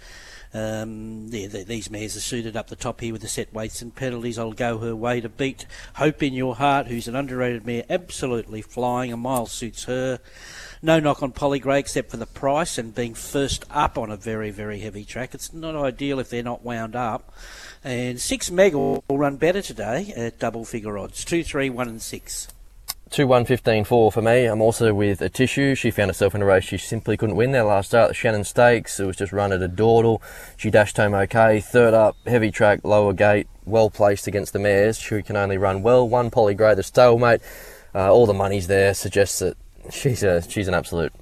Um, 0.55 1.27
yeah, 1.31 1.49
the, 1.49 1.65
these 1.65 1.91
mares 1.91 2.17
are 2.17 2.21
suited 2.21 2.57
up 2.57 2.69
the 2.69 2.77
top 2.77 3.01
here 3.01 3.13
with 3.13 3.23
the 3.23 3.29
set 3.29 3.53
weights 3.53 3.83
and 3.83 3.93
penalties. 3.93 4.39
I'll 4.39 4.53
go 4.53 4.79
her 4.79 4.95
way 4.95 5.21
to 5.21 5.29
beat 5.29 5.67
Hope 5.97 6.23
in 6.23 6.33
Your 6.33 6.55
Heart, 6.55 6.87
who's 6.87 7.09
an 7.09 7.17
underrated 7.17 7.67
mare, 7.67 7.85
absolutely 7.91 8.63
flying. 8.63 9.13
A 9.13 9.17
mile 9.17 9.47
suits 9.47 9.85
her. 9.85 10.21
No 10.81 11.01
knock 11.01 11.25
on 11.25 11.33
Polly 11.33 11.59
Gray 11.59 11.81
except 11.81 12.11
for 12.11 12.19
the 12.19 12.27
price 12.27 12.79
and 12.79 12.95
being 12.95 13.15
first 13.15 13.65
up 13.69 13.99
on 13.99 14.13
a 14.13 14.17
very, 14.17 14.51
very 14.53 14.79
heavy 14.79 15.05
track. 15.05 15.35
It's 15.35 15.53
not 15.53 15.75
ideal 15.75 16.21
if 16.21 16.31
they're 16.31 16.43
not 16.43 16.63
wound 16.63 16.95
up. 16.95 17.33
And 17.83 18.21
six 18.21 18.51
mega 18.51 18.79
will 18.79 19.03
run 19.11 19.37
better 19.37 19.61
today 19.61 20.13
at 20.15 20.39
double 20.39 20.65
figure 20.65 20.97
odds. 20.97 21.25
Two, 21.25 21.43
three, 21.43 21.69
one, 21.69 21.89
and 21.89 22.01
six. 22.01 22.49
Two 23.11 23.27
one 23.29 23.45
fifteen 23.45 23.85
four 23.85 24.11
for 24.11 24.23
me. 24.23 24.47
I'm 24.47 24.61
also 24.61 24.93
with 24.93 25.21
Atishu. 25.21 25.77
She 25.77 25.93
found 25.93 26.11
herself 26.11 26.35
in 26.35 26.43
a 26.43 26.45
race 26.45 26.65
she 26.65 26.79
simply 26.79 27.17
couldn't 27.17 27.37
win 27.37 27.53
there 27.53 27.63
last 27.63 27.89
start. 27.89 28.09
The 28.09 28.15
Shannon 28.15 28.43
Stakes. 28.43 28.99
It 28.99 29.07
was 29.07 29.17
just 29.17 29.33
run 29.33 29.53
at 29.53 29.63
a 29.63 29.69
dawdle. 29.69 30.21
She 30.57 30.71
dashed 30.71 30.97
home 30.97 31.15
okay. 31.15 31.61
Third 31.61 31.95
up, 31.95 32.17
heavy 32.27 32.51
track, 32.51 32.81
lower 32.83 33.13
gate, 33.13 33.47
well 33.65 33.89
placed 33.89 34.27
against 34.27 34.53
the 34.53 34.59
mares. 34.59 34.99
She 34.99 35.23
can 35.23 35.37
only 35.37 35.59
run 35.59 35.83
well. 35.83 36.09
One 36.09 36.31
Polly 36.31 36.55
Gray, 36.55 36.75
the 36.75 36.83
stablemate. 36.83 37.41
Uh, 37.95 38.13
all 38.13 38.27
the 38.27 38.35
money's 38.35 38.67
there. 38.67 38.95
Suggests 38.95 39.39
that 39.39 39.57
she's 39.91 40.25
a 40.25 40.43
she's 40.51 40.67
an 40.67 40.75
absolute 40.75 41.13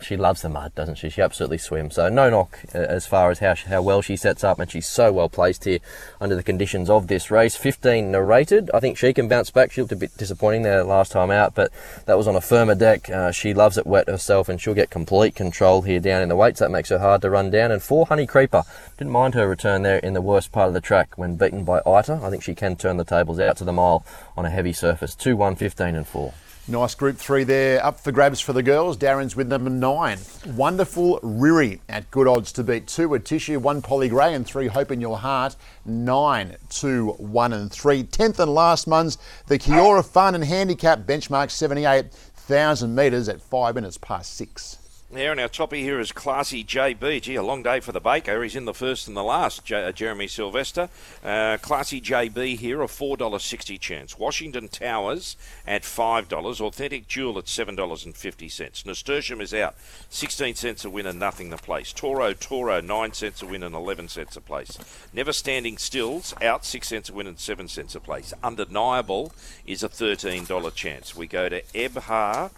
she 0.00 0.16
loves 0.16 0.42
the 0.42 0.48
mud, 0.48 0.74
doesn't 0.74 0.96
she? 0.96 1.08
She 1.10 1.22
absolutely 1.22 1.58
swims. 1.58 1.94
So 1.94 2.08
no 2.08 2.28
knock 2.28 2.58
uh, 2.74 2.78
as 2.78 3.06
far 3.06 3.30
as 3.30 3.38
how 3.38 3.54
how 3.54 3.82
well 3.82 4.02
she 4.02 4.16
sets 4.16 4.42
up, 4.42 4.58
and 4.58 4.70
she's 4.70 4.86
so 4.86 5.12
well 5.12 5.28
placed 5.28 5.64
here 5.64 5.78
under 6.20 6.34
the 6.34 6.42
conditions 6.42 6.90
of 6.90 7.06
this 7.06 7.30
race. 7.30 7.56
15 7.56 8.10
narrated. 8.10 8.70
I 8.74 8.80
think 8.80 8.98
she 8.98 9.12
can 9.12 9.28
bounce 9.28 9.50
back. 9.50 9.70
She 9.70 9.80
looked 9.80 9.92
a 9.92 9.96
bit 9.96 10.16
disappointing 10.16 10.62
there 10.62 10.82
last 10.82 11.12
time 11.12 11.30
out, 11.30 11.54
but 11.54 11.70
that 12.06 12.18
was 12.18 12.26
on 12.26 12.34
a 12.34 12.40
firmer 12.40 12.74
deck. 12.74 13.08
Uh, 13.08 13.30
she 13.30 13.54
loves 13.54 13.78
it 13.78 13.86
wet 13.86 14.08
herself, 14.08 14.48
and 14.48 14.60
she'll 14.60 14.74
get 14.74 14.90
complete 14.90 15.36
control 15.36 15.82
here 15.82 16.00
down 16.00 16.22
in 16.22 16.28
the 16.28 16.36
weights. 16.36 16.58
That 16.58 16.70
makes 16.70 16.88
her 16.88 16.98
hard 16.98 17.22
to 17.22 17.30
run 17.30 17.50
down. 17.50 17.70
And 17.70 17.82
four 17.82 18.06
Honey 18.06 18.26
Creeper 18.26 18.64
didn't 18.98 19.12
mind 19.12 19.34
her 19.34 19.48
return 19.48 19.82
there 19.82 19.98
in 19.98 20.14
the 20.14 20.20
worst 20.20 20.50
part 20.50 20.68
of 20.68 20.74
the 20.74 20.80
track 20.80 21.16
when 21.16 21.36
beaten 21.36 21.64
by 21.64 21.80
Ita. 21.86 22.20
I 22.22 22.30
think 22.30 22.42
she 22.42 22.56
can 22.56 22.74
turn 22.74 22.96
the 22.96 23.04
tables 23.04 23.38
out 23.38 23.56
to 23.58 23.64
the 23.64 23.72
mile 23.72 24.04
on 24.36 24.44
a 24.44 24.50
heavy 24.50 24.72
surface. 24.72 25.14
2 25.14 25.36
1 25.36 25.54
15 25.54 25.94
and 25.94 26.06
4. 26.06 26.34
Nice 26.70 26.94
group 26.94 27.16
three 27.16 27.42
there. 27.42 27.84
Up 27.84 27.98
for 27.98 28.12
grabs 28.12 28.40
for 28.40 28.52
the 28.52 28.62
girls. 28.62 28.96
Darren's 28.96 29.34
with 29.34 29.48
number 29.48 29.70
nine. 29.70 30.20
Wonderful 30.54 31.18
Riri 31.18 31.80
at 31.88 32.08
good 32.12 32.28
odds 32.28 32.52
to 32.52 32.62
beat 32.62 32.86
two. 32.86 33.08
Atishu, 33.08 33.58
one 33.58 33.82
Polly 33.82 34.08
Gray, 34.08 34.34
and 34.34 34.46
three 34.46 34.68
Hope 34.68 34.92
in 34.92 35.00
Your 35.00 35.18
Heart. 35.18 35.56
Nine, 35.84 36.54
two, 36.68 37.08
one, 37.18 37.52
and 37.52 37.72
three. 37.72 38.04
Tenth 38.04 38.38
and 38.38 38.54
last 38.54 38.86
month's 38.86 39.18
the 39.48 39.58
Kiora 39.58 40.06
Fun 40.08 40.36
and 40.36 40.44
Handicap 40.44 41.00
benchmark 41.00 41.50
78,000 41.50 42.94
metres 42.94 43.28
at 43.28 43.42
five 43.42 43.74
minutes 43.74 43.98
past 43.98 44.36
six. 44.36 44.79
There, 45.12 45.32
and 45.32 45.40
our 45.40 45.48
toppy 45.48 45.82
here 45.82 45.98
is 45.98 46.12
Classy 46.12 46.62
JB. 46.62 47.22
Gee, 47.22 47.34
a 47.34 47.42
long 47.42 47.64
day 47.64 47.80
for 47.80 47.90
the 47.90 47.98
baker. 47.98 48.44
He's 48.44 48.54
in 48.54 48.64
the 48.64 48.72
first 48.72 49.08
and 49.08 49.16
the 49.16 49.24
last, 49.24 49.64
J- 49.64 49.88
uh, 49.88 49.90
Jeremy 49.90 50.28
Sylvester. 50.28 50.88
Uh, 51.24 51.58
Classy 51.60 52.00
JB 52.00 52.56
here, 52.58 52.80
a 52.80 52.86
$4.60 52.86 53.80
chance. 53.80 54.16
Washington 54.16 54.68
Towers 54.68 55.36
at 55.66 55.82
$5. 55.82 56.60
Authentic 56.60 57.08
Jewel 57.08 57.38
at 57.38 57.46
$7.50. 57.46 58.86
Nasturtium 58.86 59.40
is 59.40 59.52
out, 59.52 59.74
16 60.10 60.54
cents 60.54 60.84
a 60.84 60.90
win 60.90 61.06
and 61.06 61.18
nothing 61.18 61.50
the 61.50 61.56
place. 61.56 61.92
Toro 61.92 62.32
Toro, 62.32 62.80
9 62.80 63.12
cents 63.12 63.42
a 63.42 63.46
win 63.46 63.64
and 63.64 63.74
11 63.74 64.06
cents 64.06 64.36
a 64.36 64.40
place. 64.40 64.78
Never 65.12 65.32
Standing 65.32 65.76
Stills, 65.76 66.34
out, 66.40 66.64
6 66.64 66.86
cents 66.86 67.10
a 67.10 67.12
win 67.12 67.26
and 67.26 67.40
7 67.40 67.66
cents 67.66 67.96
a 67.96 68.00
place. 68.00 68.32
Undeniable 68.44 69.32
is 69.66 69.82
a 69.82 69.88
$13 69.88 70.72
chance. 70.76 71.16
We 71.16 71.26
go 71.26 71.48
to 71.48 71.62
Ebhar 71.74 72.52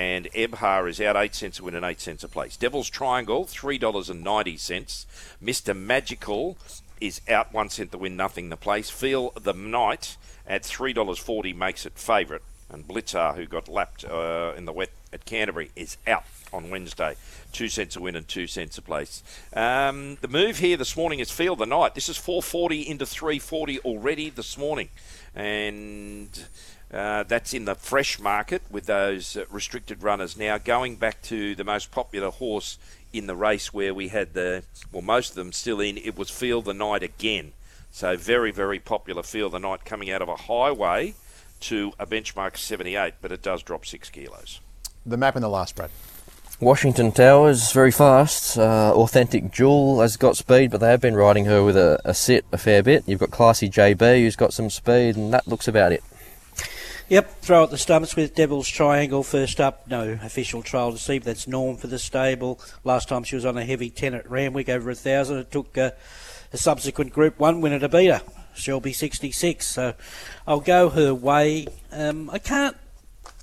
and 0.00 0.32
Ebhar 0.32 0.88
is 0.88 0.98
out 0.98 1.14
eight 1.14 1.34
cents 1.34 1.58
a 1.58 1.62
win 1.62 1.74
and 1.74 1.84
eight 1.84 2.00
cents 2.00 2.24
a 2.24 2.28
place. 2.28 2.56
Devil's 2.56 2.88
Triangle 2.88 3.44
three 3.44 3.76
dollars 3.76 4.08
and 4.08 4.24
ninety 4.24 4.56
cents. 4.56 5.06
Mister 5.42 5.74
Magical 5.74 6.56
is 7.02 7.20
out 7.28 7.52
one 7.52 7.68
cent 7.68 7.92
to 7.92 7.98
win, 7.98 8.16
nothing 8.16 8.48
the 8.48 8.56
place. 8.56 8.88
Feel 8.88 9.30
the 9.32 9.52
Night 9.52 10.16
at 10.46 10.64
three 10.64 10.94
dollars 10.94 11.18
forty 11.18 11.52
makes 11.52 11.84
it 11.84 11.98
favourite, 11.98 12.40
and 12.70 12.88
Blitzar, 12.88 13.36
who 13.36 13.44
got 13.44 13.68
lapped 13.68 14.06
uh, 14.06 14.54
in 14.56 14.64
the 14.64 14.72
wet 14.72 14.88
at 15.12 15.26
Canterbury, 15.26 15.70
is 15.76 15.98
out 16.06 16.24
on 16.50 16.70
Wednesday. 16.70 17.14
Two 17.52 17.68
cents 17.68 17.94
a 17.94 18.00
win 18.00 18.16
and 18.16 18.26
two 18.26 18.46
cents 18.46 18.78
a 18.78 18.82
place. 18.82 19.22
Um, 19.52 20.16
the 20.22 20.28
move 20.28 20.60
here 20.60 20.78
this 20.78 20.96
morning 20.96 21.18
is 21.18 21.30
Feel 21.30 21.56
the 21.56 21.66
Night. 21.66 21.94
This 21.94 22.08
is 22.08 22.16
440 22.16 22.88
into 22.88 23.04
340 23.04 23.80
already 23.80 24.30
this 24.30 24.56
morning, 24.56 24.88
and 25.34 26.46
uh, 26.92 27.22
that's 27.24 27.54
in 27.54 27.64
the 27.64 27.74
fresh 27.74 28.18
market 28.18 28.62
with 28.70 28.86
those 28.86 29.36
uh, 29.36 29.44
restricted 29.50 30.02
runners. 30.02 30.36
Now 30.36 30.58
going 30.58 30.96
back 30.96 31.22
to 31.22 31.54
the 31.54 31.64
most 31.64 31.90
popular 31.90 32.30
horse 32.30 32.78
in 33.12 33.26
the 33.26 33.36
race 33.36 33.72
where 33.72 33.94
we 33.94 34.08
had 34.08 34.34
the, 34.34 34.62
well, 34.92 35.02
most 35.02 35.30
of 35.30 35.36
them 35.36 35.52
still 35.52 35.80
in, 35.80 35.96
it 35.98 36.16
was 36.16 36.30
Feel 36.30 36.62
the 36.62 36.74
Night 36.74 37.02
again. 37.02 37.52
So 37.90 38.16
very, 38.16 38.52
very 38.52 38.78
popular 38.78 39.22
Feel 39.22 39.50
the 39.50 39.58
Night 39.58 39.84
coming 39.84 40.10
out 40.10 40.22
of 40.22 40.28
a 40.28 40.36
highway 40.36 41.14
to 41.60 41.92
a 41.98 42.06
benchmark 42.06 42.56
78, 42.56 43.14
but 43.20 43.32
it 43.32 43.42
does 43.42 43.62
drop 43.62 43.84
six 43.84 44.10
kilos. 44.10 44.60
The 45.04 45.16
map 45.16 45.36
in 45.36 45.42
the 45.42 45.48
last, 45.48 45.76
Brad. 45.76 45.90
Washington 46.60 47.10
Towers, 47.10 47.72
very 47.72 47.90
fast. 47.90 48.58
Uh, 48.58 48.92
authentic 48.94 49.50
Jewel 49.50 50.00
has 50.00 50.18
got 50.18 50.36
speed, 50.36 50.70
but 50.70 50.78
they 50.80 50.90
have 50.90 51.00
been 51.00 51.16
riding 51.16 51.46
her 51.46 51.64
with 51.64 51.76
a, 51.76 51.98
a 52.04 52.12
sit 52.12 52.44
a 52.52 52.58
fair 52.58 52.82
bit. 52.82 53.04
You've 53.06 53.20
got 53.20 53.30
Classy 53.30 53.70
JB, 53.70 54.20
who's 54.20 54.36
got 54.36 54.52
some 54.52 54.68
speed, 54.68 55.16
and 55.16 55.32
that 55.32 55.48
looks 55.48 55.66
about 55.66 55.92
it. 55.92 56.04
Yep, 57.10 57.40
throw 57.40 57.64
at 57.64 57.70
the 57.70 57.76
stumps 57.76 58.14
with 58.14 58.36
Devil's 58.36 58.68
Triangle 58.68 59.24
first 59.24 59.60
up. 59.60 59.88
No 59.88 60.16
official 60.22 60.62
trial 60.62 60.92
to 60.92 60.96
see, 60.96 61.18
but 61.18 61.24
that's 61.24 61.48
norm 61.48 61.76
for 61.76 61.88
the 61.88 61.98
stable. 61.98 62.60
Last 62.84 63.08
time 63.08 63.24
she 63.24 63.34
was 63.34 63.44
on 63.44 63.58
a 63.58 63.64
heavy 63.64 63.90
10 63.90 64.14
at 64.14 64.30
Randwick, 64.30 64.68
over 64.68 64.90
a 64.90 64.94
thousand. 64.94 65.38
It 65.38 65.50
took 65.50 65.76
uh, 65.76 65.90
a 66.52 66.56
subsequent 66.56 67.12
Group 67.12 67.40
1 67.40 67.60
winner 67.60 67.80
to 67.80 67.88
beat 67.88 68.12
her. 68.12 68.22
Shelby 68.54 68.92
66. 68.92 69.66
So 69.66 69.94
I'll 70.46 70.60
go 70.60 70.88
her 70.88 71.12
way. 71.12 71.66
Um, 71.90 72.30
I 72.30 72.38
can't 72.38 72.76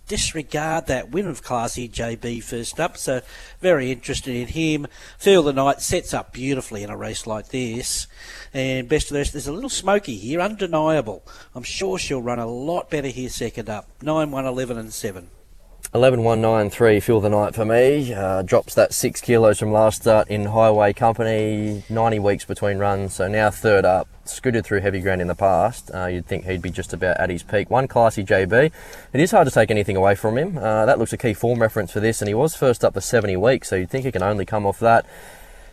disregard 0.07 0.87
that 0.87 1.11
win 1.11 1.27
of 1.27 1.43
Classy 1.43 1.87
JB 1.87 2.43
first 2.43 2.79
up. 2.79 2.97
So 2.97 3.21
very 3.59 3.91
interested 3.91 4.35
in 4.35 4.47
him. 4.47 4.87
Feel 5.17 5.43
the 5.43 5.53
night 5.53 5.81
sets 5.81 6.13
up 6.13 6.33
beautifully 6.33 6.83
in 6.83 6.89
a 6.89 6.97
race 6.97 7.27
like 7.27 7.49
this. 7.49 8.07
And 8.53 8.89
best 8.89 9.07
of 9.07 9.13
the 9.13 9.19
rest, 9.19 9.33
there's 9.33 9.47
a 9.47 9.53
little 9.53 9.69
smoky 9.69 10.15
here, 10.15 10.41
undeniable. 10.41 11.23
I'm 11.53 11.63
sure 11.63 11.97
she'll 11.97 12.21
run 12.21 12.39
a 12.39 12.47
lot 12.47 12.89
better 12.89 13.09
here 13.09 13.29
second 13.29 13.69
up. 13.69 13.87
9, 14.01 14.31
1, 14.31 14.45
11 14.45 14.77
and 14.77 14.93
7. 14.93 15.29
11193 15.97 16.99
feel 16.99 17.19
the 17.19 17.29
night 17.29 17.55
for 17.55 17.65
me. 17.65 18.13
Uh, 18.13 18.43
drops 18.43 18.75
that 18.75 18.93
six 18.93 19.19
kilos 19.19 19.57
from 19.57 19.71
last 19.71 20.01
start 20.01 20.27
in 20.27 20.45
highway 20.45 20.93
company 20.93 21.83
90 21.89 22.19
weeks 22.19 22.45
between 22.45 22.77
runs 22.77 23.15
so 23.15 23.27
now 23.27 23.49
third 23.49 23.83
up. 23.83 24.07
Scooted 24.23 24.63
through 24.63 24.81
heavy 24.81 24.99
ground 24.99 25.21
in 25.21 25.27
the 25.27 25.35
past. 25.35 25.89
Uh, 25.93 26.05
you'd 26.05 26.27
think 26.27 26.45
he'd 26.45 26.61
be 26.61 26.69
just 26.69 26.93
about 26.93 27.17
at 27.17 27.29
his 27.29 27.41
peak. 27.41 27.71
One 27.71 27.87
classy 27.87 28.23
jb 28.23 28.71
it 29.13 29.19
is 29.19 29.31
hard 29.31 29.47
to 29.47 29.53
take 29.53 29.71
anything 29.71 29.95
away 29.95 30.13
from 30.13 30.37
him. 30.37 30.57
Uh, 30.57 30.85
that 30.85 30.99
looks 30.99 31.13
a 31.13 31.17
key 31.17 31.33
form 31.33 31.61
reference 31.61 31.91
for 31.91 31.99
this 31.99 32.21
and 32.21 32.27
he 32.27 32.35
was 32.35 32.55
first 32.55 32.85
up 32.85 32.93
for 32.93 33.01
70 33.01 33.35
weeks 33.37 33.69
so 33.69 33.75
you'd 33.75 33.89
think 33.89 34.05
he 34.05 34.11
can 34.11 34.23
only 34.23 34.45
come 34.45 34.67
off 34.67 34.79
that 34.79 35.05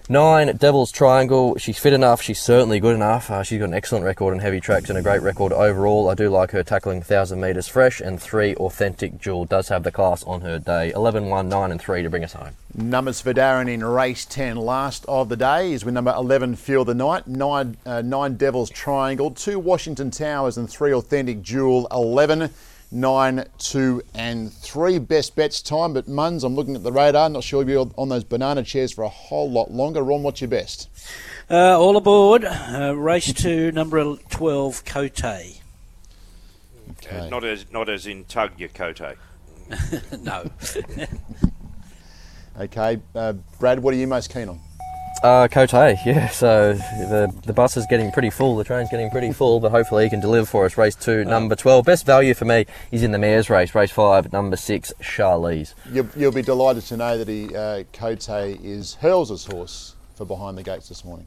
Nine, 0.07 0.55
Devil's 0.59 0.93
Triangle. 0.93 1.57
She's 1.57 1.79
fit 1.79 1.95
enough. 1.95 2.21
She's 2.21 2.39
certainly 2.39 2.79
good 2.79 2.95
enough. 2.95 3.31
Uh, 3.31 3.43
she's 3.43 3.59
got 3.59 3.71
an 3.71 3.75
excellent 3.75 4.05
record 4.05 4.35
on 4.35 4.39
heavy 4.39 4.61
tracks 4.61 4.91
and 4.91 4.99
a 4.99 5.03
great 5.03 5.23
record 5.23 5.51
overall. 5.51 6.11
I 6.11 6.15
do 6.15 6.29
like 6.29 6.51
her 6.51 6.63
tackling 6.63 6.99
1,000 6.99 7.41
metres 7.41 7.69
fresh. 7.69 8.03
And 8.03 8.21
three, 8.21 8.55
Authentic 8.57 9.19
Jewel 9.19 9.47
does 9.47 9.69
have 9.69 9.83
the 9.83 9.91
class 9.91 10.23
on 10.25 10.43
her 10.43 10.59
day. 10.59 10.93
11, 10.93 11.31
1, 11.31 11.49
9, 11.49 11.71
and 11.71 11.81
3 11.81 12.03
to 12.03 12.11
bring 12.11 12.23
us 12.23 12.35
home. 12.35 12.51
Numbers 12.75 13.23
for 13.23 13.33
Darren 13.33 13.73
in 13.73 13.83
race 13.83 14.27
10, 14.27 14.59
last 14.59 15.07
of 15.09 15.31
the 15.31 15.39
day, 15.39 15.73
is 15.73 15.87
with 15.87 15.95
number 15.95 16.13
11, 16.15 16.57
Feel 16.57 16.85
the 16.85 16.95
Night, 16.95 17.27
9, 17.27 17.77
uh, 17.87 18.03
nine 18.03 18.37
Devil's 18.37 18.69
Triangle, 18.69 19.31
2 19.31 19.59
Washington 19.59 20.11
Towers, 20.11 20.59
and 20.59 20.69
3 20.69 20.93
Authentic 20.93 21.41
Jewel, 21.41 21.89
11 21.91 22.51
nine, 22.91 23.45
two, 23.59 24.03
and 24.15 24.53
three. 24.53 24.99
Best 24.99 25.37
bets 25.37 25.63
time, 25.63 25.93
but 25.93 26.07
Muns, 26.07 26.45
I'm 26.45 26.55
looking 26.55 26.77
at 26.77 26.83
the 26.83 26.93
radar. 26.93 27.29
Not 27.29 27.45
sure 27.45 27.63
if 27.63 27.69
you're 27.69 27.91
on 27.97 28.09
those 28.09 28.25
banana 28.25 28.63
chairs 28.63 28.93
for 28.93 29.03
a 29.03 29.09
whole 29.09 29.51
lot 29.51 29.71
longer. 29.71 30.03
Ron, 30.03 30.23
what's 30.23 30.41
your 30.41 30.49
best? 30.49 30.89
Uh, 31.51 31.79
all 31.79 31.97
aboard. 31.97 32.45
Uh, 32.45 32.95
race 32.97 33.33
two, 33.33 33.71
number 33.73 34.17
12, 34.31 34.85
Cote. 34.85 35.25
Okay. 35.25 37.19
Uh, 37.19 37.29
not 37.29 37.45
as 37.45 37.67
not 37.71 37.89
as 37.89 38.07
in 38.07 38.25
tug 38.25 38.53
your 38.59 38.69
cote. 38.69 39.01
no. 40.21 40.51
okay, 42.61 43.01
uh, 43.15 43.33
Brad, 43.59 43.81
what 43.81 43.95
are 43.95 43.97
you 43.97 44.07
most 44.07 44.33
keen 44.33 44.49
on? 44.49 44.61
Uh, 45.23 45.49
Cote, 45.49 45.73
yeah. 46.07 46.29
So 46.29 46.75
the 46.75 47.33
the 47.45 47.53
bus 47.53 47.77
is 47.77 47.87
getting 47.89 48.13
pretty 48.13 48.31
full. 48.31 48.57
The 48.57 48.65
train's 48.65 48.91
getting 48.91 49.11
pretty 49.11 49.33
full, 49.33 49.61
but 49.61 49.71
hopefully 49.71 50.05
he 50.05 50.11
can 50.11 50.21
deliver 50.21 50.47
for 50.47 50.67
us. 50.67 50.77
Race 50.77 50.95
two, 50.95 51.25
number 51.25 51.55
twelve. 51.55 51.87
Best 51.87 52.05
value 52.05 52.35
for 52.35 52.45
me 52.45 52.67
is 52.93 53.03
in 53.03 53.13
the 53.13 53.19
mares 53.19 53.49
race. 53.49 53.75
Race 53.75 53.91
five, 53.91 54.33
number 54.33 54.57
six, 54.57 54.93
Charlize. 55.01 55.75
You'll, 55.91 56.09
you'll 56.17 56.33
be 56.33 56.43
delighted 56.43 56.85
to 56.85 56.97
know 56.97 57.17
that 57.17 57.29
he 57.29 57.55
uh, 57.57 57.85
Cote 57.93 58.29
is 58.29 58.95
Hurls' 58.97 59.47
horse 59.47 59.95
for 60.17 60.27
behind 60.27 60.59
the 60.59 60.63
gates 60.63 60.89
this 60.89 61.05
morning. 61.05 61.27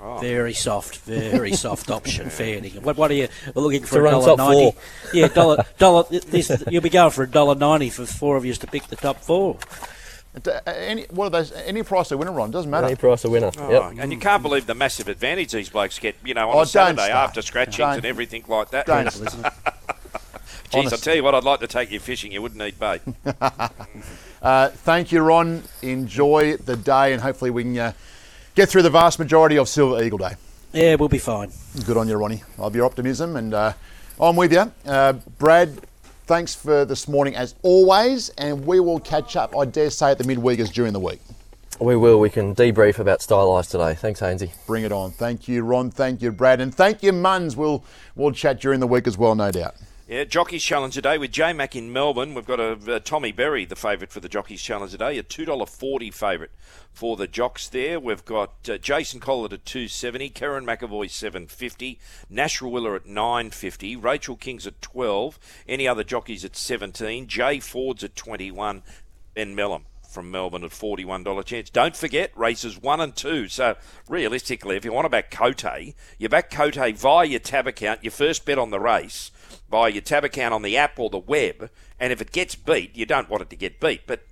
Oh. 0.00 0.18
Very 0.18 0.52
soft, 0.52 0.98
very 1.00 1.52
soft 1.52 1.90
option. 1.90 2.30
Fair 2.30 2.60
What, 2.60 2.96
what 2.96 3.10
are 3.10 3.14
you 3.14 3.28
we're 3.54 3.62
looking 3.62 3.82
for? 3.82 3.96
To 3.96 3.98
a 3.98 4.02
run 4.02 4.12
dollar 4.12 4.26
top 4.26 4.38
ninety. 4.38 4.70
four. 4.70 4.82
Yeah, 5.12 5.28
dollar 5.28 5.64
dollar. 5.78 6.04
This 6.10 6.62
you'll 6.70 6.82
be 6.82 6.90
going 6.90 7.10
for 7.10 7.24
a 7.24 7.28
dollar 7.28 7.54
ninety 7.56 7.90
for 7.90 8.06
four 8.06 8.36
of 8.36 8.44
you 8.44 8.52
to 8.54 8.66
pick 8.66 8.84
the 8.88 8.96
top 8.96 9.16
four. 9.16 9.56
Uh, 10.46 10.60
Any, 10.66 11.04
what 11.10 11.26
are 11.26 11.30
those? 11.30 11.52
Any 11.52 11.82
price 11.82 12.08
they 12.10 12.16
win 12.16 12.28
or 12.28 12.40
on 12.40 12.50
doesn't 12.50 12.70
matter. 12.70 12.86
Any 12.86 12.96
price 12.96 13.24
a 13.24 13.30
winner. 13.30 13.50
Oh, 13.58 13.70
Yep. 13.90 13.98
And 14.00 14.12
you 14.12 14.18
can't 14.18 14.42
believe 14.42 14.66
the 14.66 14.74
massive 14.74 15.08
advantage 15.08 15.52
these 15.52 15.68
blokes 15.70 15.98
get, 15.98 16.16
you 16.24 16.34
know, 16.34 16.50
on 16.50 16.56
Oh, 16.56 16.60
a 16.60 16.66
Saturday 16.66 17.06
start. 17.06 17.28
after 17.28 17.42
scratchings 17.42 17.76
Don't. 17.78 17.96
and 17.96 18.04
everything 18.06 18.44
like 18.46 18.70
that. 18.70 18.86
Don't. 18.86 19.10
Geez, 20.70 20.74
I 20.74 20.78
Honest. 20.80 21.02
tell 21.04 21.14
you 21.14 21.24
what, 21.24 21.34
I'd 21.34 21.44
like 21.44 21.60
to 21.60 21.66
take 21.66 21.90
you 21.90 21.98
fishing. 21.98 22.30
You 22.30 22.42
wouldn't 22.42 22.60
need 22.60 22.78
bait. 22.78 23.00
Uh, 24.40 24.68
thank 24.68 25.10
you, 25.10 25.20
Ron. 25.20 25.64
Enjoy 25.82 26.56
the 26.58 26.76
day, 26.76 27.12
and 27.12 27.20
hopefully 27.20 27.50
we 27.50 27.64
can 27.64 27.76
uh, 27.76 27.92
get 28.54 28.68
through 28.68 28.82
the 28.82 28.90
vast 28.90 29.18
majority 29.18 29.58
of 29.58 29.68
Silver 29.68 30.00
Eagle 30.00 30.18
Day. 30.18 30.34
Yeah, 30.72 30.94
we'll 30.94 31.08
be 31.08 31.18
fine. 31.18 31.50
Good 31.84 31.96
on 31.96 32.06
you, 32.06 32.14
Ronnie. 32.16 32.44
Love 32.56 32.76
your 32.76 32.84
optimism, 32.84 33.34
and 33.34 33.52
uh, 33.52 33.72
I'm 34.20 34.36
with 34.36 34.52
you. 34.52 34.70
Uh, 34.86 35.14
Brad, 35.38 35.80
thanks 36.28 36.54
for 36.54 36.84
this 36.84 37.08
morning 37.08 37.34
as 37.34 37.54
always, 37.62 38.28
and 38.36 38.66
we 38.66 38.80
will 38.80 39.00
catch 39.00 39.34
up, 39.34 39.56
I 39.56 39.64
dare 39.64 39.88
say, 39.88 40.10
at 40.10 40.18
the 40.18 40.24
midweekers 40.24 40.70
during 40.70 40.92
the 40.92 41.00
week. 41.00 41.20
We 41.80 41.96
will. 41.96 42.20
We 42.20 42.28
can 42.28 42.54
debrief 42.54 42.98
about 42.98 43.20
Stylised 43.20 43.70
today. 43.70 43.94
Thanks, 43.94 44.20
Hainsey. 44.20 44.50
Bring 44.66 44.84
it 44.84 44.92
on. 44.92 45.10
Thank 45.10 45.48
you, 45.48 45.62
Ron. 45.62 45.90
Thank 45.90 46.20
you, 46.20 46.30
Brad, 46.30 46.60
and 46.60 46.74
thank 46.74 47.02
you, 47.02 47.12
Muns. 47.12 47.56
We'll 47.56 47.82
we'll 48.14 48.32
chat 48.32 48.60
during 48.60 48.80
the 48.80 48.86
week 48.86 49.06
as 49.06 49.16
well, 49.16 49.34
no 49.34 49.50
doubt. 49.50 49.74
Yeah, 50.08 50.24
Jockeys 50.24 50.64
Challenge 50.64 50.94
today 50.94 51.18
with 51.18 51.32
J 51.32 51.52
Mac 51.52 51.76
in 51.76 51.92
Melbourne. 51.92 52.32
We've 52.32 52.46
got 52.46 52.58
a, 52.58 52.94
a 52.94 52.98
Tommy 52.98 53.30
Berry, 53.30 53.66
the 53.66 53.76
favourite 53.76 54.10
for 54.10 54.20
the 54.20 54.28
Jockeys 54.30 54.62
Challenge 54.62 54.90
today, 54.90 55.18
a 55.18 55.22
two 55.22 55.44
dollar 55.44 55.66
forty 55.66 56.10
favourite 56.10 56.50
for 56.90 57.18
the 57.18 57.26
jocks 57.26 57.68
there. 57.68 58.00
We've 58.00 58.24
got 58.24 58.70
uh, 58.70 58.78
Jason 58.78 59.20
Collett 59.20 59.52
at 59.52 59.66
two 59.66 59.86
seventy, 59.86 60.30
Kerrin 60.30 60.64
McEvoy 60.64 61.10
seven 61.10 61.46
fifty, 61.46 61.98
Nash 62.30 62.62
Willer 62.62 62.96
at 62.96 63.04
nine 63.04 63.50
fifty, 63.50 63.96
Rachel 63.96 64.36
King's 64.36 64.66
at 64.66 64.80
twelve, 64.80 65.38
any 65.68 65.86
other 65.86 66.04
jockeys 66.04 66.42
at 66.42 66.56
seventeen, 66.56 67.26
Jay 67.26 67.60
Ford's 67.60 68.02
at 68.02 68.16
twenty 68.16 68.50
one, 68.50 68.82
Ben 69.34 69.54
Melham 69.54 69.82
from 70.08 70.30
Melbourne 70.30 70.64
at 70.64 70.70
$41 70.70 71.44
chance. 71.44 71.68
Don't 71.68 71.94
forget 71.94 72.32
races 72.34 72.80
one 72.80 72.98
and 72.98 73.14
two. 73.14 73.46
So 73.46 73.76
realistically, 74.08 74.76
if 74.76 74.86
you 74.86 74.90
want 74.90 75.04
to 75.04 75.10
back 75.10 75.30
Cote, 75.30 75.94
you 76.16 76.30
back 76.30 76.50
Cote 76.50 76.96
via 76.96 77.26
your 77.26 77.40
tab 77.40 77.66
account, 77.66 78.02
your 78.02 78.10
first 78.10 78.46
bet 78.46 78.56
on 78.56 78.70
the 78.70 78.80
race 78.80 79.30
via 79.70 79.90
your 79.90 80.02
tab 80.02 80.24
account 80.24 80.54
on 80.54 80.62
the 80.62 80.76
app 80.76 80.98
or 80.98 81.10
the 81.10 81.18
web. 81.18 81.70
And 81.98 82.12
if 82.12 82.20
it 82.20 82.32
gets 82.32 82.54
beat, 82.54 82.96
you 82.96 83.06
don't 83.06 83.30
want 83.30 83.42
it 83.42 83.50
to 83.50 83.56
get 83.56 83.80
beat. 83.80 84.02
But 84.06 84.26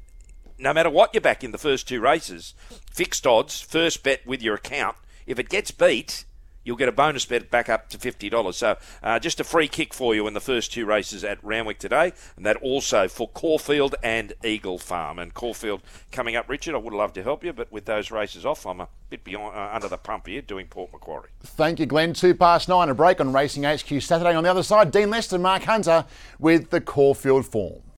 no 0.59 0.73
matter 0.73 0.91
what 0.91 1.15
you're 1.15 1.21
back 1.21 1.43
in 1.43 1.53
the 1.53 1.59
first 1.59 1.89
two 1.89 2.01
races, 2.01 2.55
fixed 2.91 3.27
odds, 3.27 3.61
first 3.61 4.03
bet 4.03 4.27
with 4.27 4.43
your 4.43 4.55
account, 4.55 4.97
if 5.27 5.39
it 5.39 5.49
gets 5.49 5.71
beat, 5.71 6.26
you'll 6.67 6.77
get 6.77 6.89
a 6.89 6.93
bonus 6.93 7.25
bet 7.25 7.51
back 7.51 7.71
up 7.71 7.89
to 7.89 7.97
$50. 7.97 8.53
So 8.53 8.77
uh, 9.03 9.19
just 9.19 9.41
a 9.41 9.45
free 9.45 9.69
kick 9.69 9.95
for 9.95 10.15
you 10.15 10.27
in 10.27 10.35
the 10.35 10.41
first 10.41 10.73
two 10.73 10.85
races 10.85 11.25
at 11.25 11.43
Randwick 11.43 11.79
today, 11.79 12.13
and 12.37 12.45
that 12.45 12.57
also 12.57 13.09
for 13.09 13.29
Caulfield 13.29 13.95
and 14.03 14.35
Eagle 14.45 14.79
Farm. 14.79 15.19
And 15.19 15.33
Caulfield 15.33 15.81
coming 16.11 16.37
up, 16.37 16.49
Richard, 16.49 16.75
I 16.75 16.79
would 16.79 16.93
love 16.93 17.13
to 17.15 17.23
help 17.23 17.45
you, 17.45 17.53
but 17.53 17.71
with 17.73 17.87
those 17.87 18.11
races 18.11 18.45
off, 18.45 18.67
I'm 18.67 18.81
a 18.81 18.89
bit 19.09 19.23
beyond 19.23 19.57
uh, 19.57 19.71
under 19.73 19.89
the 19.89 19.97
pump 19.97 20.27
here 20.27 20.43
doing 20.43 20.67
Port 20.67 20.93
Macquarie. 20.93 21.31
Thank 21.43 21.79
you, 21.79 21.87
Glenn. 21.87 22.13
Two 22.13 22.35
past 22.35 22.69
nine, 22.69 22.89
a 22.89 22.95
break 22.95 23.21
on 23.21 23.33
Racing 23.33 23.63
HQ 23.63 24.03
Saturday. 24.03 24.35
On 24.35 24.43
the 24.43 24.51
other 24.51 24.65
side, 24.65 24.91
Dean 24.91 25.09
Lester, 25.09 25.39
Mark 25.39 25.63
Hunter 25.63 26.05
with 26.39 26.71
the 26.71 26.81
Caulfield 26.81 27.47
form. 27.47 27.83